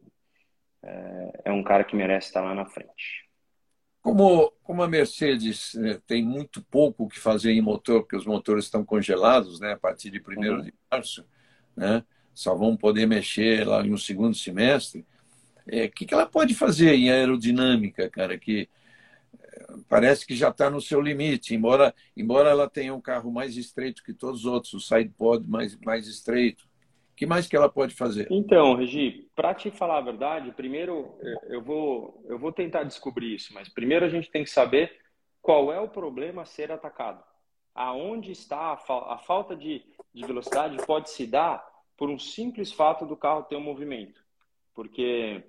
é, 0.82 1.42
é, 1.47 1.53
um 1.53 1.62
cara 1.62 1.84
que 1.84 1.97
merece 1.97 2.28
estar 2.28 2.42
lá 2.42 2.55
na 2.55 2.66
frente. 2.66 3.28
Como, 4.05 4.52
como 4.62 4.82
a 4.82 4.86
Mercedes 4.86 5.72
né, 5.76 5.98
tem 6.07 6.22
muito 6.22 6.62
pouco 6.62 7.05
o 7.05 7.09
que 7.09 7.18
fazer 7.18 7.52
em 7.52 7.62
motor, 7.62 8.02
porque 8.02 8.14
os 8.14 8.26
motores 8.26 8.66
estão 8.66 8.84
congelados 8.84 9.59
né, 9.59 9.72
a 9.72 9.78
partir 9.78 10.11
de 10.11 10.20
1 10.20 10.52
uhum. 10.52 10.61
de 10.61 10.74
março, 10.92 11.24
né, 11.74 12.05
só 12.34 12.55
vão 12.55 12.76
poder 12.76 13.07
mexer 13.07 13.66
lá 13.66 13.82
no 13.82 13.96
segundo 13.96 14.36
semestre, 14.36 15.07
o 15.66 15.74
é, 15.74 15.88
que, 15.88 16.05
que 16.05 16.12
ela 16.12 16.26
pode 16.26 16.55
fazer 16.55 16.94
em 16.94 17.11
aerodinâmica, 17.11 18.11
cara, 18.11 18.36
que 18.36 18.68
é, 19.40 19.66
parece 19.88 20.26
que 20.26 20.36
já 20.36 20.50
está 20.50 20.68
no 20.68 20.82
seu 20.82 21.00
limite, 21.00 21.55
embora, 21.55 21.94
embora 22.14 22.50
ela 22.50 22.68
tenha 22.68 22.94
um 22.94 23.00
carro 23.00 23.32
mais 23.32 23.57
estreito 23.57 24.05
que 24.05 24.12
todos 24.12 24.40
os 24.40 24.46
outros, 24.46 24.74
o 24.74 24.80
sidepod 24.80 25.48
mais, 25.48 25.74
mais 25.76 26.07
estreito 26.07 26.68
que 27.16 27.26
mais 27.26 27.46
que 27.46 27.56
ela 27.56 27.68
pode 27.68 27.94
fazer? 27.94 28.26
Então, 28.30 28.74
Regi, 28.74 29.28
para 29.34 29.54
te 29.54 29.70
falar 29.70 29.98
a 29.98 30.02
verdade, 30.02 30.52
primeiro 30.52 31.18
eu 31.48 31.62
vou, 31.62 32.24
eu 32.28 32.38
vou 32.38 32.52
tentar 32.52 32.84
descobrir 32.84 33.34
isso, 33.34 33.52
mas 33.54 33.68
primeiro 33.68 34.04
a 34.04 34.08
gente 34.08 34.30
tem 34.30 34.44
que 34.44 34.50
saber 34.50 34.92
qual 35.40 35.72
é 35.72 35.80
o 35.80 35.88
problema 35.88 36.42
a 36.42 36.46
ser 36.46 36.72
atacado. 36.72 37.22
Aonde 37.74 38.32
está 38.32 38.72
a, 38.72 38.76
fa 38.76 39.14
a 39.14 39.18
falta 39.18 39.54
de, 39.54 39.84
de 40.12 40.26
velocidade 40.26 40.76
pode 40.86 41.10
se 41.10 41.26
dar 41.26 41.64
por 41.96 42.08
um 42.08 42.18
simples 42.18 42.72
fato 42.72 43.04
do 43.06 43.16
carro 43.16 43.42
ter 43.44 43.56
um 43.56 43.60
movimento. 43.60 44.20
Porque 44.74 45.44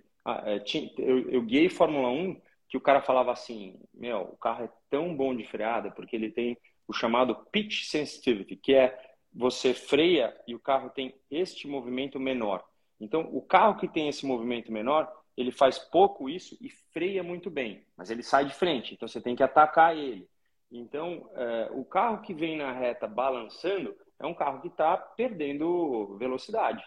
é, 0.45 0.61
eu, 0.99 1.29
eu 1.29 1.41
guiei 1.41 1.69
Fórmula 1.69 2.09
1 2.09 2.41
que 2.67 2.77
o 2.77 2.81
cara 2.81 3.01
falava 3.01 3.31
assim, 3.31 3.79
meu, 3.93 4.21
o 4.21 4.37
carro 4.37 4.65
é 4.65 4.69
tão 4.89 5.15
bom 5.15 5.35
de 5.35 5.45
freada 5.45 5.91
porque 5.91 6.15
ele 6.15 6.31
tem 6.31 6.57
o 6.87 6.93
chamado 6.93 7.35
pitch 7.51 7.85
sensitivity, 7.85 8.55
que 8.55 8.73
é 8.73 8.97
você 9.35 9.73
freia 9.73 10.35
e 10.47 10.55
o 10.55 10.59
carro 10.59 10.89
tem 10.89 11.13
este 11.29 11.67
movimento 11.67 12.19
menor. 12.19 12.63
Então, 12.99 13.29
o 13.33 13.41
carro 13.41 13.77
que 13.77 13.87
tem 13.87 14.07
esse 14.07 14.25
movimento 14.25 14.71
menor, 14.71 15.11
ele 15.35 15.51
faz 15.51 15.77
pouco 15.77 16.29
isso 16.29 16.57
e 16.61 16.69
freia 16.69 17.21
muito 17.21 17.49
bem, 17.49 17.85
mas 17.97 18.09
ele 18.09 18.23
sai 18.23 18.45
de 18.45 18.53
frente, 18.53 18.93
então 18.93 19.07
você 19.07 19.19
tem 19.19 19.35
que 19.35 19.43
atacar 19.43 19.95
ele. 19.95 20.27
Então, 20.71 21.29
é, 21.35 21.69
o 21.73 21.83
carro 21.83 22.21
que 22.21 22.33
vem 22.33 22.57
na 22.57 22.71
reta 22.71 23.07
balançando 23.07 23.95
é 24.17 24.25
um 24.25 24.33
carro 24.33 24.61
que 24.61 24.69
está 24.69 24.95
perdendo 24.95 26.15
velocidade. 26.17 26.83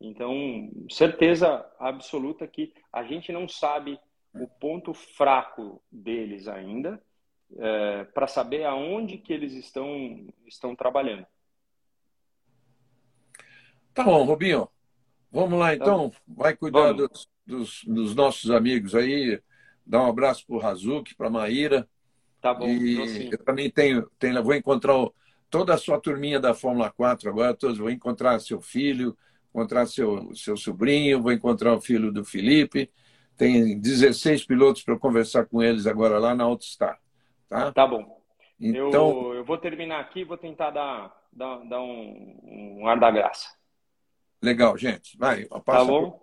Então, 0.00 0.70
certeza 0.90 1.70
absoluta 1.78 2.46
que 2.46 2.72
a 2.90 3.04
gente 3.04 3.30
não 3.30 3.46
sabe 3.46 4.00
o 4.34 4.48
ponto 4.48 4.94
fraco 4.94 5.82
deles 5.92 6.48
ainda, 6.48 7.02
é, 7.58 8.04
para 8.04 8.26
saber 8.26 8.64
aonde 8.64 9.18
que 9.18 9.32
eles 9.32 9.52
estão, 9.52 10.26
estão 10.46 10.74
trabalhando. 10.74 11.26
Tá 13.94 14.04
bom, 14.04 14.24
Rubinho. 14.24 14.68
Vamos 15.32 15.58
lá, 15.58 15.74
então. 15.74 16.12
Vai 16.26 16.56
cuidar 16.56 16.92
dos, 16.92 17.28
dos, 17.46 17.84
dos, 17.84 18.14
nossos 18.14 18.50
amigos 18.50 18.94
aí. 18.94 19.40
Dá 19.86 20.02
um 20.02 20.06
abraço 20.06 20.46
para 20.46 20.56
o 20.56 20.58
Razuki, 20.58 21.14
para 21.14 21.28
a 21.28 21.30
Maíra. 21.30 21.88
Tá 22.40 22.54
bom. 22.54 22.66
E 22.66 23.30
eu 23.30 23.38
também 23.38 23.70
tenho, 23.70 24.08
tenho, 24.18 24.42
vou 24.42 24.54
encontrar 24.54 24.94
toda 25.48 25.74
a 25.74 25.78
sua 25.78 26.00
turminha 26.00 26.40
da 26.40 26.54
Fórmula 26.54 26.90
4 26.90 27.28
agora. 27.28 27.54
Todos, 27.54 27.78
vou 27.78 27.90
encontrar 27.90 28.40
seu 28.40 28.60
filho, 28.60 29.16
encontrar 29.50 29.86
seu, 29.86 30.34
seu 30.34 30.56
sobrinho, 30.56 31.22
vou 31.22 31.32
encontrar 31.32 31.74
o 31.74 31.80
filho 31.80 32.12
do 32.12 32.24
Felipe. 32.24 32.90
Tem 33.36 33.78
16 33.78 34.44
pilotos 34.44 34.82
para 34.82 34.98
conversar 34.98 35.46
com 35.46 35.62
eles 35.62 35.86
agora 35.86 36.18
lá 36.18 36.34
na 36.34 36.44
AutoStar. 36.44 36.98
Tá, 37.48 37.72
tá 37.72 37.86
bom. 37.86 38.20
Então, 38.60 39.32
eu, 39.32 39.34
eu 39.36 39.44
vou 39.44 39.56
terminar 39.56 40.00
aqui 40.00 40.22
vou 40.22 40.36
tentar 40.36 40.70
dar, 40.70 41.14
dar, 41.32 41.58
dar 41.64 41.80
um, 41.80 42.78
um 42.80 42.86
ar 42.86 42.98
da 42.98 43.10
graça. 43.10 43.59
Legal, 44.42 44.76
gente. 44.76 45.16
Vai, 45.18 45.44
tá 45.44 45.84
bom? 45.84 46.12
Por... 46.12 46.20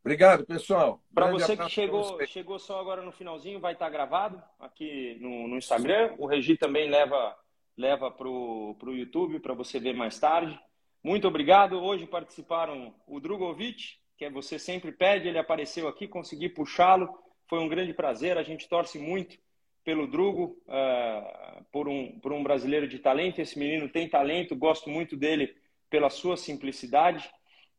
Obrigado, 0.00 0.46
pessoal. 0.46 1.02
Para 1.12 1.30
você 1.30 1.56
que 1.56 1.68
chegou, 1.68 2.24
chegou 2.26 2.58
só 2.58 2.80
agora 2.80 3.02
no 3.02 3.12
finalzinho, 3.12 3.60
vai 3.60 3.74
estar 3.74 3.86
tá 3.86 3.90
gravado 3.90 4.42
aqui 4.58 5.18
no, 5.20 5.48
no 5.48 5.58
Instagram. 5.58 6.14
O 6.18 6.26
Regi 6.26 6.56
também 6.56 6.88
leva 6.88 7.36
leva 7.76 8.10
para 8.10 8.28
o 8.28 8.76
YouTube 8.84 9.38
para 9.38 9.54
você 9.54 9.78
ver 9.78 9.94
mais 9.94 10.18
tarde. 10.18 10.58
Muito 11.02 11.28
obrigado. 11.28 11.78
Hoje 11.80 12.06
participaram 12.06 12.92
o 13.06 13.20
Drugovic, 13.20 13.98
que 14.16 14.24
é 14.24 14.30
você 14.30 14.58
sempre 14.58 14.90
pede, 14.90 15.28
ele 15.28 15.38
apareceu 15.38 15.86
aqui, 15.86 16.08
consegui 16.08 16.48
puxá-lo. 16.48 17.08
Foi 17.46 17.60
um 17.60 17.68
grande 17.68 17.94
prazer. 17.94 18.36
A 18.36 18.42
gente 18.42 18.68
torce 18.68 18.98
muito 18.98 19.38
pelo 19.84 20.08
Drugo, 20.08 20.60
uh, 20.66 21.64
por, 21.70 21.88
um, 21.88 22.18
por 22.18 22.32
um 22.32 22.42
brasileiro 22.42 22.88
de 22.88 22.98
talento. 22.98 23.40
Esse 23.40 23.58
menino 23.58 23.88
tem 23.88 24.08
talento, 24.08 24.56
gosto 24.56 24.90
muito 24.90 25.16
dele 25.16 25.54
pela 25.88 26.10
sua 26.10 26.36
simplicidade. 26.36 27.30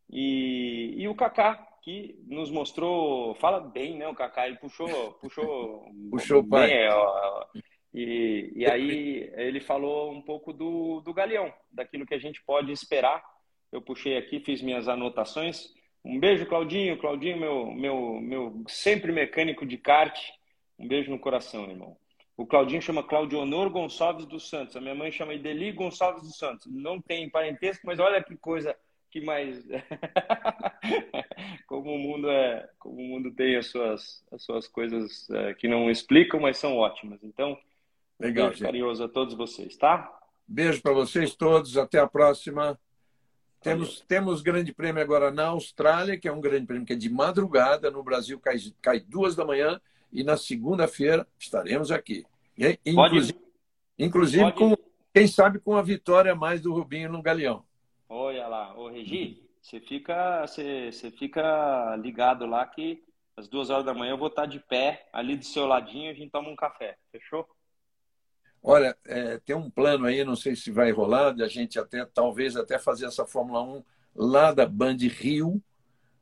E, 0.10 0.96
e 0.98 1.08
o 1.08 1.16
Kaká, 1.16 1.56
que 1.82 2.20
nos 2.28 2.52
mostrou, 2.52 3.36
fala 3.36 3.60
bem, 3.60 3.98
né? 3.98 4.08
O 4.08 4.16
Kaká, 4.16 4.48
ele 4.48 4.58
puxou, 4.58 5.14
puxou, 5.14 5.86
puxou 6.10 6.42
bem, 6.42 6.50
pai. 6.50 6.90
Ó, 6.90 7.46
e, 7.94 8.52
e 8.56 8.66
aí 8.66 9.32
ele 9.36 9.60
falou 9.60 10.12
um 10.12 10.22
pouco 10.22 10.54
do, 10.54 11.02
do 11.02 11.14
Galeão, 11.14 11.54
daquilo 11.72 12.06
que 12.06 12.14
a 12.14 12.20
gente 12.20 12.44
pode 12.44 12.72
esperar 12.72 13.24
eu 13.72 13.82
puxei 13.82 14.18
aqui, 14.18 14.40
fiz 14.40 14.62
minhas 14.62 14.88
anotações. 14.88 15.72
Um 16.04 16.20
beijo, 16.20 16.46
Claudinho. 16.46 16.98
Claudinho, 16.98 17.38
meu, 17.38 17.72
meu, 17.72 18.20
meu 18.20 18.64
sempre 18.68 19.12
mecânico 19.12 19.66
de 19.66 19.78
kart. 19.78 20.18
Um 20.78 20.88
beijo 20.88 21.12
no 21.12 21.20
coração, 21.20 21.70
irmão. 21.70 21.96
O 22.36 22.48
Claudinho 22.48 22.82
chama 22.82 23.04
Claudionor 23.04 23.70
Gonçalves 23.70 24.26
dos 24.26 24.50
Santos. 24.50 24.76
A 24.76 24.82
minha 24.82 24.96
mãe 24.96 25.12
chama 25.12 25.34
Ideli 25.34 25.72
Gonçalves 25.72 26.24
dos 26.24 26.38
Santos. 26.38 26.66
Não 26.68 27.00
tem 27.02 27.30
parentesco, 27.30 27.86
mas 27.86 28.00
olha 28.00 28.24
que 28.24 28.36
coisa 28.38 28.76
que 29.12 29.22
mais 29.22 29.66
como 31.68 31.94
o 31.94 31.98
mundo 31.98 32.30
é 32.30 32.70
como 32.78 32.96
o 32.96 33.04
mundo 33.04 33.32
tem 33.32 33.56
as 33.56 33.68
suas 33.68 34.24
as 34.32 34.44
suas 34.44 34.68
coisas 34.68 35.30
é, 35.30 35.54
que 35.54 35.68
não 35.68 35.90
explicam 35.90 36.40
mas 36.40 36.58
são 36.58 36.78
ótimas 36.78 37.24
então 37.24 37.58
legal 38.20 38.50
beijo 38.50 38.64
carinhoso 38.64 39.04
a 39.04 39.10
todos 39.10 39.36
vocês 39.36 39.76
tá 39.78 40.20
beijo 40.48 40.82
para 40.82 40.94
vocês 40.94 41.36
todos 41.36 41.78
até 41.78 42.00
a 42.00 42.08
próxima 42.08 42.80
temos, 43.62 44.02
temos 44.08 44.42
grande 44.42 44.74
prêmio 44.74 45.02
agora 45.02 45.32
na 45.32 45.48
Austrália, 45.48 46.18
que 46.18 46.28
é 46.28 46.32
um 46.32 46.40
grande 46.40 46.66
prêmio 46.66 46.86
que 46.86 46.94
é 46.94 46.96
de 46.96 47.10
madrugada. 47.10 47.92
No 47.92 48.02
Brasil 48.02 48.40
cai, 48.40 48.58
cai 48.82 49.00
duas 49.00 49.36
da 49.36 49.44
manhã. 49.44 49.80
E 50.12 50.24
na 50.24 50.38
segunda-feira 50.38 51.28
estaremos 51.38 51.92
aqui. 51.92 52.26
E, 52.58 52.80
inclusive, 52.86 53.34
Pode... 53.34 53.46
inclusive 54.00 54.52
com, 54.54 54.76
quem 55.14 55.28
sabe 55.28 55.60
com 55.60 55.76
a 55.76 55.82
vitória 55.82 56.34
mais 56.34 56.62
do 56.62 56.74
Rubinho 56.74 57.12
no 57.12 57.22
Galeão. 57.22 57.64
Olha 58.10 58.46
lá. 58.48 58.76
Ô, 58.76 58.90
Regi, 58.90 59.48
você 59.62 59.80
fica, 59.80 60.42
você, 60.42 60.92
você 60.92 61.12
fica 61.12 61.96
ligado 61.98 62.48
lá 62.48 62.66
que 62.66 63.04
às 63.38 63.48
duas 63.48 63.70
horas 63.70 63.86
da 63.86 63.94
manhã 63.94 64.14
eu 64.14 64.18
vou 64.18 64.30
estar 64.30 64.48
de 64.48 64.60
pé 64.60 65.08
ali 65.14 65.38
do 65.38 65.46
seu 65.46 65.68
ladinho 65.68 66.08
e 66.08 66.10
a 66.10 66.14
gente 66.14 66.32
toma 66.32 66.50
um 66.50 66.56
café. 66.56 66.98
Fechou? 67.12 67.48
Olha, 68.62 68.98
é, 69.06 69.38
tem 69.38 69.56
um 69.56 69.70
plano 69.70 70.08
aí, 70.08 70.26
não 70.26 70.36
sei 70.36 70.54
se 70.56 70.72
vai 70.72 70.92
rolar, 70.92 71.34
de 71.34 71.44
a 71.44 71.48
gente 71.48 71.80
até, 71.80 72.04
talvez 72.04 72.58
até 72.58 72.80
fazer 72.80 73.06
essa 73.06 73.26
Fórmula 73.26 73.62
1 73.62 73.84
lá 74.16 74.52
da 74.52 74.66
Band 74.66 74.98
Rio, 74.98 75.62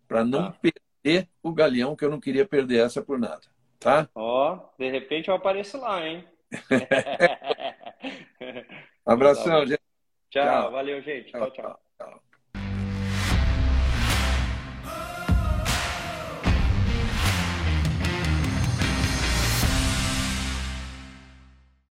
para 0.07 0.23
não 0.23 0.51
tá. 0.51 0.59
perder 0.61 1.27
o 1.41 1.51
Galeão, 1.51 1.95
que 1.95 2.05
eu 2.05 2.11
não 2.11 2.19
queria 2.19 2.45
perder 2.45 2.85
essa 2.85 3.01
por 3.01 3.17
nada. 3.17 3.41
Tá? 3.79 4.07
Ó, 4.13 4.53
oh, 4.53 4.59
de 4.77 4.87
repente 4.89 5.29
eu 5.29 5.35
apareço 5.35 5.79
lá, 5.79 6.05
hein? 6.05 6.23
Abração, 9.05 9.61
tá 9.61 9.65
gente. 9.65 9.86
Tchau, 10.29 10.43
tchau, 10.43 10.71
valeu, 10.71 11.01
gente. 11.01 11.31
tchau. 11.31 11.51
tchau. 11.51 11.79
tchau. 11.97 12.21